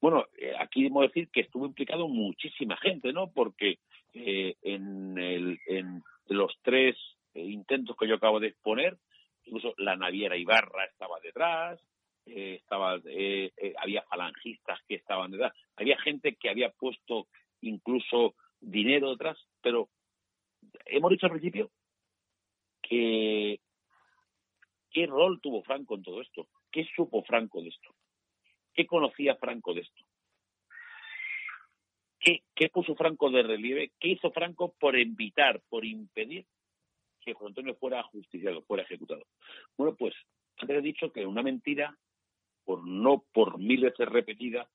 [0.00, 3.30] Bueno, eh, aquí debemos decir que estuvo implicado muchísima gente, ¿no?
[3.32, 3.78] Porque
[4.12, 6.96] en, el, en los tres
[7.34, 8.98] eh, intentos que yo acabo de exponer,
[9.44, 11.80] incluso la naviera Ibarra estaba detrás,
[12.26, 17.28] eh, estaba, eh, había falangistas que estaban detrás, había gente que había puesto
[17.60, 19.88] incluso dinero detrás, pero
[20.86, 21.70] hemos dicho al principio
[22.82, 23.60] que
[24.90, 27.94] qué rol tuvo Franco en todo esto, qué supo Franco de esto,
[28.72, 30.04] qué conocía Franco de esto.
[32.18, 33.92] ¿Qué, ¿Qué puso Franco de relieve?
[34.00, 36.46] ¿Qué hizo Franco por evitar, por impedir
[37.24, 39.26] que José Antonio fuera ajusticiado, fuera ejecutado.
[39.76, 40.14] Bueno, pues
[40.58, 41.96] antes he dicho que una mentira,
[42.64, 44.68] por no por mil veces repetida,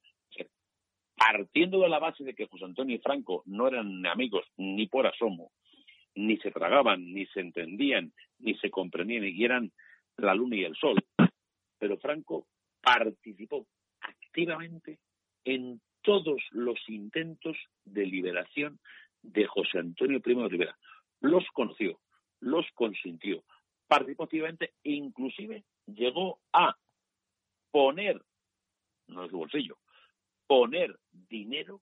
[1.15, 5.05] partiendo de la base de que José Antonio y Franco no eran amigos ni por
[5.05, 5.51] asomo,
[6.15, 9.71] ni se tragaban, ni se entendían, ni se comprendían, y eran
[10.17, 10.97] la luna y el sol,
[11.77, 12.47] pero Franco
[12.81, 13.67] participó
[14.01, 14.99] activamente
[15.43, 18.79] en todos los intentos de liberación
[19.21, 20.77] de José Antonio Primo de Rivera.
[21.19, 21.99] Los conoció,
[22.39, 23.43] los consintió.
[23.87, 26.77] Participativamente, inclusive llegó a
[27.71, 28.21] poner,
[29.07, 29.77] no es su bolsillo,
[30.47, 31.81] poner dinero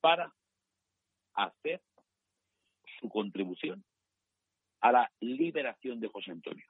[0.00, 0.32] para
[1.34, 1.80] hacer
[3.00, 3.84] su contribución
[4.80, 6.66] a la liberación de José Antonio.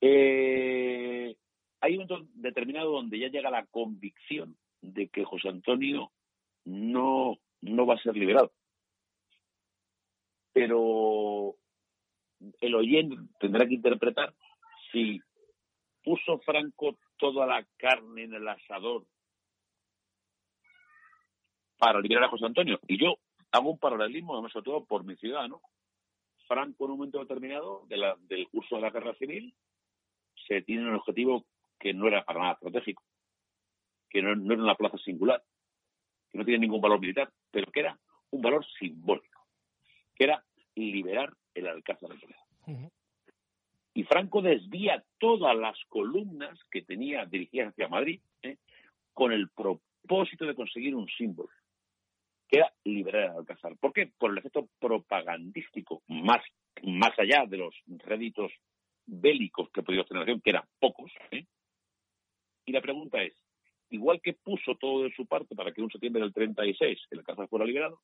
[0.00, 1.36] Eh,
[1.80, 6.10] hay un momento determinado donde ya llega la convicción de que José Antonio
[6.64, 8.52] no, no va a ser liberado
[10.52, 11.56] pero
[12.60, 14.34] el oyente tendrá que interpretar
[14.90, 15.20] si
[16.02, 19.06] puso Franco toda la carne en el asador
[21.78, 22.78] para liberar a José Antonio.
[22.86, 23.16] Y yo
[23.50, 25.60] hago un paralelismo, además sobre todo por mi ciudad, ¿no?
[26.46, 29.54] Franco en un momento determinado del curso de la guerra civil
[30.46, 31.44] se tiene un objetivo
[31.78, 33.02] que no era para nada estratégico,
[34.10, 35.42] que no, era una plaza singular,
[36.30, 37.98] que no tiene ningún valor militar, pero que era
[38.30, 39.32] un valor simbólico
[40.14, 42.90] que era liberar el Alcázar de Toledo.
[43.94, 48.56] Y Franco desvía todas las columnas que tenía dirigidas hacia Madrid ¿eh?
[49.12, 51.50] con el propósito de conseguir un símbolo,
[52.48, 53.76] que era liberar el Alcázar.
[53.78, 54.10] ¿Por qué?
[54.18, 56.42] Por el efecto propagandístico, más,
[56.82, 58.50] más allá de los réditos
[59.04, 61.12] bélicos que podía tener la que eran pocos.
[61.30, 61.44] ¿eh?
[62.64, 63.34] Y la pregunta es,
[63.90, 67.48] igual que puso todo de su parte para que un septiembre del 36 el Alcázar
[67.48, 68.00] fuera liberado,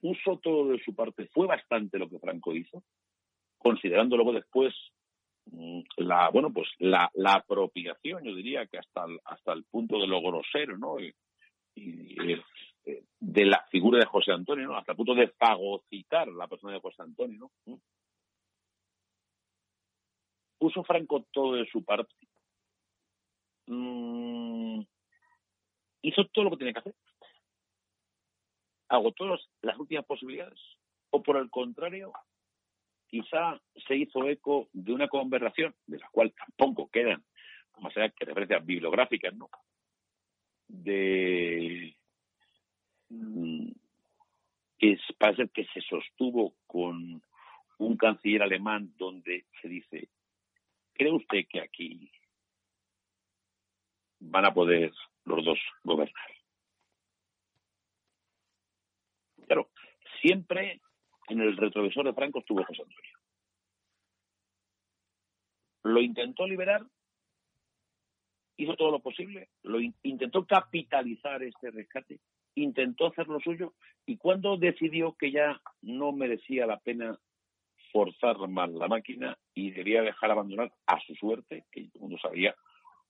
[0.00, 1.28] puso todo de su parte.
[1.32, 2.82] Fue bastante lo que Franco hizo,
[3.62, 4.74] considerando luego después
[5.46, 9.98] mm, la bueno pues la, la apropiación yo diría que hasta el, hasta el punto
[9.98, 11.14] de lo grosero no y,
[11.74, 16.74] eh, de la figura de José Antonio no hasta el punto de fagocitar la persona
[16.74, 17.78] de José Antonio no mm.
[20.58, 22.14] puso Franco todo de su parte
[23.66, 24.80] mm,
[26.02, 26.94] hizo todo lo que tenía que hacer
[28.92, 29.24] agotó
[29.62, 30.58] las últimas posibilidades.
[31.10, 32.12] O por el contrario,
[33.12, 37.22] quizá se hizo eco de una conversación, de la cual tampoco quedan,
[37.78, 39.50] más allá que referencias bibliográficas, ¿no?
[40.66, 41.94] De,
[43.10, 43.70] mm,
[44.78, 47.22] que parece que se sostuvo con
[47.76, 50.08] un canciller alemán donde se dice,
[50.94, 52.10] ¿cree usted que aquí
[54.20, 54.90] van a poder
[55.26, 56.30] los dos gobernar?
[59.46, 59.68] Claro,
[60.22, 60.80] siempre
[61.32, 63.18] en el retrovisor de Franco estuvo José Antonio.
[65.84, 66.86] Lo intentó liberar,
[68.56, 72.20] hizo todo lo posible, lo intentó capitalizar este rescate,
[72.54, 73.74] intentó hacer lo suyo
[74.06, 77.18] y cuando decidió que ya no merecía la pena
[77.92, 82.18] forzar más la máquina y debía dejar abandonar a su suerte, que todo el mundo
[82.18, 82.54] sabía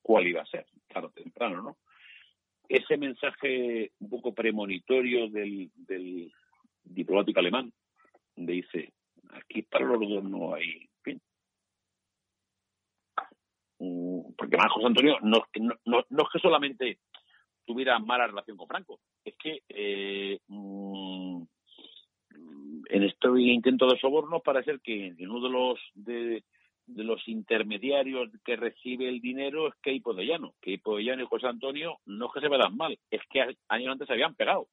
[0.00, 1.76] cuál iba a ser, tarde o temprano, ¿no?
[2.68, 5.70] Ese mensaje un poco premonitorio del,
[6.84, 7.72] diplomático alemán,
[8.36, 8.92] dice,
[9.30, 11.20] aquí para los dos no hay fin.
[13.78, 16.98] Mm, porque más José Antonio no, no, no, no es que solamente
[17.64, 21.42] tuviera mala relación con Franco, es que eh, mm,
[22.88, 26.44] en este intento de soborno parece que en uno de los de,
[26.86, 32.26] los intermediarios que recibe el dinero es que Llano, que Llano y José Antonio no
[32.26, 34.68] es que se vean mal, es que años antes se habían pegado.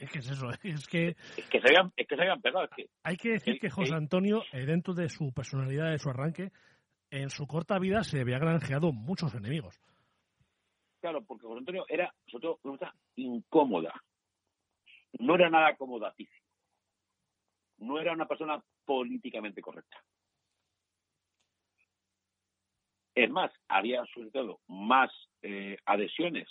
[0.00, 1.16] Es que es eso, es que...
[1.36, 2.64] Es que se habían, es que se habían pegado.
[2.64, 6.08] Es que, hay que decir que José Antonio, eh, dentro de su personalidad, de su
[6.08, 6.52] arranque,
[7.10, 9.80] en su corta vida se había granjeado muchos enemigos.
[11.00, 13.92] Claro, porque José Antonio era, sobre todo, una cosa incómoda.
[15.18, 16.46] No era nada acomodatísimo.
[17.78, 19.98] No era una persona políticamente correcta.
[23.14, 25.10] Es más, había suscitado más
[25.42, 26.48] eh, adhesiones,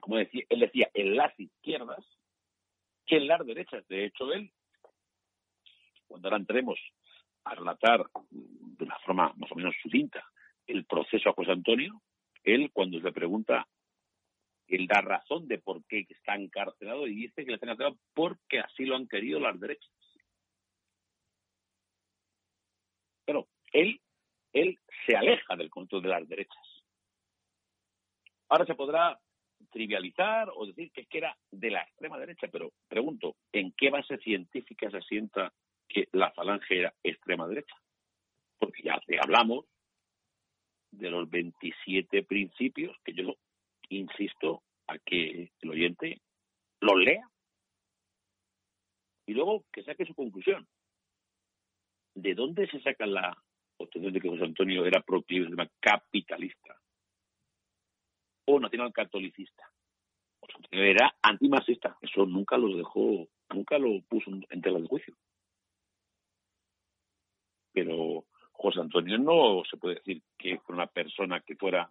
[0.00, 2.04] como decía, él decía, en las izquierdas
[3.16, 3.86] en las derechas.
[3.88, 4.50] De hecho, él,
[6.06, 6.78] cuando ahora entremos
[7.44, 10.24] a relatar de una forma más o menos sucinta
[10.66, 12.02] el proceso a José Antonio,
[12.44, 13.66] él cuando se pregunta,
[14.66, 18.60] él da razón de por qué está encarcelado y dice que le están encarcelado porque
[18.60, 19.90] así lo han querido las derechas.
[23.24, 24.00] Pero él,
[24.52, 26.84] él se aleja del control de las derechas.
[28.48, 29.18] Ahora se podrá
[29.70, 33.90] trivializar o decir que es que era de la extrema derecha, pero pregunto, ¿en qué
[33.90, 35.52] base científica se sienta
[35.88, 37.74] que la falange era extrema derecha?
[38.58, 39.64] Porque ya hablamos
[40.90, 43.34] de los 27 principios que yo
[43.90, 46.20] insisto a que el oyente
[46.80, 47.28] los lea
[49.26, 50.66] y luego que saque su conclusión.
[52.14, 53.36] ¿De dónde se saca la
[53.76, 55.48] obtención de que José Antonio era proclive,
[55.80, 56.76] capitalista
[58.48, 59.70] o nacional catolicista?
[60.40, 61.96] José Antonio era antimarxista.
[62.00, 65.14] Eso nunca lo dejó, nunca lo puso en tela de juicio.
[67.72, 71.90] Pero José Antonio no se puede decir que fue una persona que fuera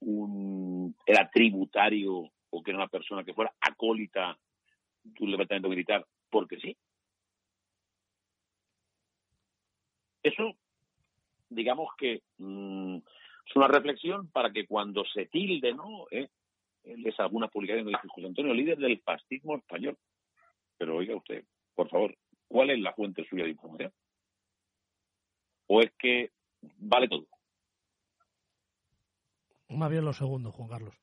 [0.00, 4.38] un era tributario o que era una persona que fuera acólita
[5.02, 6.76] de un levantamiento militar porque sí.
[10.22, 10.54] Eso,
[11.48, 12.98] digamos que mm,
[13.46, 16.06] es una reflexión para que cuando se tilde, ¿no?
[16.10, 16.28] ¿Eh?
[16.84, 19.96] Es alguna publicación que dice José Antonio, líder del fascismo español.
[20.78, 21.44] Pero oiga usted,
[21.74, 22.16] por favor,
[22.48, 23.92] ¿cuál es la fuente suya de información?
[25.66, 26.30] o es que
[26.78, 27.26] vale todo?
[29.68, 30.94] Más bien lo segundo, Juan Carlos.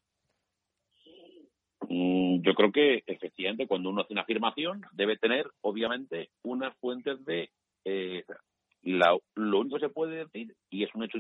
[1.90, 7.24] Mm, yo creo que efectivamente cuando uno hace una afirmación debe tener obviamente unas fuentes
[7.26, 7.52] de
[7.84, 8.24] eh,
[8.84, 11.18] lo único que se puede decir y es un hecho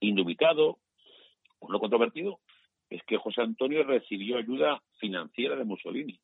[0.00, 0.78] indubitado
[1.68, 2.40] no controvertido
[2.90, 6.20] es que José Antonio recibió ayuda financiera de Mussolini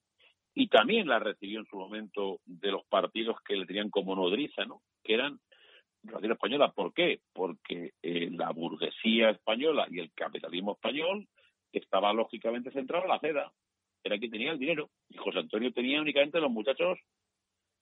[0.55, 4.65] y también la recibió en su momento de los partidos que le tenían como nodriza,
[4.65, 4.83] ¿no?
[5.03, 5.41] Que eran
[6.05, 6.73] Radio Española.
[6.73, 7.21] ¿Por qué?
[7.33, 11.27] Porque eh, la burguesía española y el capitalismo español
[11.73, 13.53] estaba lógicamente centrado en la seda.
[14.05, 14.91] Era quien tenía el dinero.
[15.09, 16.99] Y José Antonio tenía únicamente los muchachos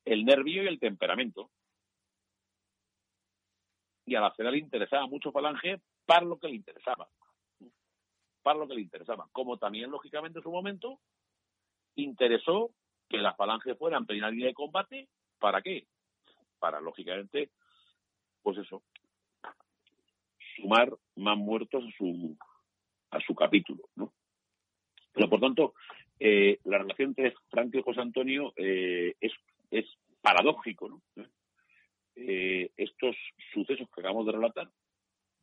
[0.05, 1.51] el nervio y el temperamento.
[4.11, 7.09] Y a la seda le interesaba mucho Falange para lo que le interesaba.
[8.43, 9.29] Para lo que le interesaba.
[9.31, 10.99] Como también, lógicamente, en su momento,
[11.95, 12.73] interesó
[13.09, 15.09] que la Falange fuera en plena línea de combate.
[15.39, 15.87] ¿Para qué?
[16.59, 17.53] Para, lógicamente,
[18.43, 18.83] pues eso,
[20.57, 22.37] sumar más muertos a su,
[23.13, 24.13] a su capítulo, ¿no?
[25.13, 25.75] Pero por tanto,
[26.19, 29.33] eh, la relación entre Franco y José Antonio eh, es,
[29.71, 29.87] es
[30.21, 31.01] paradójico, ¿no?
[32.33, 33.17] Eh, estos
[33.53, 34.71] sucesos que acabamos de relatar,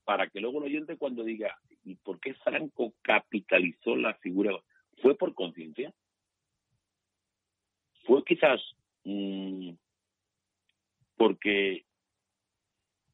[0.05, 4.57] para que luego el oyente cuando diga, ¿y por qué Franco capitalizó la figura?
[5.01, 5.93] ¿Fue por conciencia?
[8.05, 8.61] ¿Fue quizás
[9.03, 9.71] mmm,
[11.17, 11.83] porque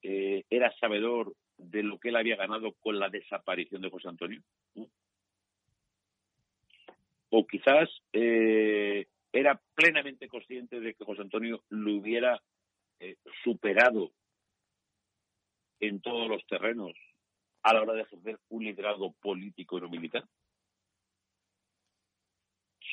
[0.04, 4.44] eh, era sabedor de lo que él había ganado con la desaparición de José Antonio.
[7.36, 12.40] o quizás eh, era plenamente consciente de que José Antonio lo hubiera
[13.04, 14.14] eh, superado
[15.82, 16.94] en todos los terrenos
[17.62, 20.24] a la hora de ejercer un liderazgo político y no militar?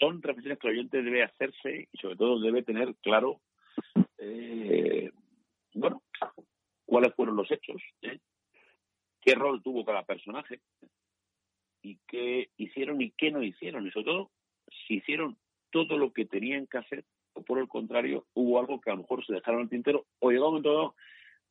[0.00, 3.40] Son reflexiones que el oyente debe hacerse y sobre todo debe tener claro,
[4.18, 5.12] eh,
[5.74, 6.02] bueno,
[6.84, 8.18] cuáles fueron los hechos, ¿eh?
[9.20, 10.60] qué rol tuvo cada personaje
[11.82, 14.30] y qué hicieron y qué no hicieron, y sobre todo
[14.88, 15.38] si hicieron
[15.70, 17.04] todo lo que tenían que hacer
[17.34, 20.30] o por el contrario hubo algo que a lo mejor se dejaron al tintero o
[20.30, 20.94] llegó un momento dado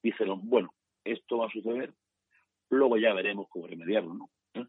[0.02, 0.74] dijeron, bueno,
[1.04, 1.94] esto va a suceder,
[2.70, 4.30] luego ya veremos cómo remediarlo, ¿no?
[4.54, 4.66] ¿Eh?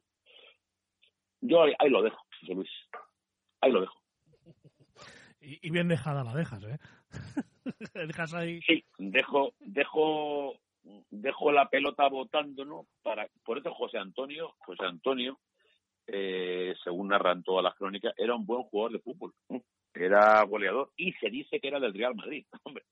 [1.40, 2.70] Yo ahí, lo dejo, José Luis.
[3.60, 4.00] Ahí lo dejo.
[5.40, 6.78] Y, bien dejada la dejas, ¿eh?
[7.94, 8.60] dejas ahí.
[8.62, 10.60] Sí, dejo, dejo,
[11.10, 12.86] dejo la pelota botando, ¿no?
[13.02, 15.38] Para, por eso José Antonio, José Antonio,
[16.06, 19.34] eh, según narran todas las crónicas, era un buen jugador de fútbol.
[19.94, 22.44] Era goleador y se dice que era del Real Madrid.
[22.64, 22.84] Hombre,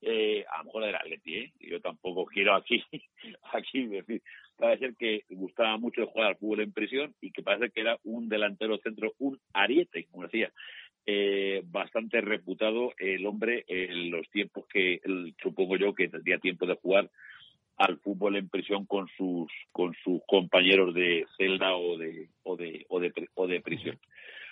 [0.00, 1.52] eh, a lo mejor era Atleti, ¿eh?
[1.60, 2.82] Yo tampoco quiero aquí,
[3.52, 4.22] aquí decir.
[4.56, 8.28] Parece que gustaba mucho jugar al fútbol en prisión y que parece que era un
[8.28, 10.52] delantero centro, un ariete, como decía.
[11.10, 15.00] Eh, bastante reputado el hombre en los tiempos que
[15.42, 17.08] supongo yo que tendría tiempo de jugar
[17.78, 22.84] al fútbol en prisión con sus con sus compañeros de celda o de o de
[22.90, 23.98] o de, o de prisión.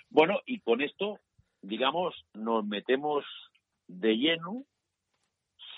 [0.09, 1.19] Bueno, y con esto,
[1.67, 3.25] digamos, nos metemos
[3.87, 4.65] de lleno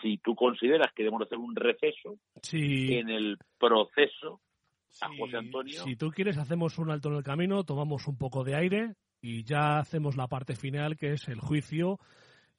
[0.02, 2.18] si tú consideras que debemos hacer un receso
[2.52, 4.40] en el proceso
[5.02, 5.84] a José Antonio.
[5.84, 9.44] Si tú quieres, hacemos un alto en el camino, tomamos un poco de aire y
[9.44, 12.00] ya hacemos la parte final, que es el juicio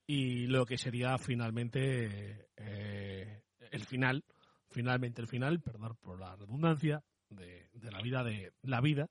[0.06, 4.24] y lo que sería finalmente eh, el final,
[4.68, 9.08] finalmente el final, perdón por la redundancia, de, la vida de la vida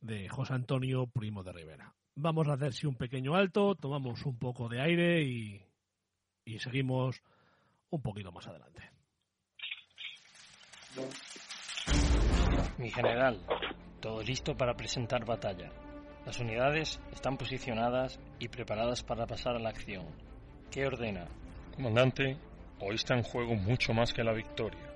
[0.00, 1.94] de José Antonio Primo de Rivera.
[2.22, 5.58] Vamos a hacer si un pequeño alto, tomamos un poco de aire y,
[6.44, 7.22] y seguimos
[7.88, 8.90] un poquito más adelante.
[12.76, 13.40] Mi general,
[14.00, 15.70] todo listo para presentar batalla.
[16.26, 20.04] Las unidades están posicionadas y preparadas para pasar a la acción.
[20.70, 21.26] ¿Qué ordena?
[21.74, 22.36] Comandante,
[22.80, 24.92] hoy está en juego mucho más que la victoria.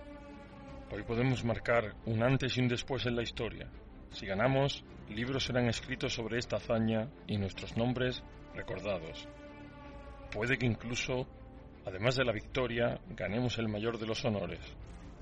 [0.92, 3.70] Hoy podemos marcar un antes y un después en la historia.
[4.10, 8.22] Si ganamos, libros serán escritos sobre esta hazaña y nuestros nombres
[8.54, 9.28] recordados.
[10.30, 11.26] Puede que incluso
[11.86, 14.60] Además de la victoria, ganemos el mayor de los honores.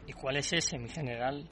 [0.06, 1.48] ¿Y cuál es ese, mi general?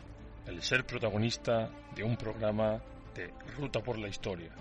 [0.47, 2.81] El ser protagonista de un programa
[3.15, 4.55] de Ruta por la Historia.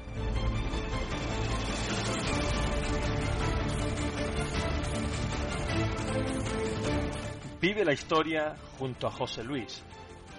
[7.62, 9.84] Vive la historia junto a José Luis,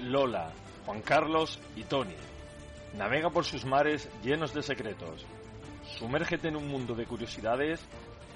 [0.01, 0.53] Lola,
[0.87, 2.17] Juan Carlos y Tony.
[2.95, 5.25] Navega por sus mares llenos de secretos.
[5.99, 7.81] Sumérgete en un mundo de curiosidades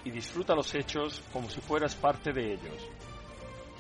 [0.05, 2.89] y disfruta los hechos como si fueras parte de ellos.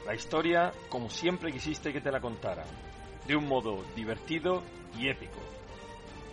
[0.06, 2.66] La historia como siempre quisiste que te la contaran,
[3.26, 4.62] de un modo divertido
[4.98, 5.40] y épico.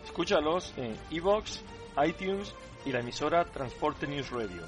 [0.03, 1.63] Escúchalos en Evox,
[2.05, 2.53] iTunes
[2.85, 4.63] y la emisora Transporte News Radio.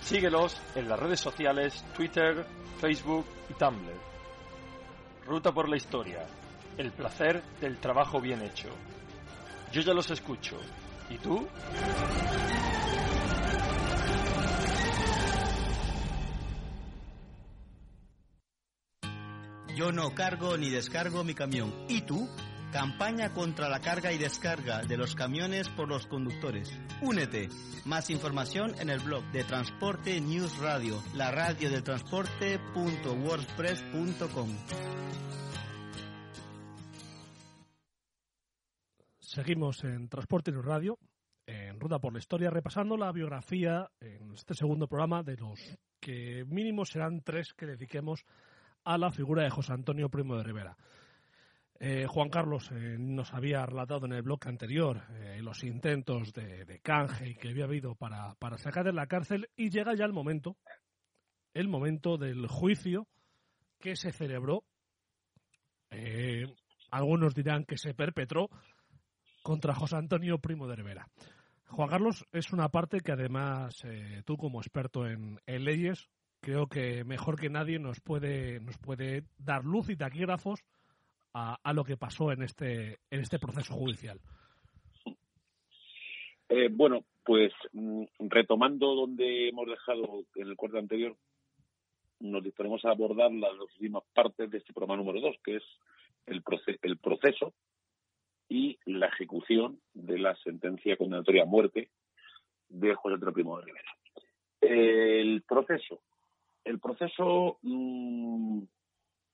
[0.00, 2.46] Síguelos en las redes sociales Twitter,
[2.80, 3.94] Facebook y Tumblr.
[5.26, 6.26] Ruta por la historia.
[6.78, 8.68] El placer del trabajo bien hecho.
[9.72, 10.60] Yo ya los escucho.
[11.10, 11.48] ¿Y tú?
[19.74, 21.74] Yo no cargo ni descargo mi camión.
[21.88, 22.28] ¿Y tú?
[22.72, 26.70] Campaña contra la carga y descarga de los camiones por los conductores.
[27.02, 27.48] Únete.
[27.86, 34.50] Más información en el blog de Transporte News Radio, la radio del transporte.wordpress.com.
[39.38, 40.98] Seguimos en Transporte News Radio,
[41.46, 45.60] en Ruta por la Historia, repasando la biografía en este segundo programa de los
[46.00, 48.24] que mínimo serán tres que dediquemos
[48.82, 50.76] a la figura de José Antonio Primo de Rivera.
[51.78, 56.80] Eh, Juan Carlos eh, nos había relatado en el bloque anterior eh, los intentos de,
[56.82, 60.56] canje que había habido para, para sacar de la cárcel y llega ya el momento,
[61.54, 63.06] el momento del juicio
[63.78, 64.64] que se celebró,
[66.90, 68.50] algunos dirán que se perpetró
[69.48, 71.08] contra José Antonio Primo de Rivera.
[71.68, 73.82] Juan Carlos es una parte que además
[74.26, 76.10] tú como experto en leyes
[76.40, 80.60] creo que mejor que nadie nos puede, nos puede dar luz y taquígrafos
[81.32, 84.20] a, a lo que pasó en este, en este proceso judicial.
[86.50, 91.16] Eh, bueno, pues mm, retomando donde hemos dejado en el cuarto anterior,
[92.20, 95.62] nos disponemos a abordar las últimas partes de este programa número dos, que es
[96.26, 96.42] el,
[96.82, 97.54] el proceso
[98.48, 101.90] y la ejecución de la sentencia condenatoria a muerte
[102.68, 103.90] de José Antonio Primo de Rivera.
[104.60, 106.00] El proceso.
[106.64, 108.62] El proceso mm,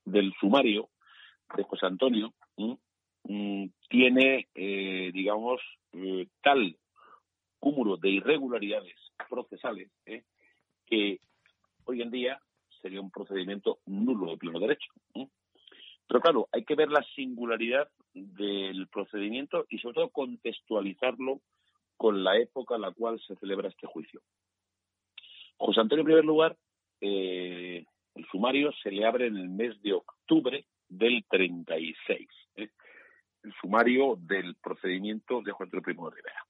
[0.05, 0.91] del sumario
[1.57, 5.61] de José Antonio mm, tiene, eh, digamos,
[5.93, 6.77] eh, tal
[7.59, 8.95] cúmulo de irregularidades
[9.28, 10.24] procesales eh,
[10.86, 11.19] que
[11.85, 12.41] hoy en día
[12.82, 14.93] sería un procedimiento nulo de pleno derecho.
[16.07, 21.41] Pero claro, hay que ver la singularidad del procedimiento y sobre todo contextualizarlo
[21.97, 24.21] con la época en la cual se celebra este juicio.
[25.57, 26.57] José Antonio, en primer lugar,
[27.01, 32.69] eh, el sumario se le abre en el mes de octubre del 36, ¿eh?
[33.43, 36.47] el sumario del procedimiento de Juan Antonio Primo de Rivera.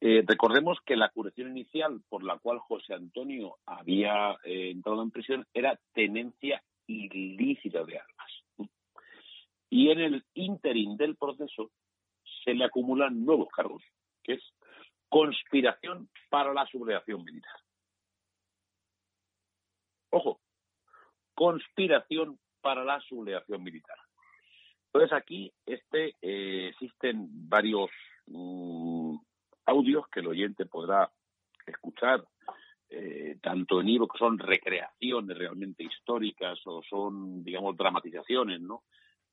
[0.00, 5.10] Eh, recordemos que la acusación inicial por la cual José Antonio había eh, entrado en
[5.10, 8.70] prisión era tenencia ilícita de armas.
[9.70, 11.72] Y en el ínterin del proceso
[12.44, 13.82] se le acumulan nuevos cargos,
[14.22, 14.42] que es
[15.08, 17.56] conspiración para la sublevación militar.
[20.10, 20.40] Ojo,
[21.34, 23.98] conspiración para la sublevación militar.
[24.86, 27.90] Entonces aquí este, eh, existen varios
[28.26, 29.16] mm,
[29.66, 31.12] audios que el oyente podrá
[31.66, 32.24] escuchar,
[32.88, 38.84] eh, tanto en Ivo que son recreaciones realmente históricas o son, digamos, dramatizaciones, ¿no?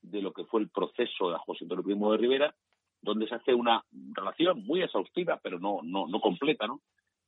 [0.02, 2.56] de lo que fue el proceso de José Antonio Primo de Rivera,
[3.02, 6.82] donde se hace una relación muy exhaustiva, pero no, no, no completa, ¿no?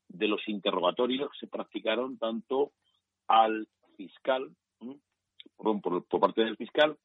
[0.08, 2.72] de los interrogatorios que se practicaron tanto
[3.28, 4.50] al fiscal,
[5.56, 6.98] por, por, parte del fiscal,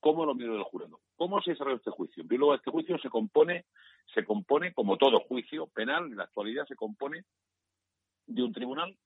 [0.00, 1.00] como los miembros del jurado.
[1.16, 2.24] ¿Cómo se desarrolla este juicio?
[2.28, 3.64] En lugar, este juicio se compone,
[4.14, 7.24] se compone, como todo juicio penal, en la actualidad se compone
[8.28, 8.96] de un tribunal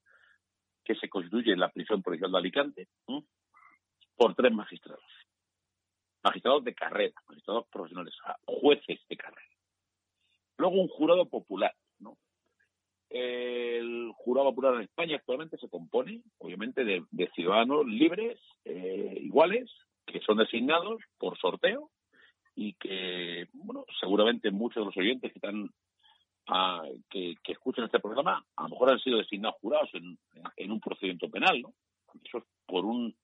[0.84, 2.88] que se constituye en la prisión provincial de Alicante
[4.16, 5.04] por tres magistrados.
[6.22, 9.48] Magistrados de carrera, magistrados profesionales, jueces de carrera.
[10.58, 12.16] Luego un jurado popular, ¿no?
[13.10, 19.70] El jurado popular en España actualmente se compone, obviamente, de, ciudadanos libres, eh, iguales,
[20.06, 21.90] que son designados por sorteo
[22.54, 25.70] y que, bueno, seguramente muchos de los oyentes que están
[26.52, 31.30] a, que, escuchen este programa a lo mejor han sido designados jurados en, un procedimiento
[31.30, 31.74] penal, ¿no?
[32.22, 33.14] Eso es por un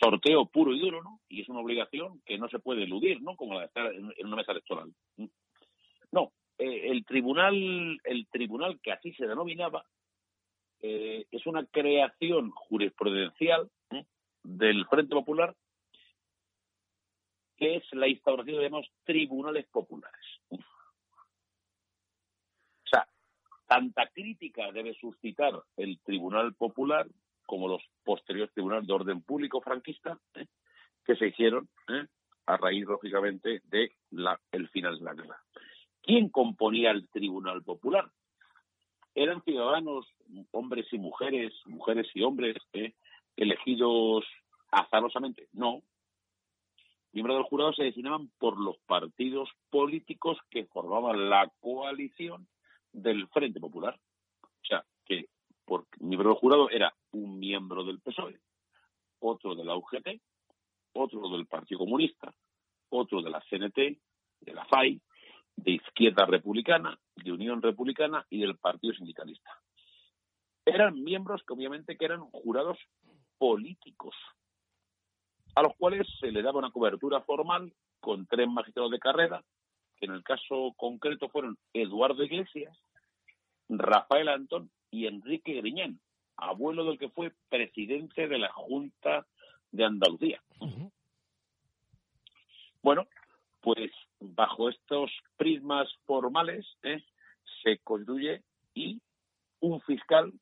[0.00, 1.20] sorteo puro y duro, ¿no?
[1.28, 3.36] Y es una obligación que no se puede eludir, ¿no?
[3.36, 4.92] Como la de estar en, una mesa electoral.
[6.10, 9.84] No, eh, el tribunal, el tribunal que así se denominaba,
[10.80, 13.70] eh, es una creación jurisprudencial
[14.42, 15.54] del Frente Popular
[17.56, 20.20] que es la instauración de los tribunales populares.
[23.66, 27.06] Tanta crítica debe suscitar el Tribunal Popular
[27.46, 30.46] como los posteriores tribunales de orden público franquista ¿eh?
[31.04, 32.06] que se hicieron ¿eh?
[32.46, 35.40] a raíz, lógicamente, de la, el final de la guerra.
[36.02, 38.08] ¿Quién componía el Tribunal Popular?
[39.14, 40.06] Eran ciudadanos,
[40.52, 42.94] hombres y mujeres, mujeres y hombres, ¿eh?
[43.36, 44.24] elegidos
[44.70, 45.48] azarosamente.
[45.52, 45.82] No,
[47.12, 52.46] miembros del jurado se designaban por los partidos políticos que formaban la coalición
[52.96, 53.98] del Frente Popular.
[54.42, 55.26] O sea, que
[55.64, 58.38] por miembro del jurado era un miembro del PSOE,
[59.20, 60.20] otro de la UGT,
[60.94, 62.32] otro del Partido Comunista,
[62.88, 63.76] otro de la CNT,
[64.40, 65.00] de la FAI,
[65.56, 69.50] de Izquierda Republicana, de Unión Republicana y del Partido Sindicalista.
[70.64, 72.78] Eran miembros que obviamente que eran jurados
[73.38, 74.14] políticos,
[75.54, 79.42] a los cuales se le daba una cobertura formal con tres magistrados de carrera,
[79.96, 82.76] que en el caso concreto fueron Eduardo Iglesias,
[83.68, 86.00] Rafael Antón y Enrique Griñán,
[86.36, 89.26] abuelo del que fue presidente de la Junta
[89.72, 90.42] de Andalucía.
[92.82, 93.06] Bueno,
[93.60, 93.90] pues
[94.20, 97.02] bajo estos prismas formales ¿eh?
[97.62, 98.42] se construye
[98.74, 99.00] y
[99.60, 100.32] un fiscal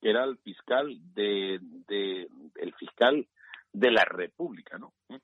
[0.00, 3.26] que era el fiscal de, de el fiscal
[3.72, 4.92] de la República, ¿no?
[5.08, 5.20] ¿Eh?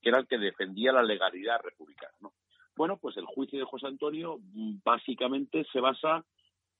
[0.00, 2.32] Que era el que defendía la legalidad republicana, ¿no?
[2.78, 6.24] Bueno, pues el juicio de José Antonio mm, básicamente se basa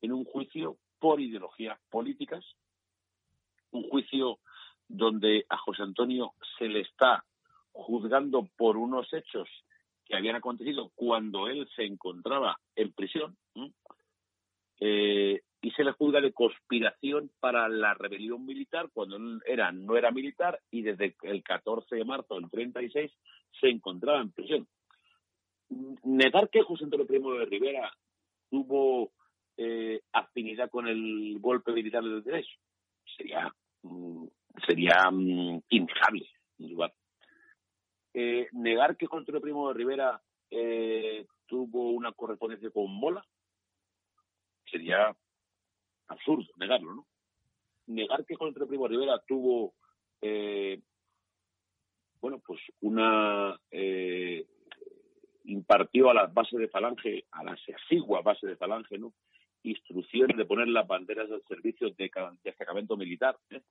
[0.00, 2.44] en un juicio por ideologías políticas,
[3.72, 4.38] un juicio
[4.86, 7.24] donde a José Antonio se le está
[7.72, 9.48] juzgando por unos hechos
[10.04, 13.36] que habían acontecido cuando él se encontraba en prisión,
[14.78, 19.96] eh, y se le juzga de conspiración para la rebelión militar cuando él era, no
[19.96, 23.10] era militar y desde el 14 de marzo del 36
[23.60, 24.68] se encontraba en prisión.
[26.04, 27.92] Negar que José Antonio Primo de Rivera
[28.50, 29.12] tuvo
[29.56, 32.58] eh, afinidad con el golpe militar del derecho
[33.16, 34.26] sería, mm,
[34.66, 35.60] sería mm,
[38.14, 43.24] eh, negar que Contra Primo de Rivera eh, tuvo una correspondencia con Mola
[44.70, 45.16] sería
[46.08, 47.06] absurdo negarlo, ¿no?
[47.86, 49.74] Negar que Contra Primo de Rivera tuvo,
[50.20, 50.80] eh,
[52.20, 54.46] bueno, pues una eh,
[55.48, 59.14] impartió a las bases de Falange, a las exiguas bases de Falange, ¿no?
[59.62, 62.10] Instrucciones de poner las banderas del servicio de,
[62.44, 63.62] destacamento militar, ¿eh?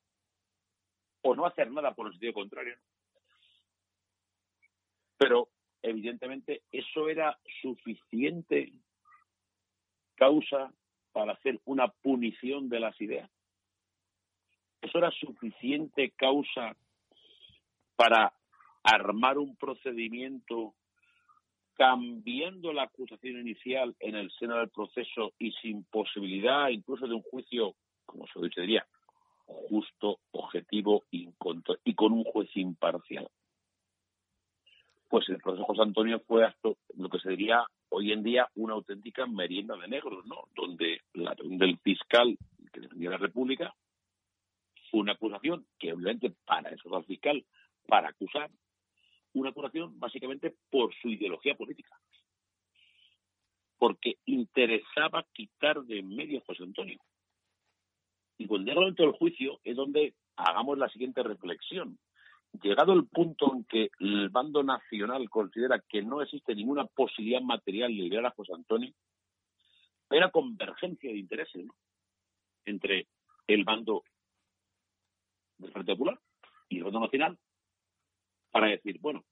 [1.22, 2.76] o no hacer nada por el sentido contrario.
[5.18, 5.50] Pero,
[5.82, 8.74] evidentemente, eso era suficiente
[10.16, 10.72] causa
[11.12, 13.30] para hacer una punición de las ideas.
[14.82, 16.76] Eso era suficiente causa
[17.96, 18.34] para
[18.84, 20.76] armar un procedimiento
[21.78, 27.22] cambiando la acusación inicial en el seno del proceso y sin posibilidad incluso de un
[27.22, 27.76] juicio,
[28.06, 28.86] como se diría,
[29.46, 33.30] justo, objetivo y con un juez imparcial.
[35.08, 36.46] Pues el proceso José Antonio fue
[36.96, 40.50] lo que se diría hoy en día una auténtica merienda de negros, ¿no?
[40.54, 42.38] Donde la del fiscal
[42.74, 43.74] que defendía la República
[44.92, 47.46] fue una acusación que obviamente para eso va el fiscal,
[47.88, 48.50] para acusar,
[49.40, 51.96] una acusación básicamente por su ideología política.
[53.78, 57.00] Porque interesaba quitar de en medio a José Antonio.
[58.38, 61.98] Y cuando llega el momento del juicio es donde hagamos la siguiente reflexión.
[62.62, 67.90] Llegado el punto en que el bando nacional considera que no existe ninguna posibilidad material
[67.96, 68.94] de liberar a José Antonio,
[70.10, 71.66] hay una convergencia de intereses
[72.66, 73.08] entre
[73.48, 74.04] el bando
[75.58, 76.20] del Frente Popular
[76.70, 77.38] y el bando nacional
[78.58, 79.24] para decir, bueno,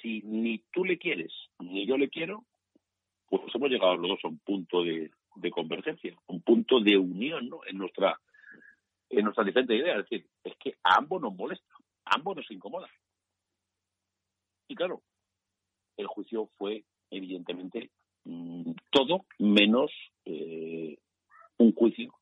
[0.00, 2.44] si ni tú le quieres ni yo le quiero,
[3.28, 5.10] pues hemos llegado los dos a un punto de,
[5.50, 7.58] convergencia, un punto de unión ¿no?
[7.66, 8.20] en nuestra
[9.10, 9.96] en nuestra diferente idea.
[9.96, 11.74] Es decir, es que a ambos nos molesta,
[12.04, 12.88] a ambos nos incomoda.
[14.68, 15.02] Y claro,
[15.96, 17.90] el juicio fue evidentemente
[18.26, 19.90] mm, todo menos
[20.24, 20.96] eh,
[21.56, 22.14] un juicio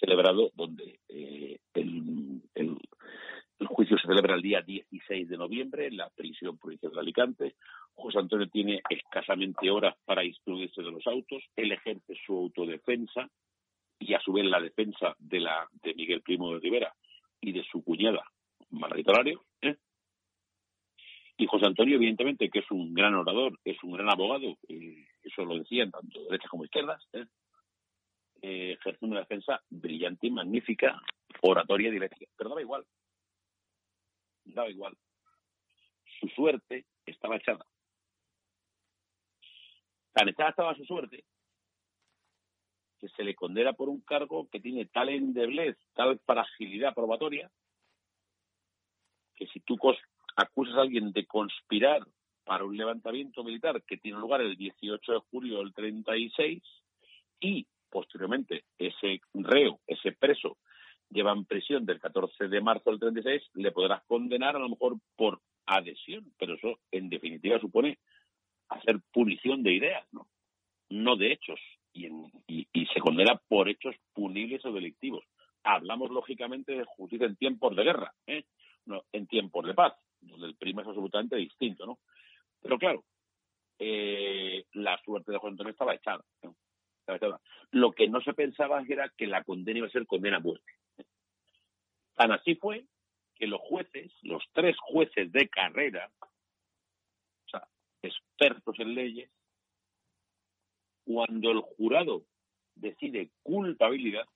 [0.00, 2.76] celebrado donde eh, el, el
[3.66, 7.54] juicio se celebra el día 16 de noviembre en la prisión provincial de Alicante.
[7.94, 11.42] José Antonio tiene escasamente horas para instruirse de los autos.
[11.56, 13.28] Él ejerce su autodefensa
[13.98, 16.92] y a su vez la defensa de la de Miguel Primo de Rivera
[17.40, 18.24] y de su cuñada
[18.70, 19.44] Margarita Lario.
[19.60, 19.76] ¿eh?
[21.36, 25.44] Y José Antonio, evidentemente, que es un gran orador, es un gran abogado, eh, eso
[25.44, 27.24] lo decían tanto derechas como izquierdas, ¿eh?
[28.42, 31.00] ejerce una defensa brillante y magnífica,
[31.42, 32.30] oratoria dialéctica.
[32.36, 32.84] Pero daba igual,
[34.44, 34.96] daba igual.
[36.20, 37.66] Su suerte estaba echada.
[40.12, 41.24] Tan echada estaba su suerte
[43.02, 47.50] que se le condena por un cargo que tiene tal endeblez, tal fragilidad probatoria,
[49.34, 49.76] que si tú
[50.36, 52.06] acusas a alguien de conspirar
[52.44, 56.62] para un levantamiento militar que tiene lugar el 18 de julio del 36
[57.40, 60.58] y posteriormente ese reo, ese preso,
[61.12, 64.96] lleva en prisión del 14 de marzo del 36, le podrás condenar a lo mejor
[65.16, 67.98] por adhesión, pero eso en definitiva supone
[68.68, 70.26] hacer punición de ideas, ¿no?
[70.90, 71.60] No de hechos.
[71.94, 72.08] Y,
[72.46, 75.24] y, se condena por hechos punibles o delictivos.
[75.62, 78.44] Hablamos lógicamente de justicia en tiempos de guerra, ¿eh?
[78.86, 81.98] no, en tiempos de paz, donde el primo es absolutamente distinto, ¿no?
[82.62, 83.04] Pero claro,
[83.78, 86.24] eh, la suerte de Juan Antonio estaba echada,
[87.00, 87.40] estaba echada.
[87.72, 90.72] Lo que no se pensaba era que la condena iba a ser condena a muerte.
[92.14, 92.84] Tan así fue
[93.34, 97.66] que los jueces, los tres jueces de carrera, o sea,
[98.02, 99.30] expertos en leyes,
[101.04, 102.24] cuando el jurado
[102.74, 104.26] decide culpabilidad,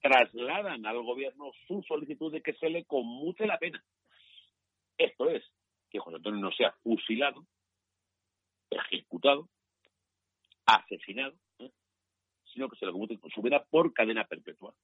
[0.00, 3.82] trasladan al gobierno su solicitud de que se le conmute la pena.
[4.96, 5.44] Esto es,
[5.90, 7.46] que José Antonio no sea fusilado,
[8.70, 9.48] ejecutado,
[10.66, 11.70] asesinado, ¿eh?
[12.52, 14.74] sino que se le conmute su pena por cadena perpetua.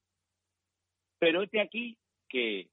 [1.18, 1.96] Pero este aquí
[2.28, 2.68] que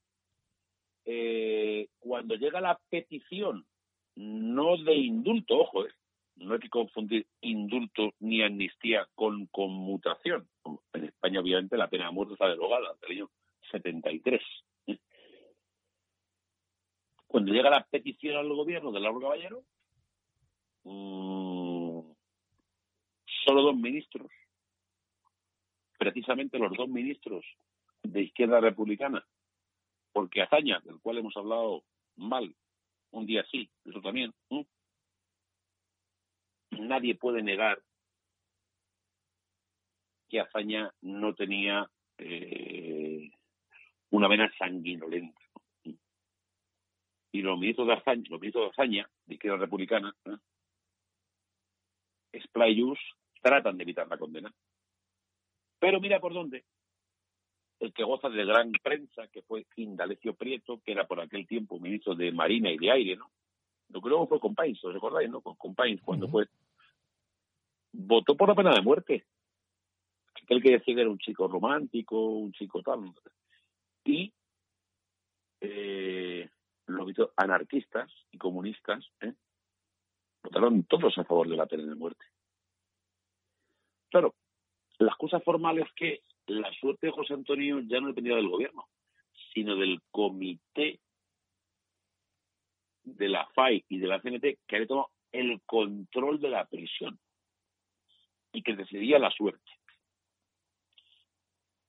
[1.05, 3.65] eh, cuando llega la petición,
[4.15, 5.91] no de indulto, ojo, eh,
[6.35, 10.47] no hay que confundir indulto ni amnistía con conmutación.
[10.93, 13.30] En España, obviamente, la pena de muerte está derogada del año
[13.72, 14.41] 73.
[17.27, 19.63] Cuando llega la petición al gobierno de Lauro Caballero,
[20.84, 22.01] mmm,
[23.45, 24.30] solo dos ministros,
[25.97, 27.45] precisamente los dos ministros
[28.03, 29.25] de izquierda republicana,
[30.11, 31.83] porque Azaña, del cual hemos hablado
[32.15, 32.55] mal,
[33.11, 34.33] un día sí, eso también,
[36.71, 37.81] nadie puede negar
[40.29, 43.31] que Azaña no tenía eh,
[44.11, 45.41] una vena sanguinolenta.
[47.33, 50.37] y los ministros de Azaña, los ministros de Azaña, de izquierda republicana, ¿eh?
[52.39, 52.99] Splayus,
[53.41, 54.53] tratan de evitar la condena.
[55.79, 56.63] Pero mira por dónde.
[57.81, 61.79] El que goza de gran prensa, que fue Indalecio Prieto, que era por aquel tiempo
[61.79, 63.31] ministro de Marina y de Aire, ¿no?
[63.89, 65.41] Lo que luego fue con Pains, ¿os recordáis, no?
[65.41, 66.45] Con, con Pains, cuando fue.
[67.91, 69.25] Votó por la pena de muerte.
[70.43, 72.99] Aquel que decía que era un chico romántico, un chico tal.
[74.05, 74.31] Y
[75.59, 76.47] eh,
[76.85, 79.33] los anarquistas y comunistas ¿eh?
[80.43, 82.25] votaron todos a favor de la pena de muerte.
[84.11, 84.35] Claro,
[84.99, 88.88] la excusa formal es que la suerte de José Antonio ya no dependía del gobierno,
[89.53, 90.99] sino del comité
[93.03, 97.19] de la FAI y de la CNT que había tomado el control de la prisión
[98.53, 99.72] y que decidía la suerte.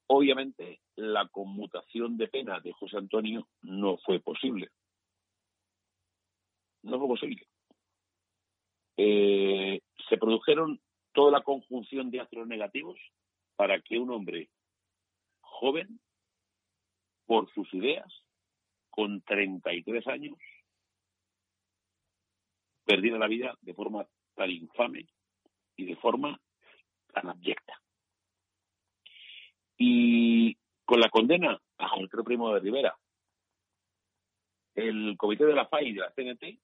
[0.06, 4.68] Obviamente, la conmutación de pena de José Antonio no fue posible.
[6.82, 7.46] No fue posible.
[8.96, 10.80] Eh, se produjeron
[11.12, 12.98] toda la conjunción de astros negativos
[13.56, 14.50] para que un hombre
[15.40, 16.00] joven,
[17.26, 18.12] por sus ideas,
[18.90, 20.38] con 33 años,
[22.84, 25.06] perdiera la vida de forma tan infame
[25.76, 26.38] y de forma
[27.12, 27.80] tan abyecta.
[29.76, 32.96] Y con la condena a José Primo de Rivera,
[34.74, 36.58] el comité de la FAI y de la CNT,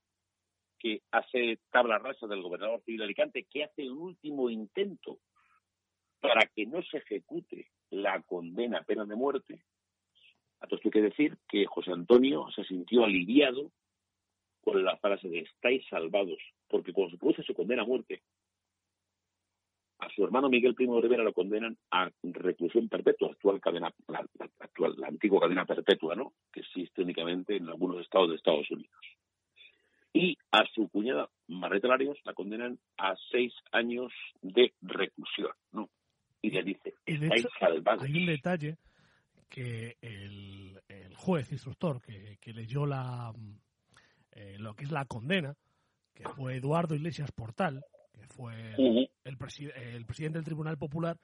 [0.79, 5.19] que hace tabla rasa del gobernador civil de Alicante, que hace un último intento
[6.21, 9.63] para que no se ejecute la condena a pena de muerte,
[10.61, 13.71] a esto hay que decir que José Antonio se sintió aliviado
[14.61, 16.39] con la frase de estáis salvados,
[16.69, 18.23] porque cuando se produce su condena a muerte,
[20.01, 24.25] a su hermano Miguel Primo de Rivera lo condenan a reclusión perpetua, actual cadena, la,
[24.61, 26.35] actual, la antigua cadena perpetua, ¿no?
[26.53, 28.95] Que existe únicamente en algunos estados de Estados Unidos.
[30.13, 35.89] Y a su cuñada Marreta Larios la condenan a seis años de reclusión, ¿no?
[36.43, 38.05] Y le dice, estáis salvados.
[38.05, 38.77] Hay un detalle
[39.49, 40.81] que el,
[41.17, 43.33] juez instructor que, leyó la
[44.33, 45.57] eh, lo que es la condena,
[46.15, 51.19] que fue Eduardo Iglesias Portal, que fue el, el, presidente del Tribunal Popular,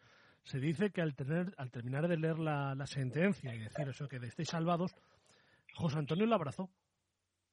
[0.44, 4.16] se dice que al, tener, al terminar de leer la, sentencia y decir eso, que
[4.16, 4.94] estéis salvados,
[5.74, 6.70] José Antonio lo abrazó.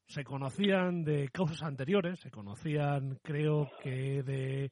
[0.08, 4.72] Se conocían de causas anteriores, se conocían, creo que de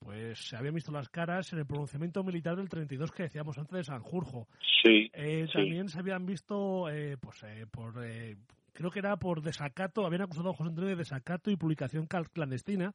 [0.00, 3.76] pues se habían visto las caras en el pronunciamiento militar del 32 que decíamos antes
[3.76, 4.48] de Sanjurjo.
[4.82, 5.10] Sí.
[5.12, 7.94] Eh, también se habían visto, eh, pues, eh, por,
[8.72, 12.94] creo que era por desacato, habían acusado a José Antonio de desacato y publicación clandestina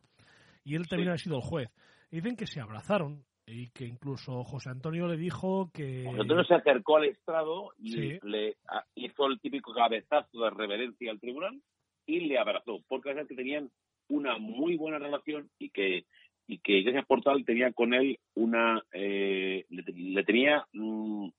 [0.63, 1.69] y él también ha sido el juez.
[2.09, 6.05] dicen que se abrazaron y que incluso José Antonio le dijo que...
[6.05, 8.57] José Antonio se acercó al estrado y le
[8.95, 11.61] hizo el típico cabezazo de reverencia al tribunal
[12.07, 13.69] y le abrazó, porque es que tenían
[14.07, 16.05] una muy buena relación y que
[16.47, 21.29] y que Iglesias Portal tenía con él una eh, le, tenía mm,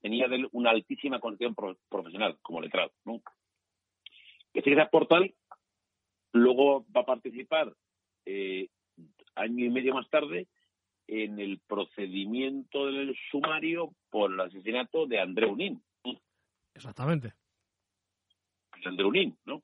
[0.00, 1.54] tenía de él una altísima condición
[1.88, 3.22] profesional como letrado ¿no?
[4.52, 5.34] Iglesias Portal
[6.32, 7.72] luego va a participar
[8.26, 8.68] eh,
[9.34, 10.46] año y medio más tarde
[11.06, 15.82] en el procedimiento del sumario por el asesinato de André Unín.
[16.74, 17.34] Exactamente.
[18.82, 19.62] De André Unín, ¿no?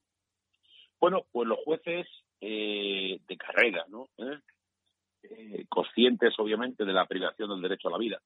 [1.01, 2.07] Bueno, pues los jueces
[2.41, 4.09] eh, de carrera, ¿no?
[5.23, 5.29] ¿Eh?
[5.31, 5.67] ¿Eh?
[5.69, 8.21] conscientes, obviamente, de la privación del derecho a la vida,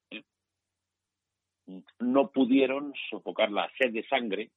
[1.99, 4.51] no pudieron sofocar la sed de sangre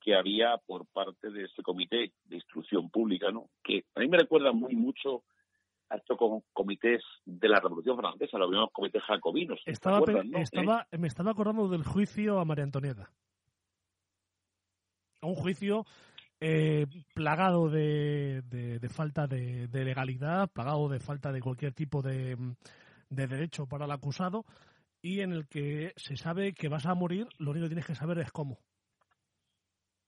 [0.00, 3.50] que había por parte de ese comité de instrucción pública, ¿no?
[3.62, 5.24] Que a mí me recuerda muy mucho
[5.88, 6.18] a estos
[6.52, 9.60] comités de la Revolución Francesa, los mismos comités jacobinos.
[9.66, 10.00] Estaba,
[10.40, 13.10] estaba, Me estaba acordando del juicio a María Antonieta.
[15.22, 15.84] Un juicio
[16.40, 22.36] eh, plagado de, de, falta de, de, legalidad, plagado de falta de cualquier tipo de,
[23.08, 24.44] de derecho para el acusado
[25.02, 27.94] y en el que se sabe que vas a morir, lo único que tienes que
[27.94, 28.58] saber es cómo.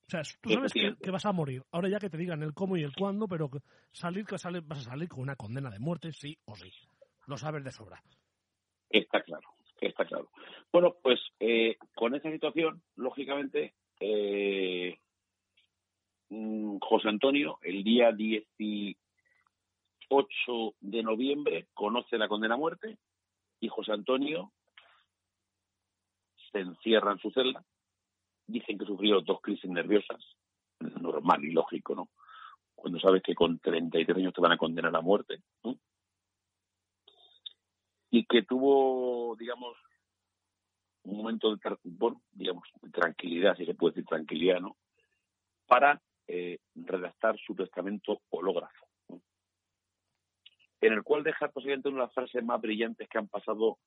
[0.09, 1.63] O sea, tú sabes que, vas a morir.
[1.71, 3.51] Ahora ya que te digan el cómo y el cuándo, pero
[3.93, 6.73] salir que sale, vas a salir con una condena de muerte, sí o sí.
[7.27, 8.03] Lo sabes de sobra.
[8.89, 9.47] Está claro,
[9.81, 10.31] está claro.
[10.73, 14.99] Bueno, pues eh, con esa situación, lógicamente, eh,
[16.31, 18.97] José Antonio, el día 18
[20.81, 22.99] de noviembre, conoce la condena a muerte
[23.61, 24.53] y José Antonio
[26.53, 27.65] se encierra en su celda
[28.49, 30.25] dicen que sufrió dos crisis nerviosas,
[30.81, 32.09] normal y lógico, ¿no?
[32.75, 35.43] Cuando sabes que con 33 años te van a condenar a muerte.
[38.11, 39.77] Y que tuvo, digamos,
[41.03, 44.77] un momento de, bueno, digamos, tranquilidad, si se puede decir tranquilidad, ¿no?
[45.67, 48.87] Para eh, redactar su testamento hológrafo,
[50.81, 53.79] en el cual deja posiblemente una de las frases más brillantes que han pasado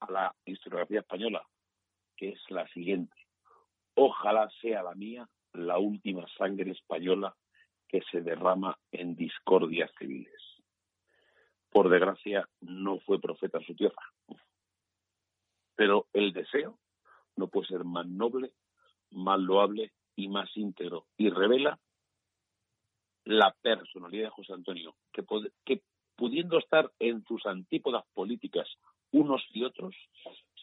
[0.00, 1.46] a la historiografía española,
[2.16, 3.14] que es la siguiente.
[3.94, 7.36] Ojalá sea la mía la última sangre española
[7.88, 10.42] que se derrama en discordias civiles.
[11.70, 14.02] Por desgracia, no fue profeta en su tierra.
[15.74, 16.78] Pero el deseo
[17.36, 18.52] no puede ser más noble,
[19.10, 21.06] más loable y más íntegro.
[21.16, 21.78] Y revela
[23.24, 25.82] la personalidad de José Antonio, que,
[26.16, 28.68] pudiendo estar en sus antípodas políticas
[29.12, 29.94] unos y otros,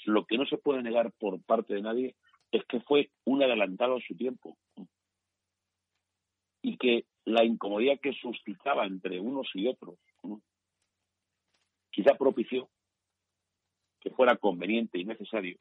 [0.06, 2.16] lo que no se puede negar por parte de nadie
[2.52, 4.58] es que fue un adelantado a su tiempo
[6.62, 9.98] y que la incomodidad que suscitaba entre unos y otros
[11.92, 12.70] quizá propició
[14.00, 15.58] que fuera conveniente y necesario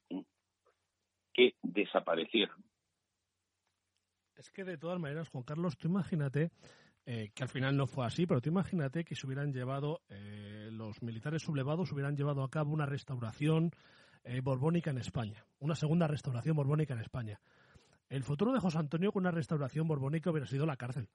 [1.32, 2.56] que desaparecieran.
[4.38, 6.52] Es que de todas maneras, Juan Carlos, tú imagínate
[7.04, 10.68] eh, que al final no fue así, pero tú imagínate que se hubieran llevado, eh,
[10.70, 13.72] los militares sublevados hubieran llevado a cabo una restauración
[14.22, 17.40] eh, borbónica en España, una segunda restauración borbónica en España.
[18.08, 21.08] El futuro de José Antonio con una restauración borbónica hubiera sido la cárcel.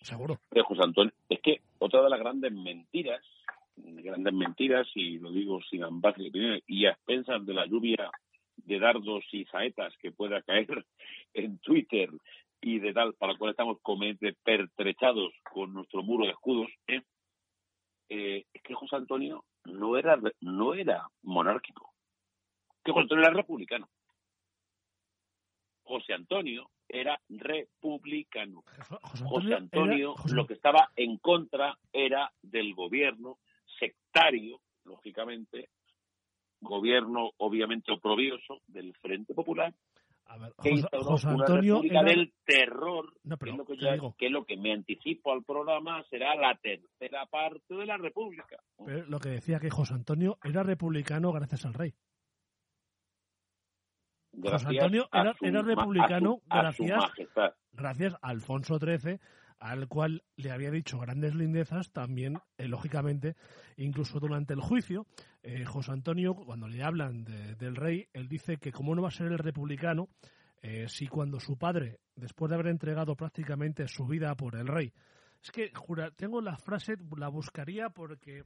[0.00, 0.40] Seguro.
[0.50, 3.22] De José Antonio, es que otra de las grandes mentiras,
[3.76, 8.10] grandes mentiras, y lo digo sin ambas y a expensas de la lluvia
[8.64, 10.68] de dardos y saetas que pueda caer
[11.34, 12.10] en Twitter
[12.60, 13.78] y de tal, para la cual estamos
[14.42, 17.02] pertrechados con nuestro muro de escudos, ¿eh?
[18.08, 21.92] Eh, es que José Antonio no era no era monárquico,
[22.84, 23.88] que José Antonio era republicano.
[25.82, 28.62] José Antonio era republicano.
[29.24, 33.38] José Antonio, lo que estaba en contra era del gobierno
[33.78, 35.70] sectario, lógicamente,
[36.64, 39.72] gobierno obviamente oprobioso del Frente Popular,
[40.62, 45.44] que José, Antonio una del terror, que, es lo que, lo que me anticipo al
[45.44, 48.56] programa será la tercera parte de la República.
[48.78, 51.94] lo que decía que José Antonio era republicano gracias al rey.
[54.42, 57.04] José Antonio era, republicano gracias,
[57.72, 59.20] gracias a Alfonso XIII,
[59.64, 63.34] al cual le había dicho grandes lindezas, también, eh, lógicamente,
[63.78, 65.06] incluso durante el juicio,
[65.42, 69.10] eh, José Antonio, cuando le hablan del rey, él dice que cómo no va a
[69.10, 70.10] ser el republicano
[70.60, 74.92] eh, si cuando su padre, después de haber entregado prácticamente su vida por el rey,
[75.42, 78.44] es que, jura, tengo la frase, la buscaría porque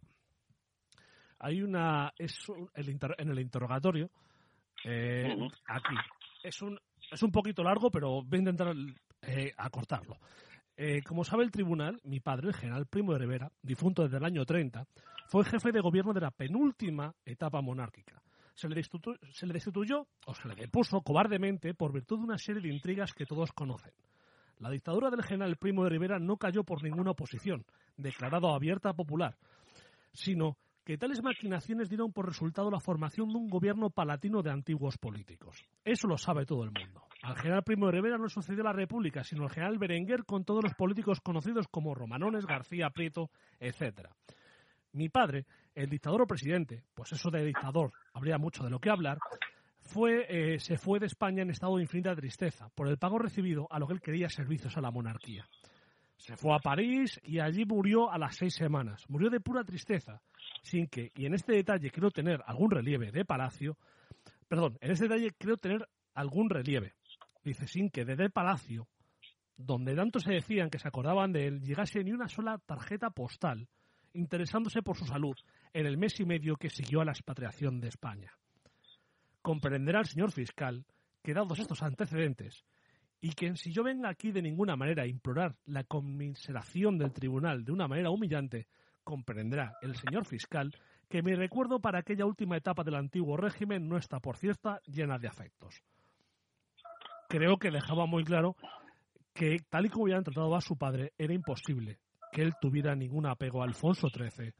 [1.40, 2.46] hay una, es
[2.76, 4.08] en el interrogatorio,
[4.84, 5.94] aquí,
[6.44, 6.78] es un,
[7.10, 8.72] es un poquito largo, pero voy a intentar
[9.56, 10.16] acortarlo.
[10.80, 14.24] Eh, como sabe el tribunal, mi padre, el general Primo de Rivera, difunto desde el
[14.24, 14.86] año 30,
[15.26, 18.22] fue jefe de gobierno de la penúltima etapa monárquica.
[18.54, 23.12] Se le, destituyó, o se le depuso cobardemente por virtud de una serie de intrigas
[23.12, 23.92] que todos conocen.
[24.60, 27.64] La dictadura del general Primo de Rivera no cayó por ninguna oposición,
[27.96, 29.36] declarado abierta popular,
[30.12, 34.96] sino que tales maquinaciones dieron por resultado la formación de un gobierno palatino de antiguos
[34.96, 35.60] políticos.
[35.84, 37.07] Eso lo sabe todo el mundo.
[37.22, 40.62] Al general Primo de Rivera no sucedió la República, sino al general Berenguer con todos
[40.62, 44.08] los políticos conocidos como Romanones, García Prieto, etc.
[44.92, 48.90] Mi padre, el dictador o presidente, pues eso de dictador habría mucho de lo que
[48.90, 49.18] hablar,
[49.80, 53.66] fue, eh, se fue de España en estado de infinita tristeza por el pago recibido
[53.70, 55.48] a lo que él quería servicios a la monarquía.
[56.16, 59.04] Se fue a París y allí murió a las seis semanas.
[59.08, 60.20] Murió de pura tristeza,
[60.62, 63.76] sin que, y en este detalle creo tener algún relieve de Palacio,
[64.48, 66.94] perdón, en este detalle creo tener algún relieve,
[67.48, 68.88] dice, sin que desde el Palacio,
[69.56, 73.68] donde tanto se decían que se acordaban de él, llegase ni una sola tarjeta postal
[74.14, 75.36] interesándose por su salud
[75.72, 78.32] en el mes y medio que siguió a la expatriación de España.
[79.42, 80.84] Comprenderá el señor fiscal
[81.22, 82.64] que, dados estos antecedentes,
[83.20, 87.64] y que si yo venga aquí de ninguna manera a implorar la conmiseración del tribunal
[87.64, 88.68] de una manera humillante,
[89.02, 90.72] comprenderá el señor fiscal
[91.08, 95.18] que mi recuerdo para aquella última etapa del antiguo régimen no está, por cierta, llena
[95.18, 95.82] de afectos.
[97.28, 98.56] Creo que dejaba muy claro
[99.34, 101.98] que, tal y como habían tratado a su padre, era imposible
[102.32, 104.52] que él tuviera ningún apego a Alfonso XIII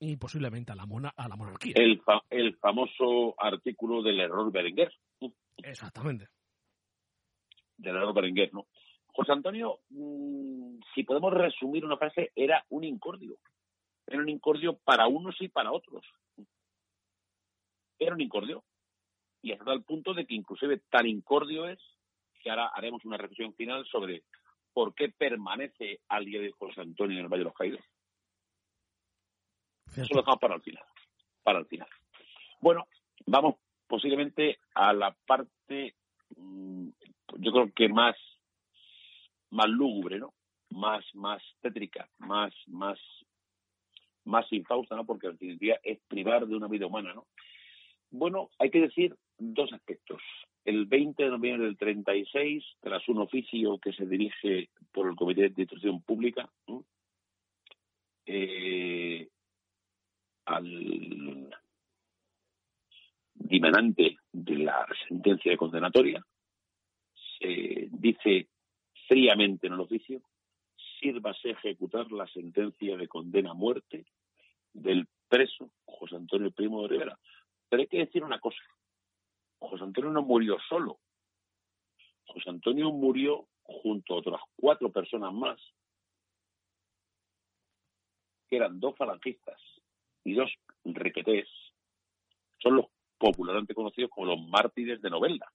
[0.00, 0.84] y posiblemente a la,
[1.16, 1.74] a la monarquía.
[1.76, 2.00] El,
[2.30, 4.92] el famoso artículo del error Berenguer.
[5.58, 6.28] Exactamente.
[7.76, 8.66] Del error Berenguer, ¿no?
[9.06, 13.38] José Antonio, mm, si podemos resumir una frase, era un incordio
[14.06, 16.04] era un incordio para unos y para otros.
[17.98, 18.64] Era un incordio.
[19.42, 21.78] Y hasta el punto de que inclusive tan incordio es
[22.44, 24.22] que ahora haremos una reflexión final sobre
[24.72, 27.80] por qué permanece al día de José Antonio en el Valle de los Caídos.
[29.96, 30.84] Eso lo dejamos para el final.
[31.42, 31.88] Para el final.
[32.60, 32.86] Bueno,
[33.26, 33.56] vamos
[33.86, 35.94] posiblemente a la parte,
[36.36, 36.88] mm,
[37.38, 38.16] yo creo que más
[39.54, 40.34] más lúgubre, ¿no?
[40.70, 42.98] Más, más tétrica, más, más,
[44.24, 45.06] más infausta, ¿no?
[45.06, 47.26] Porque fin día es privar de una vida humana, ¿no?
[48.10, 50.20] Bueno, hay que decir dos aspectos.
[50.64, 55.50] El 20 de noviembre del 36, tras un oficio que se dirige por el Comité
[55.50, 56.48] de Instrucción Pública,
[58.26, 59.28] eh,
[60.46, 61.50] al
[63.34, 66.24] dimanante de la sentencia de condenatoria,
[67.38, 68.48] se dice
[69.06, 70.22] fríamente en el oficio,
[70.98, 74.06] sírvase ejecutar la sentencia de condena a muerte
[74.72, 77.18] del preso José Antonio Primo de Rivera.
[77.68, 78.62] Pero hay que decir una cosa,
[79.68, 81.00] José Antonio no murió solo,
[82.26, 85.60] José Antonio murió junto a otras cuatro personas más,
[88.48, 89.60] que eran dos falangistas
[90.24, 90.50] y dos
[90.84, 91.48] requetés,
[92.62, 92.86] son los
[93.18, 95.50] popularmente conocidos como los mártires de Novelda.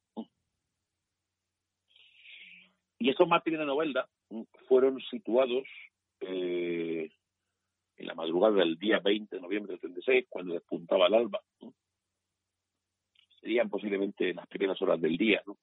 [2.98, 4.10] Y esos mártires de Novelda
[4.68, 5.64] fueron situados
[6.20, 7.10] eh,
[7.98, 11.42] en la madrugada del día 20 de noviembre del 36, cuando despuntaba el alba.
[13.42, 15.58] Serían posiblemente las primeras horas del día, ¿no?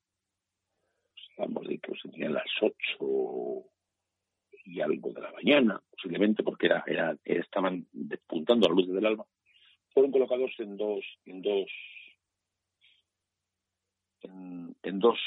[1.31, 3.65] Estamos de que serían las 8
[4.67, 9.07] y algo de la mañana, posiblemente porque era, era, estaban despuntando a la luz del
[9.07, 9.27] alba.
[9.91, 11.71] Fueron colocados en dos, en dos,
[14.23, 15.19] en, dos,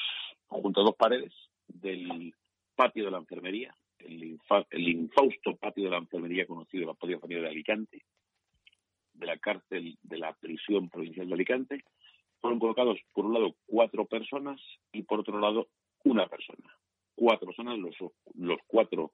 [0.47, 1.33] junto a dos paredes
[1.67, 2.33] del
[2.75, 4.37] patio de la enfermería, el,
[4.71, 8.03] el infausto patio de la enfermería conocido como patio de familia de Alicante,
[9.13, 11.83] de la cárcel de la prisión provincial de Alicante,
[12.41, 14.61] fueron colocados por un lado cuatro personas
[14.91, 15.67] y por otro lado
[16.03, 16.77] una persona.
[17.15, 17.95] Cuatro personas, los,
[18.35, 19.11] los cuatro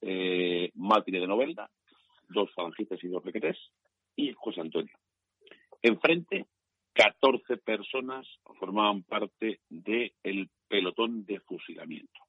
[0.00, 1.70] eh, de Novelda,
[2.28, 3.56] dos falangistas y dos requetés,
[4.16, 4.96] y José Antonio.
[5.82, 6.46] Enfrente,
[6.92, 8.26] 14 personas
[8.58, 12.20] formaban parte del pelotón de fusilamiento.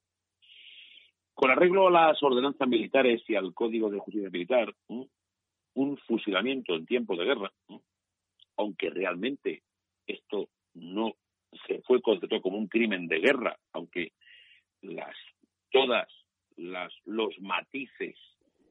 [1.34, 6.86] Con arreglo a las ordenanzas militares y al Código de Justicia Militar, un fusilamiento en
[6.86, 7.52] tiempo de guerra,
[8.56, 9.62] aunque realmente
[10.06, 11.14] esto no
[11.66, 14.12] se fue considerado como un crimen de guerra, aunque
[14.82, 15.16] las
[15.70, 16.08] todas
[16.56, 18.16] las los matices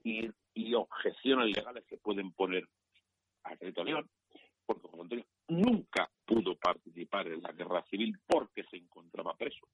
[0.04, 0.30] y,
[0.74, 2.68] objeciones legales que pueden poner
[3.44, 4.10] a Crédito León,
[4.66, 9.68] porque nunca pudo participar en la guerra civil porque se encontraba preso.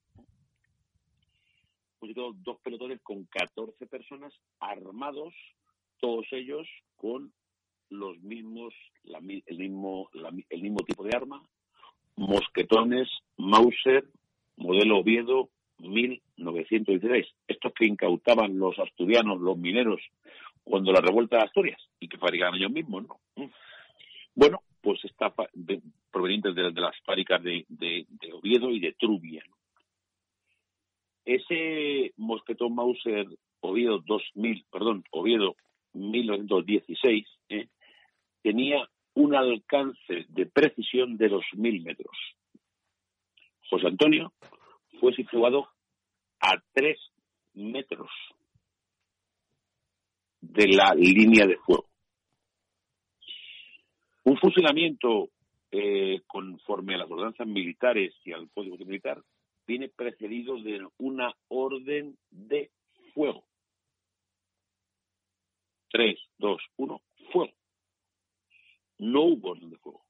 [2.00, 5.34] Pues dos pelotones con 14 personas armados,
[6.00, 7.32] todos ellos con
[7.92, 8.74] los mismos,
[9.04, 10.10] el, mismo,
[10.50, 11.44] el mismo tipo de arma,
[12.16, 13.08] mosquetones,
[13.38, 14.06] Mauser,
[14.58, 15.50] modelo Oviedo
[15.80, 17.28] 1916.
[17.48, 20.02] Estos que incautaban los asturianos, los mineros,
[20.64, 23.20] cuando la revuelta de Asturias y que fabricaban ellos mismos, ¿no?
[24.34, 25.34] Bueno, pues está
[26.12, 27.66] proveniente de, las fábricas de,
[28.34, 29.44] Oviedo y de Trubia.
[31.26, 33.28] Ese mosquetón Mauser
[33.60, 35.56] Oviedo 2000, perdón, Oviedo
[35.94, 37.68] 1916, ¿eh?
[38.42, 42.16] Tenía un alcance de precisión de 2.000 metros.
[43.70, 44.34] José Antonio
[45.00, 45.68] fue situado
[46.40, 46.98] a 3
[47.54, 48.10] metros
[50.42, 51.88] de la línea de fuego.
[54.24, 55.30] Un fusilamiento
[55.72, 59.22] eh, conforme a las ordenanzas militares y al código militar
[59.68, 62.72] viene precedido de una orden de
[63.14, 63.44] fuego.
[65.92, 67.02] 3, 2, 1,
[67.32, 67.61] fuego
[69.02, 70.06] no hubo orden de fuego.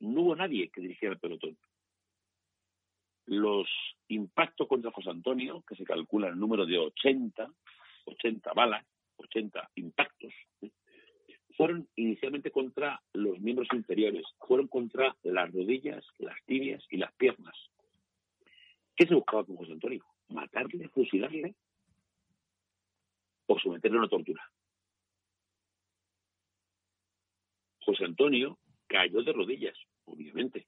[0.00, 1.56] No hubo nadie que dirigiera el pelotón.
[3.26, 3.68] Los
[4.08, 7.48] impactos contra José Antonio, que se calcula el número de 80,
[8.06, 8.84] 80 balas,
[9.18, 10.34] 80 impactos,
[11.56, 17.54] fueron inicialmente contra los miembros inferiores, fueron contra las rodillas, las tibias y las piernas.
[18.96, 20.04] ¿Qué se buscaba con José Antonio?
[20.28, 21.54] ¿Matarle, fusilarle
[23.46, 24.42] o someterle a una tortura?
[27.92, 30.66] José Antonio cayó de rodillas, obviamente,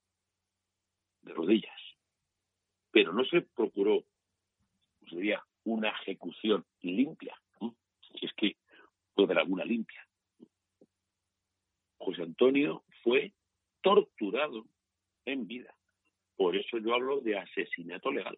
[1.22, 1.80] de rodillas,
[2.90, 4.04] pero no se procuró,
[5.08, 8.56] sería una ejecución limpia, si es que
[9.14, 10.06] puede haber alguna limpia.
[11.96, 13.32] José Antonio fue
[13.80, 14.66] torturado
[15.24, 15.74] en vida.
[16.36, 18.36] Por eso yo hablo de asesinato legal.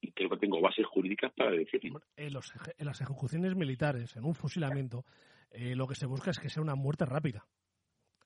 [0.00, 2.00] Y creo que tengo bases jurídicas para decirlo.
[2.14, 5.04] En, las ejecuciones militares, en un fusilamiento,
[5.50, 7.48] eh, lo que se busca es que sea una muerte rápida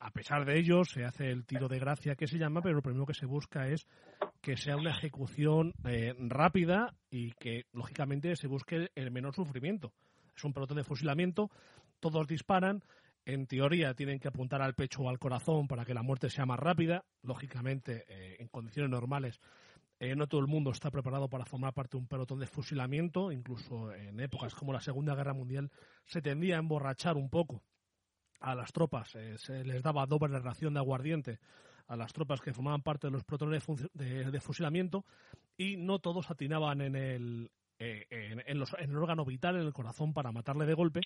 [0.04, 2.82] a pesar de ello, se hace el tiro de gracia que se llama, pero lo
[2.82, 3.86] primero que se busca es
[4.40, 9.92] que sea una ejecución eh, rápida y que, lógicamente, se busque el menor sufrimiento.
[10.36, 11.50] Es un pelotón de fusilamiento,
[12.00, 12.82] todos disparan,
[13.24, 16.46] en teoría tienen que apuntar al pecho o al corazón para que la muerte sea
[16.46, 17.04] más rápida.
[17.22, 19.40] Lógicamente, eh, en condiciones normales,
[20.00, 23.30] Eh, no todo el mundo está preparado para formar parte de un pelotón de fusilamiento,
[23.30, 25.70] incluso en épocas como la Segunda Guerra Mundial
[26.06, 27.62] se tendía a emborrachar un poco
[28.42, 31.38] a las tropas, eh, se les daba doble ración de aguardiente
[31.88, 33.64] a las tropas que formaban parte de los pelotones
[33.94, 35.04] de, fusilamiento
[35.56, 40.32] y no todos atinaban en el, eh, en, el órgano vital, en el corazón, para
[40.32, 41.00] matarle de golpe,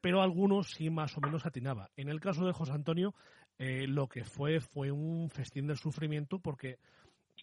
[0.00, 1.90] pero algunos sí más o menos atinaba.
[1.96, 3.14] En el caso de José Antonio,
[3.58, 6.78] lo que fue fue un festín del sufrimiento porque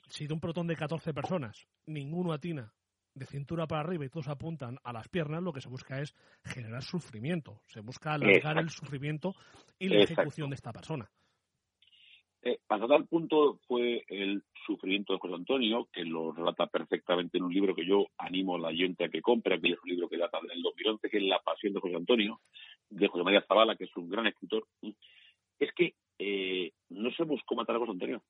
[0.10, 2.74] si de un protón de 14 personas ninguno atina
[3.14, 6.16] de cintura para arriba y todos apuntan a las piernas, lo que se busca es
[6.44, 7.62] generar sufrimiento.
[7.68, 9.34] Se busca alargar el sufrimiento
[9.80, 11.10] y la ejecución de esta persona.
[12.44, 17.44] Eh, hasta tal punto fue el sufrimiento de José Antonio, que lo relata perfectamente en
[17.44, 20.10] un libro que yo animo a la gente a que compre, que es un libro
[20.10, 22.42] que data del 2011, que es La pasión de José Antonio,
[22.90, 24.66] de José María Zavala, que es un gran escritor.
[25.60, 28.24] Es que eh, no se buscó matar a José Antonio,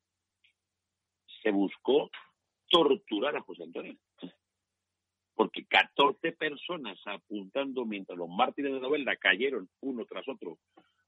[1.42, 2.10] se buscó
[2.70, 3.96] torturar a José Antonio.
[5.42, 10.60] Porque 14 personas apuntando mientras los mártires de novela cayeron uno tras otro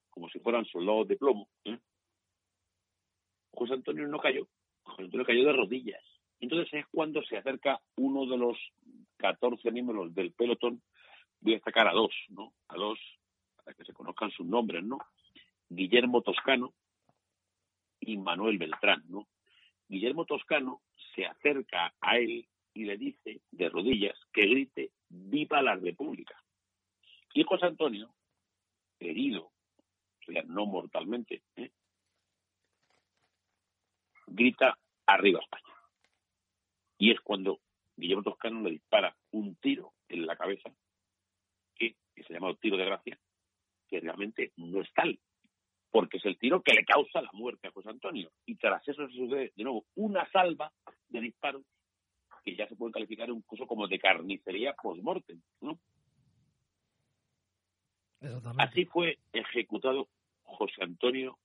[0.10, 1.48] como si fueran soldados de plomo.
[1.66, 1.78] ¿eh?
[3.52, 4.48] José Antonio no cayó,
[4.82, 6.04] José Antonio cayó de rodillas.
[6.40, 8.58] Entonces es cuando se acerca uno de los
[9.18, 10.82] 14 miembros del pelotón,
[11.40, 12.56] voy a destacar a dos, ¿no?
[12.70, 12.98] A dos,
[13.64, 14.98] para que se conozcan sus nombres, ¿no?
[15.70, 16.74] Guillermo Toscano
[18.00, 19.28] y Manuel Beltrán, ¿no?
[19.88, 20.82] Guillermo Toscano
[21.14, 26.36] se acerca a él y le dice, de rodillas, que grite ¡Viva la República!
[27.34, 28.14] Y José Antonio,
[29.00, 31.72] herido, o sea, no mortalmente, ¿eh?
[34.28, 35.76] grita ¡Arriba España!
[36.98, 37.60] Y es cuando
[37.95, 40.74] Guillermo Toscano le dispara un tiro en la cabeza,
[41.76, 43.20] que, que se llama tiro de gracia,
[43.88, 45.20] que realmente no es tal,
[45.91, 48.32] porque es el tiro que le causa la muerte a José Antonio.
[48.45, 50.72] Y tras eso se sucede de nuevo una salva
[51.10, 51.64] de disparos
[52.44, 55.41] que ya se puede calificar incluso como de carnicería post-mortem.
[55.61, 55.80] ¿no?
[58.57, 60.07] Así fue ejecutado
[60.44, 61.38] José Antonio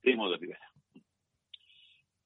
[0.00, 0.72] Primo de Rivera.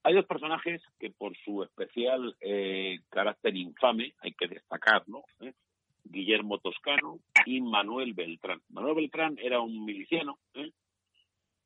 [0.03, 5.25] Hay dos personajes que por su especial eh, carácter infame hay que destacar, ¿no?
[5.41, 5.53] ¿Eh?
[6.05, 8.63] Guillermo Toscano y Manuel Beltrán.
[8.69, 10.71] Manuel Beltrán era un miliciano ¿eh?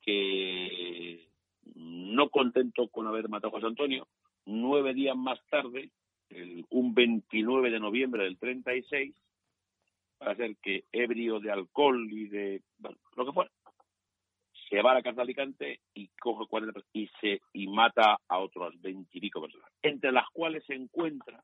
[0.01, 1.29] que
[1.75, 4.07] no contento con haber matado a José Antonio,
[4.45, 5.91] nueve días más tarde,
[6.69, 9.13] un 29 de noviembre del 36,
[10.17, 12.61] para hacer que ebrio de alcohol y de
[13.15, 13.51] lo que fuera,
[14.69, 18.39] se va a la casa de Alicante y coge 40 y se y mata a
[18.39, 21.43] otros veintipico personas, entre las cuales se encuentra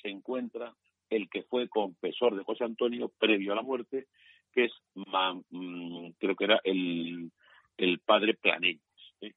[0.00, 0.74] se encuentra
[1.10, 4.06] el que fue confesor de José Antonio previo a la muerte,
[4.52, 7.30] que es mm, creo que era el
[7.76, 8.82] el padre Planeñas.
[9.20, 9.32] ¿eh?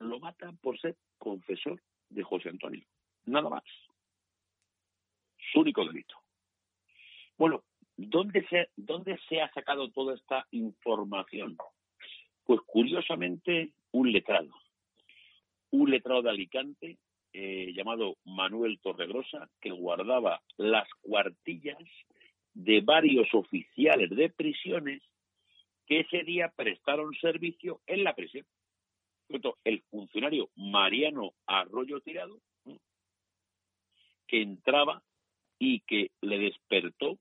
[0.00, 1.80] Lo matan por ser confesor
[2.10, 2.84] de José Antonio.
[3.26, 3.64] Nada más.
[5.54, 6.16] Único delito.
[7.38, 7.64] Bueno,
[7.96, 11.56] ¿dónde se, ¿dónde se ha sacado toda esta información?
[12.44, 14.50] Pues curiosamente, un letrado.
[15.70, 16.98] Un letrado de Alicante
[17.32, 21.78] eh, llamado Manuel Torregrosa, que guardaba las cuartillas
[22.52, 25.02] de varios oficiales de prisiones
[25.86, 28.46] que ese día prestaron servicio en la prisión.
[29.64, 32.38] El funcionario Mariano Arroyo Tirado,
[34.28, 35.02] que entraba
[35.64, 37.18] y que le despertó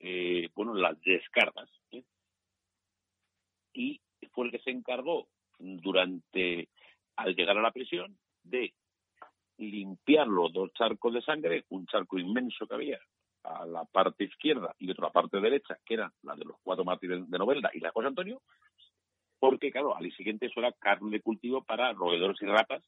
[0.00, 1.70] eh, bueno, las descargas.
[1.92, 2.02] ¿eh?
[3.74, 4.00] Y
[4.32, 6.68] fue el que se encargó durante,
[7.14, 8.74] al llegar a la prisión, de
[9.58, 12.98] limpiar los dos charcos de sangre, un charco inmenso que había
[13.44, 17.30] a la parte izquierda y otra parte derecha, que era la de los cuatro mártires
[17.30, 18.42] de Novelda y la José Antonio,
[19.38, 22.82] porque, claro, al siguiente eso era carne de cultivo para roedores y ratas,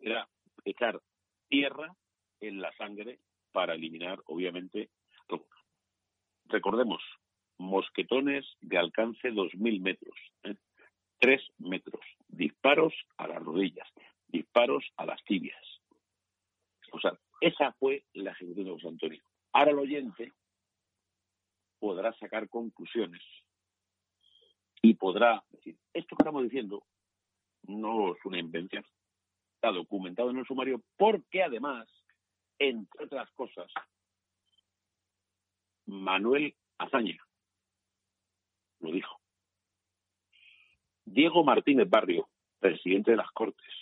[0.00, 0.28] era
[0.64, 1.00] echar
[1.48, 1.94] tierra
[2.40, 3.20] en la sangre
[3.56, 4.90] para eliminar, obviamente,
[6.44, 7.02] recordemos,
[7.56, 10.56] mosquetones de alcance 2.000 metros, ¿eh?
[11.20, 13.88] 3 metros, disparos a las rodillas,
[14.28, 15.64] disparos a las tibias.
[16.92, 19.22] O sea, esa fue la ejecución de José Antonio.
[19.54, 20.34] Ahora el oyente
[21.78, 23.22] podrá sacar conclusiones
[24.82, 26.84] y podrá decir, esto que estamos diciendo
[27.62, 28.84] no es una invención,
[29.54, 31.88] está documentado en el sumario porque además,
[32.58, 33.70] entre otras cosas,
[35.86, 37.18] Manuel Azaña
[38.80, 39.20] lo dijo.
[41.04, 42.28] Diego Martínez Barrio,
[42.58, 43.72] presidente de las Cortes,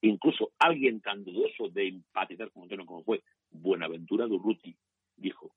[0.00, 4.76] incluso alguien tan dudoso de empatizar con Antonio como fue Buenaventura Durruti,
[5.16, 5.54] dijo,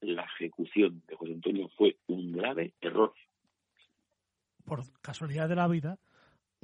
[0.00, 3.14] la ejecución de José Antonio fue un grave error.
[4.64, 5.98] Por casualidad de la vida,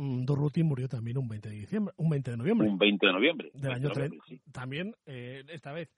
[0.01, 2.68] mm, Durruti murió también un 20 de diciembre, un 20 de noviembre.
[2.68, 3.51] Un 20 de noviembre.
[3.55, 4.16] Del año 30.
[4.52, 5.90] También, eh, esta vez.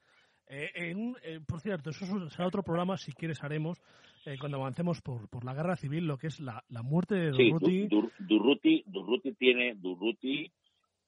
[0.49, 3.81] Eh, en, eh, por cierto, eso será otro programa, si quieres haremos,
[4.27, 7.31] eh, cuando avancemos por, por la guerra civil, lo que es la, la muerte de
[7.31, 7.89] Durruti.
[7.89, 7.89] Sí,
[8.19, 10.51] Durruti, Durruti tiene, Durruti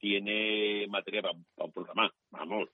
[0.04, 2.68] tiene material para, programar, vamos,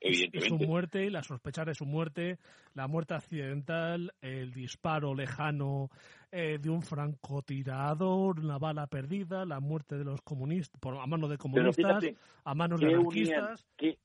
[0.00, 0.38] evidentemente.
[0.38, 2.38] Y su muerte, la sospechar de su muerte,
[2.74, 5.90] la muerte accidental, el disparo lejano
[6.30, 11.28] eh, de un francotirador, una bala perdida, la muerte de los comunistas, por, a manos
[11.28, 12.04] de comunistas,
[12.44, 13.66] a manos de anarquistas.
[13.76, 13.98] ¿qué,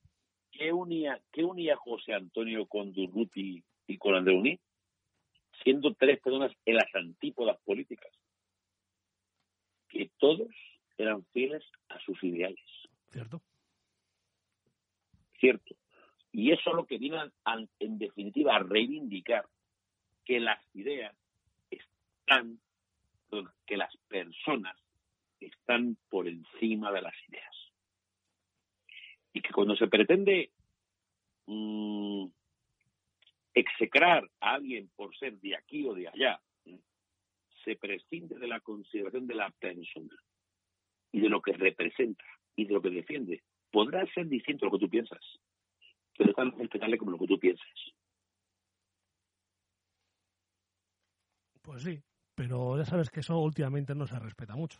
[0.51, 4.59] qué, unía, ¿Qué unía José Antonio con Durruti y con Andreuní?
[5.63, 8.11] Siendo tres personas en las antípodas políticas.
[9.87, 10.49] Que todos
[10.99, 12.65] eran fieles a sus ideales.
[13.11, 13.41] Cierto.
[15.39, 15.75] Cierto.
[16.31, 17.17] Y eso es lo que viene,
[17.79, 19.45] en definitiva, a reivindicar
[20.25, 21.15] que las ideas
[21.71, 22.59] están,
[23.65, 24.77] que las personas
[25.39, 27.55] están por encima de las ideas.
[29.33, 30.51] Y que cuando se pretende
[31.47, 32.25] mmm,
[33.53, 36.41] execrar a alguien por ser de aquí o de allá,
[37.63, 40.15] se prescinde de la consideración de la persona
[41.11, 42.23] y de lo que representa
[42.55, 43.43] y de lo que defiende.
[43.71, 45.21] Podrá ser distinto a lo que tú piensas,
[46.17, 47.67] pero tan respetable como lo que tú piensas.
[51.61, 52.01] Pues sí,
[52.35, 54.79] pero ya sabes que eso últimamente no se respeta mucho.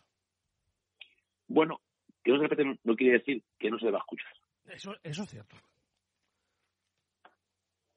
[1.46, 1.80] Bueno,
[2.24, 4.32] que no se respete no, quiere decir que no se deba escuchar.
[4.66, 5.56] Eso, eso es cierto.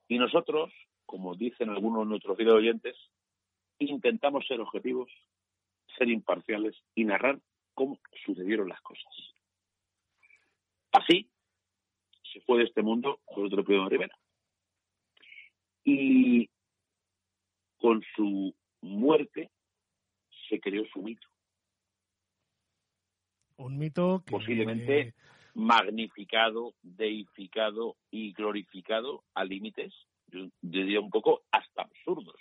[0.07, 0.71] Y nosotros,
[1.05, 2.95] como dicen algunos de nuestros oyentes,
[3.79, 5.09] intentamos ser objetivos,
[5.97, 7.39] ser imparciales y narrar
[7.73, 9.13] cómo sucedieron las cosas.
[10.91, 11.29] Así
[12.31, 14.17] se fue de este mundo José Antonio Rivera.
[15.83, 16.49] Y
[17.77, 19.51] con su muerte
[20.49, 21.27] se creó su mito.
[23.57, 24.31] Un mito que...
[24.31, 25.13] Posiblemente
[25.55, 29.93] magnificado, deificado y glorificado a límites,
[30.27, 32.35] yo diría un poco hasta absurdos.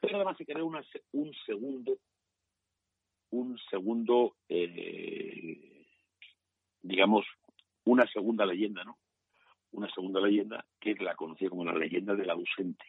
[0.00, 1.98] Pero además se creó un segundo
[3.34, 5.86] un segundo, eh,
[6.82, 7.26] digamos,
[7.84, 8.98] una segunda leyenda, ¿no?
[9.72, 12.84] Una segunda leyenda que la conocida como la leyenda del ausente.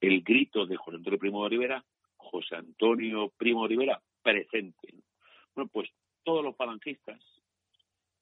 [0.00, 1.84] El grito de José Antonio Primo de Rivera,
[2.16, 4.94] José Antonio Primo de Rivera, presente.
[5.54, 5.88] Bueno, pues
[6.22, 7.20] todos los falangistas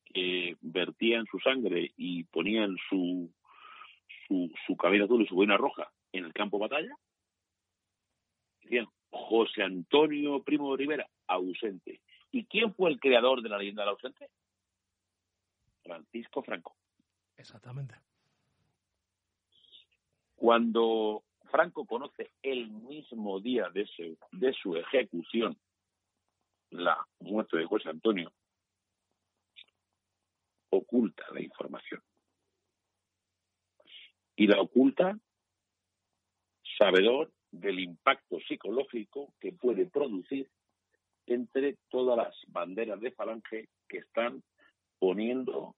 [0.05, 3.35] que vertían su sangre y ponían su,
[4.27, 6.97] su, su cabeza azul y su boina roja en el campo de batalla,
[8.63, 8.87] decían,
[9.17, 12.01] José Antonio Primo de Rivera, ausente.
[12.31, 14.29] ¿Y quién fue el creador de la leyenda del ausente?
[15.83, 16.77] Francisco Franco.
[17.37, 17.95] Exactamente.
[20.35, 23.89] Cuando Franco conoce el mismo día de,
[24.33, 25.57] de su ejecución
[26.71, 28.33] la muerte de José Antonio,
[30.71, 32.03] oculta la información.
[34.35, 35.19] Y la oculta
[36.79, 40.49] sabedor del impacto psicológico que puede producir
[41.27, 44.43] entre todas las banderas de Falange que están
[44.99, 45.75] poniendo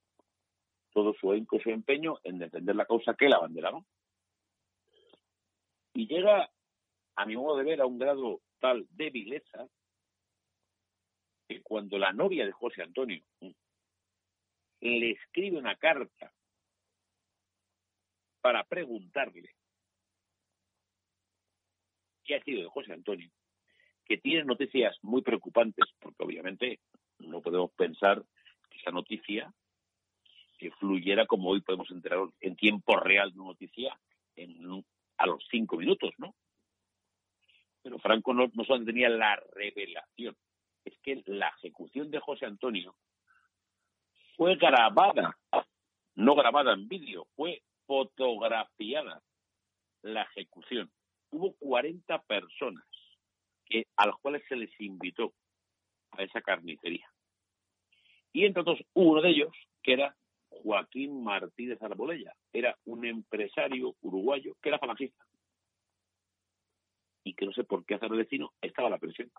[0.93, 3.87] todo su ahínco, su empeño en defender la causa que la bandera no.
[5.95, 6.51] Y llega,
[7.17, 9.69] a mi modo de ver, a un grado tal de vileza
[11.49, 13.23] que cuando la novia de José Antonio
[14.81, 16.33] le escribe una carta
[18.41, 19.58] para preguntarle
[22.29, 23.31] que ha sido de José Antonio,
[24.05, 26.81] que tiene noticias muy preocupantes, porque obviamente
[27.19, 28.23] no podemos pensar
[28.71, 29.53] que esa noticia
[30.59, 33.99] que fluyera como hoy podemos enterar en tiempo real de una noticia
[34.37, 34.85] en,
[35.17, 36.35] a los cinco minutos, ¿no?
[37.83, 40.37] Pero Franco no, no solo tenía la revelación,
[40.85, 42.95] es que la ejecución de José Antonio
[44.37, 45.39] fue grabada,
[46.15, 49.23] no grabada en vídeo, fue fotografiada
[50.03, 50.91] la ejecución
[51.31, 52.85] hubo 40 personas
[53.67, 55.35] que, a las cuales se les invitó
[56.13, 57.09] a esa carnicería.
[58.33, 59.53] Y entre otros, uno de ellos,
[59.83, 60.17] que era
[60.49, 65.25] Joaquín Martínez Arbolella, era un empresario uruguayo que era falangista.
[67.25, 69.31] Y que no sé por qué hacer el vecino, estaba la presión.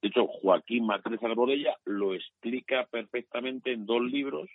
[0.00, 4.48] De hecho, Joaquín Martínez Arbolella lo explica perfectamente en dos libros,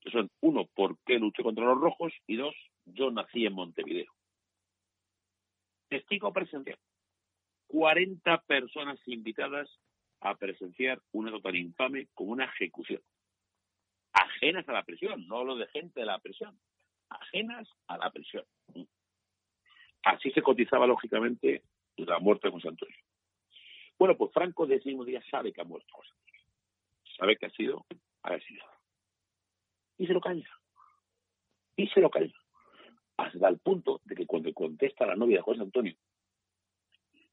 [0.00, 2.54] que son, uno, por qué luché contra los rojos, y dos,
[2.86, 4.12] yo nací en Montevideo.
[5.88, 6.78] Testigo presencial.
[7.68, 9.68] 40 personas invitadas
[10.20, 13.00] a presenciar una tan infame como una ejecución.
[14.12, 16.58] Ajenas a la presión, no lo de gente de la presión,
[17.08, 18.44] ajenas a la presión.
[20.02, 21.62] Así se cotizaba lógicamente
[21.96, 22.96] la muerte de José Antonio.
[23.98, 26.42] Bueno, pues Franco de ese mismo día sabe que ha muerto José Antonio.
[27.16, 27.84] Sabe que ha sido
[28.22, 28.72] asesinado.
[29.98, 30.48] Y se lo calla.
[31.76, 32.34] Y se lo calla.
[33.18, 35.94] Hasta el punto de que cuando contesta la novia de José Antonio,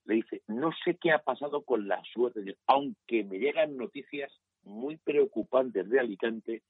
[0.05, 4.31] le dice, no sé qué ha pasado con la suerte, aunque me llegan noticias
[4.63, 6.63] muy preocupantes de Alicante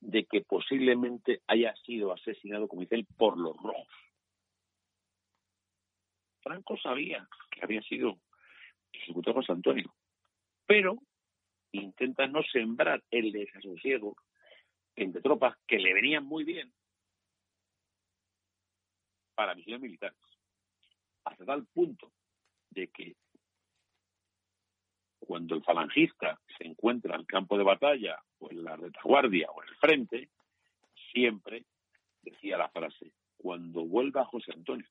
[0.00, 3.88] de que posiblemente haya sido asesinado, como dice él, por los rojos.
[6.40, 8.18] Franco sabía que había sido
[8.92, 9.92] ejecutado José Antonio,
[10.66, 10.98] pero
[11.72, 14.16] intenta no sembrar el desasosiego
[14.94, 16.72] entre tropas que le venían muy bien
[19.42, 20.16] para misiones militares,
[21.24, 22.12] hasta tal punto
[22.70, 23.16] de que
[25.18, 29.60] cuando el falangista se encuentra en el campo de batalla o en la retaguardia o
[29.60, 30.28] en el frente,
[31.10, 31.64] siempre
[32.22, 34.86] decía la frase, cuando vuelva José Antonio.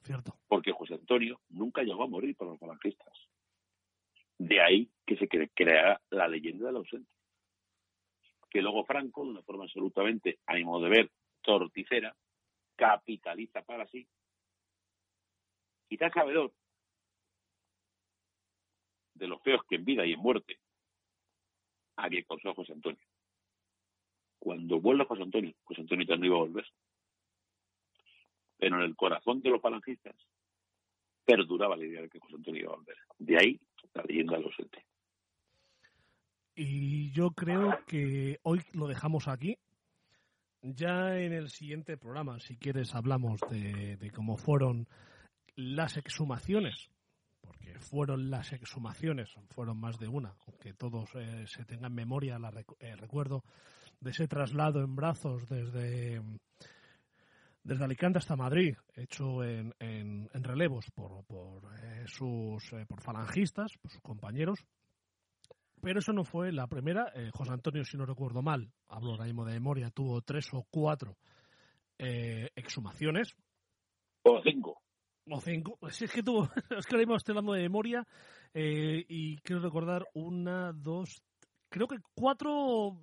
[0.00, 0.38] Cierto.
[0.48, 3.12] Porque José Antonio nunca llegó a morir por los falangistas.
[4.38, 7.10] De ahí que se crea la leyenda del ausente.
[8.48, 11.10] Que luego Franco, de una forma absolutamente, a mi modo de ver,
[11.42, 12.16] torticera,
[12.76, 14.06] capitaliza para sí.
[15.88, 16.52] Quizás sabedor
[19.14, 20.58] de los feos que en vida y en muerte
[21.96, 23.06] había causado José Antonio.
[24.38, 26.66] Cuando vuelve José Antonio, José Antonio ya no iba a volver.
[28.58, 30.16] Pero en el corazón de los falangistas
[31.24, 32.96] perduraba la idea de que José Antonio iba a volver.
[33.18, 33.60] De ahí
[33.94, 34.84] la leyenda de los ente.
[36.56, 39.58] Y yo creo que hoy lo dejamos aquí.
[40.66, 44.88] Ya en el siguiente programa, si quieres, hablamos de, de cómo fueron
[45.56, 46.90] las exhumaciones
[47.44, 52.38] porque fueron las exhumaciones, fueron más de una, aunque todos eh, se tengan en memoria
[52.38, 53.44] la el recuerdo
[54.00, 56.22] de ese traslado en brazos desde,
[57.62, 63.76] desde Alicante hasta Madrid, hecho en, en, relevos por, por eh, sus eh, por falangistas,
[63.78, 64.64] por sus compañeros.
[65.84, 67.12] Pero eso no fue la primera.
[67.32, 71.16] José Antonio, si no recuerdo mal, hablo ahora mismo de memoria, tuvo tres o cuatro
[71.98, 73.36] exhumaciones.
[74.22, 74.80] O cinco.
[75.30, 75.78] O cinco.
[75.86, 76.44] es que tuvo,
[76.78, 78.06] es que ahora mismo estoy hablando de memoria
[78.52, 81.22] eh, y quiero recordar una, dos,
[81.68, 82.98] creo que cuatro,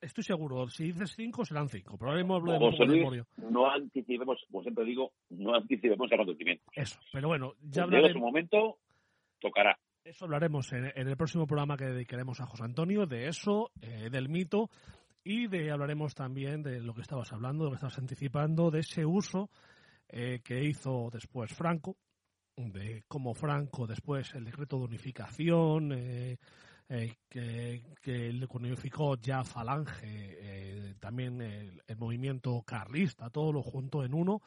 [0.00, 3.24] estoy seguro, si dices cinco serán cinco, pero ahora mismo hablo de, memoria.
[3.36, 6.64] No anticipemos, como siempre digo, no anticipemos el acontecimiento.
[6.74, 8.10] Eso, pero bueno, ya hablaremos.
[8.10, 8.78] En su momento,
[9.40, 9.78] tocará.
[10.06, 14.28] Eso hablaremos en, el próximo programa que dedicaremos a José Antonio, de eso, eh, del
[14.28, 14.70] mito
[15.24, 18.78] y de hablaremos también de lo que estabas hablando, de lo que estabas anticipando, de
[18.78, 19.50] ese uso
[20.08, 21.96] eh, que hizo después Franco,
[22.56, 26.38] de cómo Franco después el decreto de unificación, eh,
[26.88, 34.40] eh, que, que unificó ya Falange, también el, movimiento carlista, todo lo junto en uno,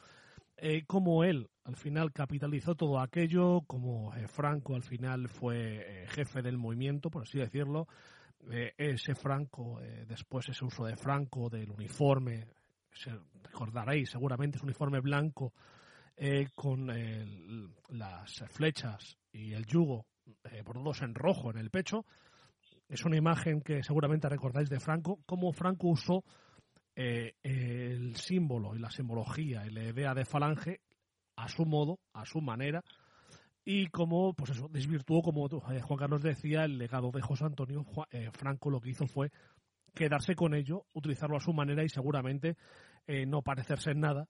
[0.86, 7.10] como él al final capitalizó todo aquello, como Franco al final fue jefe del movimiento,
[7.10, 7.86] por así decirlo,
[8.76, 12.46] ese Franco, después ese uso de Franco, del uniforme,
[12.92, 15.52] se recordaréis seguramente, es un uniforme blanco
[16.16, 16.86] eh, con
[17.88, 20.06] las flechas y el yugo
[20.50, 22.04] eh, bordados en rojo en el pecho.
[22.88, 26.24] Es una imagen que seguramente recordáis de Franco, cómo Franco usó
[27.02, 30.80] eh, el símbolo y la simbología y la idea de falange
[31.36, 32.84] a su modo, a su manera,
[33.64, 37.86] y cómo pues eso, desvirtuó, como Juan Carlos decía, el legado de José Antonio.
[38.32, 39.30] Franco lo que hizo fue
[39.94, 42.58] quedarse con ello, utilizarlo a su manera y seguramente
[43.06, 44.28] eh, no parecerse en nada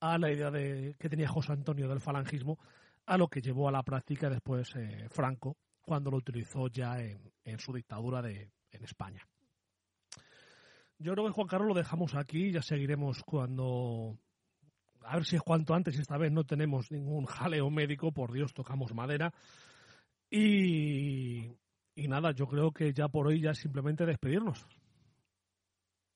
[0.00, 2.58] a la idea de, que tenía José Antonio del falangismo,
[3.04, 7.58] a lo que llevó a la práctica después eh, Franco cuando lo utilizó ya en,
[7.58, 9.22] su dictadura de, en España.
[10.98, 14.16] Yo creo que Juan Carlos lo dejamos aquí, ya seguiremos cuando...
[15.02, 18.52] A ver si es cuanto antes, esta vez no tenemos ningún jaleo médico, por Dios,
[18.54, 19.32] tocamos madera.
[20.30, 21.52] Y,
[21.94, 24.66] y nada, yo creo que ya por hoy ya simplemente despedirnos.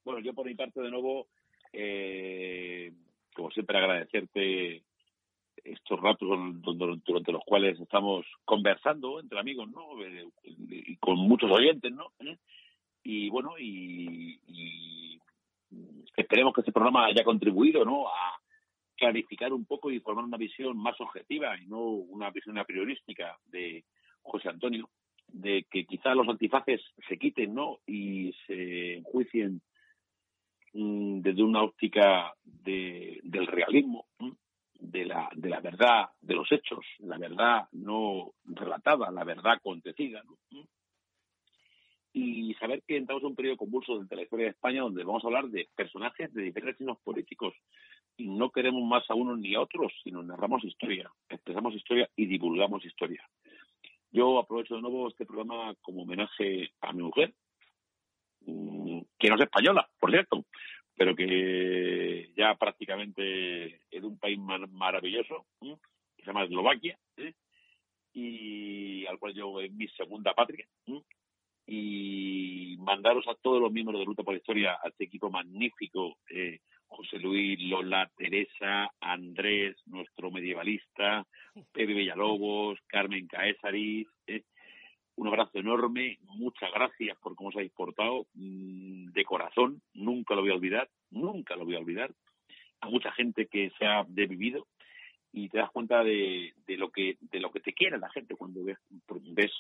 [0.05, 1.29] Bueno, yo por mi parte de nuevo,
[1.73, 2.93] eh,
[3.35, 4.83] como siempre agradecerte
[5.63, 6.29] estos ratos
[6.63, 10.03] durante los cuales estamos conversando entre amigos, ¿no?
[10.05, 12.13] Eh, y con muchos oyentes, ¿no?
[13.11, 14.39] Y bueno, y,
[16.17, 18.09] esperemos que este programa haya contribuido, ¿no?
[18.09, 18.39] A
[18.97, 23.39] clarificar un poco y formar una visión más objetiva y no una visión a priorística
[23.47, 23.85] de
[24.23, 24.91] José Antonio,
[25.27, 27.79] de que quizá los antifaces se quiten, ¿no?
[27.87, 29.63] Y se enjuicien
[30.73, 34.07] Mm, desde una óptica de, del realismo,
[34.75, 40.23] de la, de la verdad de los hechos, la verdad no relatada, la verdad acontecida.
[42.13, 45.23] Y saber que entramos en un periodo convulso de la historia de España donde vamos
[45.23, 47.55] a hablar de personajes de diferentes signos políticos
[48.17, 52.27] y no queremos más a unos ni a otros, sino narramos historia, expresamos historia y
[52.27, 53.23] divulgamos historia.
[54.11, 57.33] Yo aprovecho de nuevo este programa como homenaje a mi mujer,
[58.41, 60.45] mm, que no es española, por cierto,
[60.97, 67.33] pero que ya prácticamente es de un país maravilloso, que se llama Eslovaquia, ¿eh?
[68.13, 70.67] y al cual yo es mi segunda patria.
[71.67, 76.17] Y mandaros a todos los miembros de Ruta por la Historia, a este equipo magnífico,
[76.29, 81.25] eh, José Luis, Lola, Teresa, Andrés, nuestro medievalista,
[81.73, 84.09] Pepe Villalobos, Carmen Caesaris.
[84.27, 84.43] Eh,
[85.17, 90.41] un abrazo enorme, muchas gracias por cómo os habéis portado, mm, de corazón, nunca lo
[90.41, 92.11] voy a olvidar, nunca lo voy a olvidar.
[92.81, 94.67] A mucha gente que se ha devivido
[95.33, 98.35] y te das cuenta de, de lo que de lo que te quiere la gente
[98.35, 98.79] cuando ves,
[99.33, 99.53] ves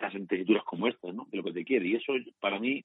[0.00, 1.26] las como estas, ¿no?
[1.30, 1.86] De lo que te quiere.
[1.86, 2.84] Y eso para mí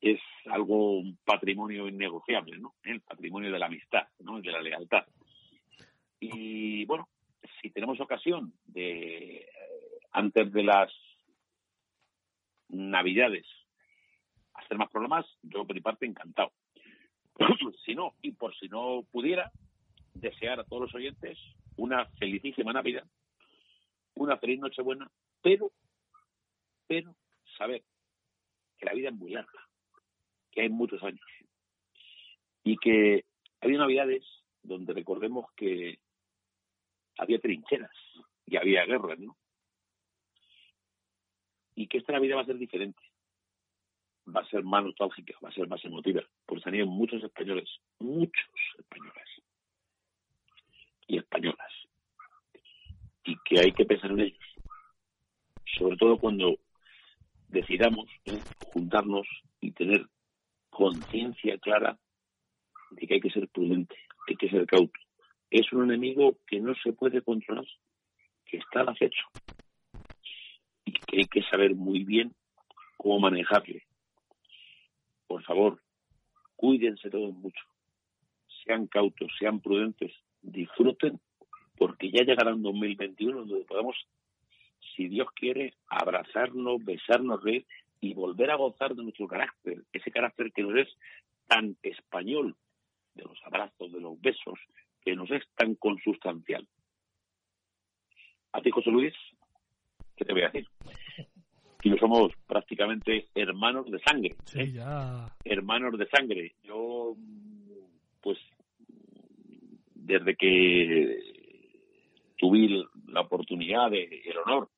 [0.00, 2.74] es algo, un patrimonio innegociable, ¿no?
[2.82, 4.40] El patrimonio de la amistad, ¿no?
[4.40, 5.04] De la lealtad.
[6.20, 7.08] Y bueno,
[7.60, 9.48] si tenemos ocasión de, eh,
[10.12, 10.92] antes de las
[12.68, 13.46] Navidades,
[14.54, 16.52] hacer más programas, yo por mi parte encantado.
[17.84, 19.50] si no, y por si no pudiera,
[20.14, 21.38] desear a todos los oyentes
[21.76, 23.04] una felicísima Navidad,
[24.14, 25.10] una feliz Nochebuena,
[25.42, 25.70] pero,
[26.88, 27.14] pero
[27.56, 27.84] saber
[28.78, 29.68] que la vida es muy larga
[30.50, 31.24] que hay muchos años.
[32.64, 33.24] Y que
[33.60, 34.24] había navidades
[34.62, 35.98] donde recordemos que
[37.16, 37.90] había trincheras
[38.46, 39.36] y había guerras, ¿no?
[41.74, 43.00] Y que esta Navidad va a ser diferente.
[44.34, 47.68] Va a ser más nostálgica, va a ser más emotiva, porque han ido muchos españoles,
[47.98, 49.28] muchos españoles
[51.06, 51.72] y españolas.
[53.24, 54.54] Y que hay que pensar en ellos.
[55.78, 56.58] Sobre todo cuando
[57.48, 58.38] decidamos ¿eh?
[58.72, 59.26] juntarnos
[59.60, 60.06] y tener
[60.70, 61.98] conciencia clara
[62.90, 63.96] de que hay que ser prudente,
[64.26, 64.98] que hay que ser cauto.
[65.50, 67.66] Es un enemigo que no se puede controlar,
[68.44, 69.26] que está al acecho
[70.84, 72.34] y que hay que saber muy bien
[72.96, 73.82] cómo manejarle.
[75.26, 75.80] Por favor,
[76.56, 77.64] cuídense todos mucho,
[78.64, 80.12] sean cautos, sean prudentes,
[80.42, 81.20] disfruten,
[81.76, 83.96] porque ya llegará un 2021 donde podamos,
[84.98, 87.64] si Dios quiere, abrazarnos, besarnos, reír
[88.00, 90.88] y volver a gozar de nuestro carácter, ese carácter que nos es
[91.46, 92.56] tan español,
[93.14, 94.58] de los abrazos, de los besos,
[95.00, 96.66] que nos es tan consustancial.
[98.52, 99.14] A ti, José Luis,
[100.16, 100.66] ¿qué te voy a decir?
[101.84, 104.34] No somos prácticamente hermanos de sangre.
[104.46, 104.72] Sí, ¿eh?
[104.72, 105.32] ya.
[105.44, 106.54] Hermanos de sangre.
[106.64, 107.14] Yo,
[108.20, 108.36] pues,
[109.94, 111.20] desde que
[112.36, 114.68] tuve la oportunidad, de, el honor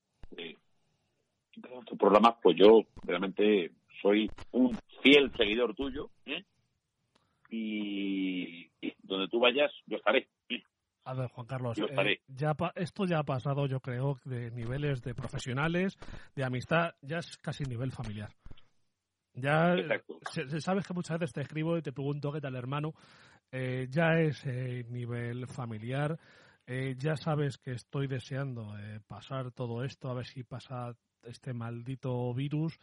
[1.86, 6.44] tu programa, pues yo realmente soy un fiel seguidor tuyo, ¿eh?
[7.50, 8.70] y,
[9.02, 10.28] donde tú vayas, yo estaré.
[11.05, 15.14] A ver, Juan Carlos, eh, ya esto ya ha pasado, yo creo, de niveles de
[15.14, 15.97] profesionales,
[16.36, 18.30] de amistad, ya es casi nivel familiar.
[19.32, 19.76] Ya
[20.30, 22.92] se, sabes que muchas veces te escribo y te pregunto qué tal hermano,
[23.50, 26.18] eh, ya es nivel familiar,
[26.66, 28.74] ya sabes que estoy deseando
[29.08, 32.78] pasar todo esto, a ver si pasa este maldito virus.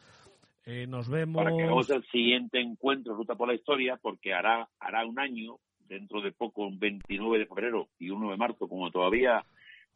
[0.66, 1.44] Eh, nos vemos.
[1.44, 5.60] Para que hagamos el siguiente encuentro, Ruta por la Historia, porque hará, hará un año,
[5.88, 9.46] dentro de poco, un 29 de febrero y 1 de marzo, como todavía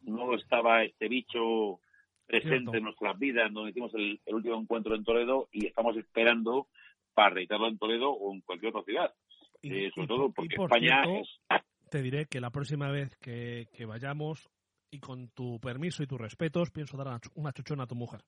[0.00, 1.80] no estaba este bicho
[2.26, 6.68] presente en nuestras vidas, donde hicimos el, último encuentro en Toledo y estamos esperando
[7.14, 9.14] para reiterarlo en Toledo o en cualquier otra ciudad.
[9.62, 11.04] Eh, sobre todo porque España
[11.90, 14.50] Te diré que la próxima vez que, que vayamos,
[14.92, 18.20] y con tu permiso y tus respetos pienso dar una chuchona a tu mujer.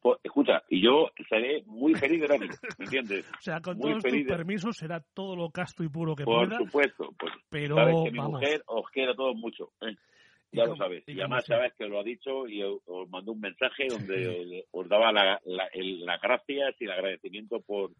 [0.00, 2.46] Pues, escucha, y yo seré muy feliz de verlo,
[2.78, 3.26] ¿me entiendes?
[3.38, 6.58] o sea, con todos tus permisos será todo lo casto y puro que Por pueda.
[6.58, 9.72] Por supuesto, pues, pero sabes que mi mujer os quiere a todos mucho.
[9.82, 9.96] ¿eh?
[10.52, 11.04] Ya lo sabes.
[11.06, 15.12] Y, además sabes que lo ha dicho y os, mandó un mensaje donde os, daba
[15.12, 17.90] la, la, gracias y el agradecimiento por,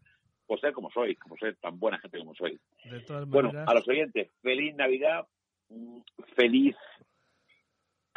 [0.47, 2.59] por ser como sois, como ser tan buena gente como sois.
[3.27, 5.27] bueno, a los oyentes, feliz Navidad,
[5.69, 5.99] mm,
[6.35, 6.75] feliz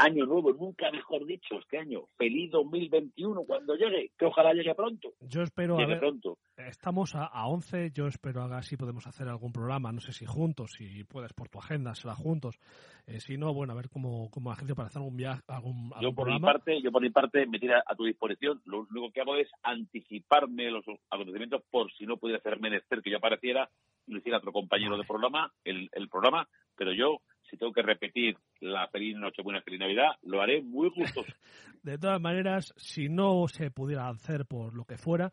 [0.02, 2.02] año nuevo, nunca mejor dicho, este año.
[2.16, 5.12] Feliz 2021 cuando llegue, que ojalá llegue pronto.
[5.20, 6.38] Yo espero, a ver, pronto.
[6.56, 10.26] estamos a, a 11, yo espero a si podemos hacer algún programa, no sé si
[10.26, 12.58] juntos, si puedes por tu agenda, será juntos.
[13.06, 16.12] Eh, si no, bueno, a ver cómo, cómo agencia para hacer algún viaje, algún, yo
[16.12, 18.60] por Mi parte, yo por mi parte me tira a tu disposición.
[18.64, 23.10] Lo único que hago es anticiparme los acontecimientos por si no pudiera ser menester que
[23.10, 23.68] yo apareciera
[24.06, 27.20] y lo hiciera otro compañero de programa, el, el programa, pero yo
[27.52, 31.30] si tengo que repetir la feliz Nochebuena, feliz Navidad, lo haré muy gustoso.
[31.82, 35.30] de todas maneras, si no se pudiera hacer por lo que fuera,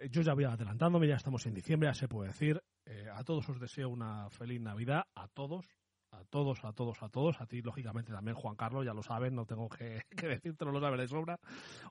[0.00, 2.60] eh, yo ya voy adelantándome, ya estamos en diciembre, ya se puede decir.
[2.86, 5.64] Eh, a todos os deseo una feliz Navidad, a todos,
[6.10, 9.30] a todos, a todos, a todos, a ti lógicamente también Juan Carlos, ya lo sabes,
[9.30, 11.38] no tengo que, que decirte, lo sabes de sobra,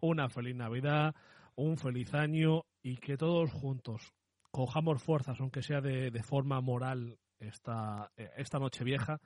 [0.02, 1.16] una feliz Navidad,
[1.56, 4.14] un feliz año y que todos juntos
[4.52, 9.22] cojamos fuerzas, aunque sea de, de forma moral, esta, esta noche vieja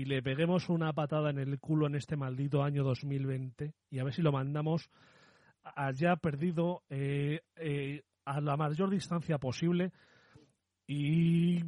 [0.00, 4.04] y le peguemos una patada en el culo en este maldito año 2020 y a
[4.04, 4.90] ver si lo mandamos
[5.62, 9.92] allá perdido eh, eh, a la mayor distancia posible
[10.86, 11.60] y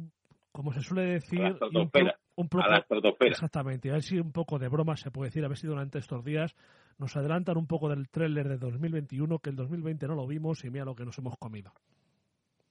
[0.51, 1.91] como se suele decir un,
[2.35, 2.65] un, poco,
[3.19, 5.99] exactamente a ver si un poco de broma se puede decir a ver si durante
[5.99, 6.55] estos días
[6.97, 10.71] nos adelantan un poco del tráiler de 2021 que el 2020 no lo vimos y
[10.71, 11.71] mira lo que nos hemos comido.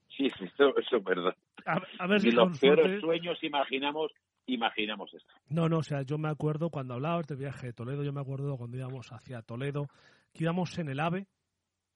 [0.08, 1.36] Sí eso, eso es verdad.
[1.66, 4.10] A, ver si los peores sueños imaginamos
[4.46, 5.32] imaginamos esto.
[5.48, 8.20] No, no, o sea, yo me acuerdo cuando hablabas de viaje de Toledo, yo me
[8.20, 9.88] acuerdo cuando íbamos hacia Toledo,
[10.32, 11.26] que íbamos en el AVE,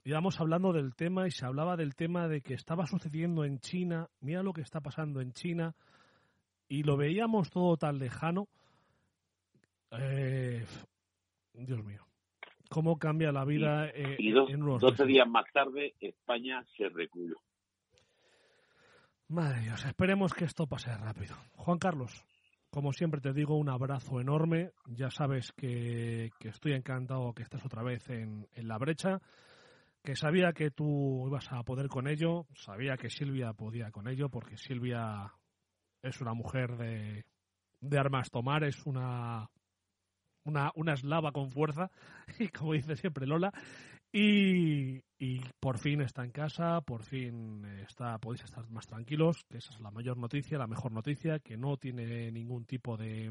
[0.05, 4.09] íbamos hablando del tema y se hablaba del tema de que estaba sucediendo en China,
[4.21, 5.75] mira lo que está pasando en China,
[6.69, 8.49] y lo veíamos todo tan lejano.
[9.93, 10.65] Eh,
[11.53, 12.07] Dios mío,
[12.69, 13.91] cómo cambia la vida.
[14.19, 17.41] y, dos, en 12 días más tarde, España se reculó.
[19.29, 21.35] Madre Dios, esperemos que esto pase rápido.
[21.57, 22.25] Juan Carlos,
[22.77, 24.73] como siempre te digo, un abrazo enorme.
[24.85, 29.23] Ya sabes que, estoy encantado que estés otra vez en, la brecha,
[30.05, 34.29] que sabía que tú ibas a poder con ello, sabía que Silvia podía con ello,
[34.29, 35.33] porque Silvia
[36.03, 37.25] es una mujer de,
[37.81, 39.49] de armas tomar, es una,
[40.45, 41.91] una, una eslava con fuerza,
[42.39, 43.55] y como dice siempre Lola,
[44.19, 49.75] y, por fin está en casa, por fin está, podéis estar más tranquilos, que esa
[49.75, 53.31] es la mayor noticia, la mejor noticia, que no tiene ningún tipo de,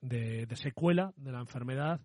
[0.00, 2.00] de, secuela de la enfermedad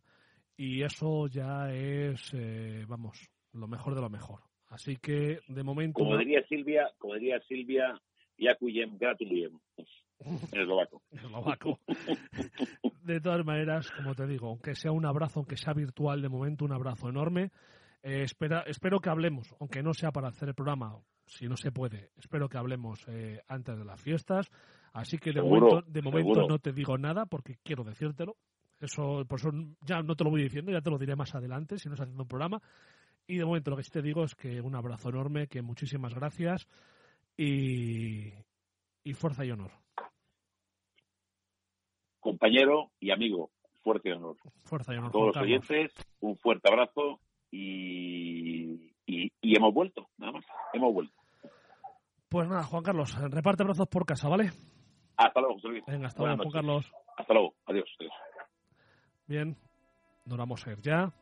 [0.55, 4.41] y eso ya es, eh, vamos, lo mejor de lo mejor.
[4.67, 5.99] Así que de momento.
[5.99, 7.99] Como diría Silvia, como diría Silvia,
[8.37, 9.59] Yakuyem Gratuliem.
[10.51, 11.01] Eslovaco.
[11.11, 11.79] eslovaco.
[13.03, 16.65] de todas maneras, como te digo, aunque sea un abrazo, aunque sea virtual, de momento
[16.65, 17.51] un abrazo enorme.
[18.01, 21.71] Eh, espera, espero que hablemos, aunque no sea para hacer el programa, si no se
[21.71, 24.49] puede, espero que hablemos eh, antes de las fiestas.
[24.91, 28.35] Así que de momento, de momento no te digo nada porque quiero decírtelo.
[28.79, 29.49] Eso, por eso
[29.81, 32.05] ya no te lo voy diciendo, ya te lo diré más adelante si no estás
[32.05, 32.61] haciendo un programa.
[33.25, 36.13] Y de momento lo que sí te digo es que un abrazo enorme, que muchísimas
[36.13, 36.67] gracias
[37.37, 38.33] y,
[39.03, 39.82] y fuerza y honor
[42.23, 43.51] compañero y amigo.
[43.83, 44.37] Fuerte honor.
[44.63, 45.09] Fuerza y honor.
[45.09, 47.19] A todos los oyentes, un fuerte abrazo
[47.51, 50.45] y, y, hemos vuelto, nada más.
[50.71, 51.13] Hemos vuelto.
[52.29, 54.51] Pues nada, Juan Carlos, reparte abrazos por casa, ¿vale?
[55.17, 55.83] Hasta luego, José Luis.
[55.85, 56.91] Venga, hasta luego, Juan Carlos.
[57.17, 57.85] Hasta luego, adiós,
[59.27, 59.55] Bien,
[60.25, 61.13] nos vamos a ir ya.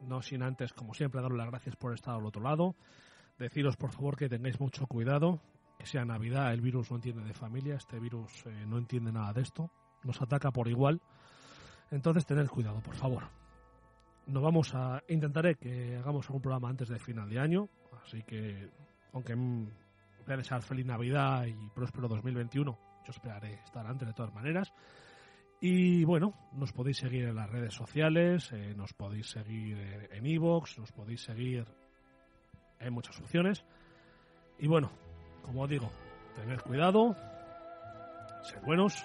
[0.00, 2.74] No sin antes, como siempre, daros las gracias por estar al otro lado.
[3.36, 5.40] Deciros, por favor, que tengáis mucho cuidado.
[5.78, 9.32] Que sea Navidad, el virus no entiende de familia, este virus eh, no entiende nada
[9.32, 9.70] de esto
[10.04, 11.00] nos ataca por igual.
[11.90, 13.24] Entonces, tened cuidado, por favor.
[14.26, 15.02] Nos vamos a.
[15.08, 17.68] Intentaré que hagamos algún programa antes de final de año.
[18.04, 18.70] Así que,
[19.12, 24.34] aunque voy a desear feliz Navidad y próspero 2021, yo esperaré estar antes de todas
[24.34, 24.72] maneras.
[25.60, 30.78] Y bueno, nos podéis seguir en las redes sociales, eh, nos podéis seguir en Evox,
[30.78, 31.66] nos podéis seguir
[32.78, 33.64] en muchas opciones.
[34.58, 34.90] Y bueno,
[35.42, 35.90] como digo,
[36.36, 37.16] tened cuidado,
[38.42, 39.04] sed buenos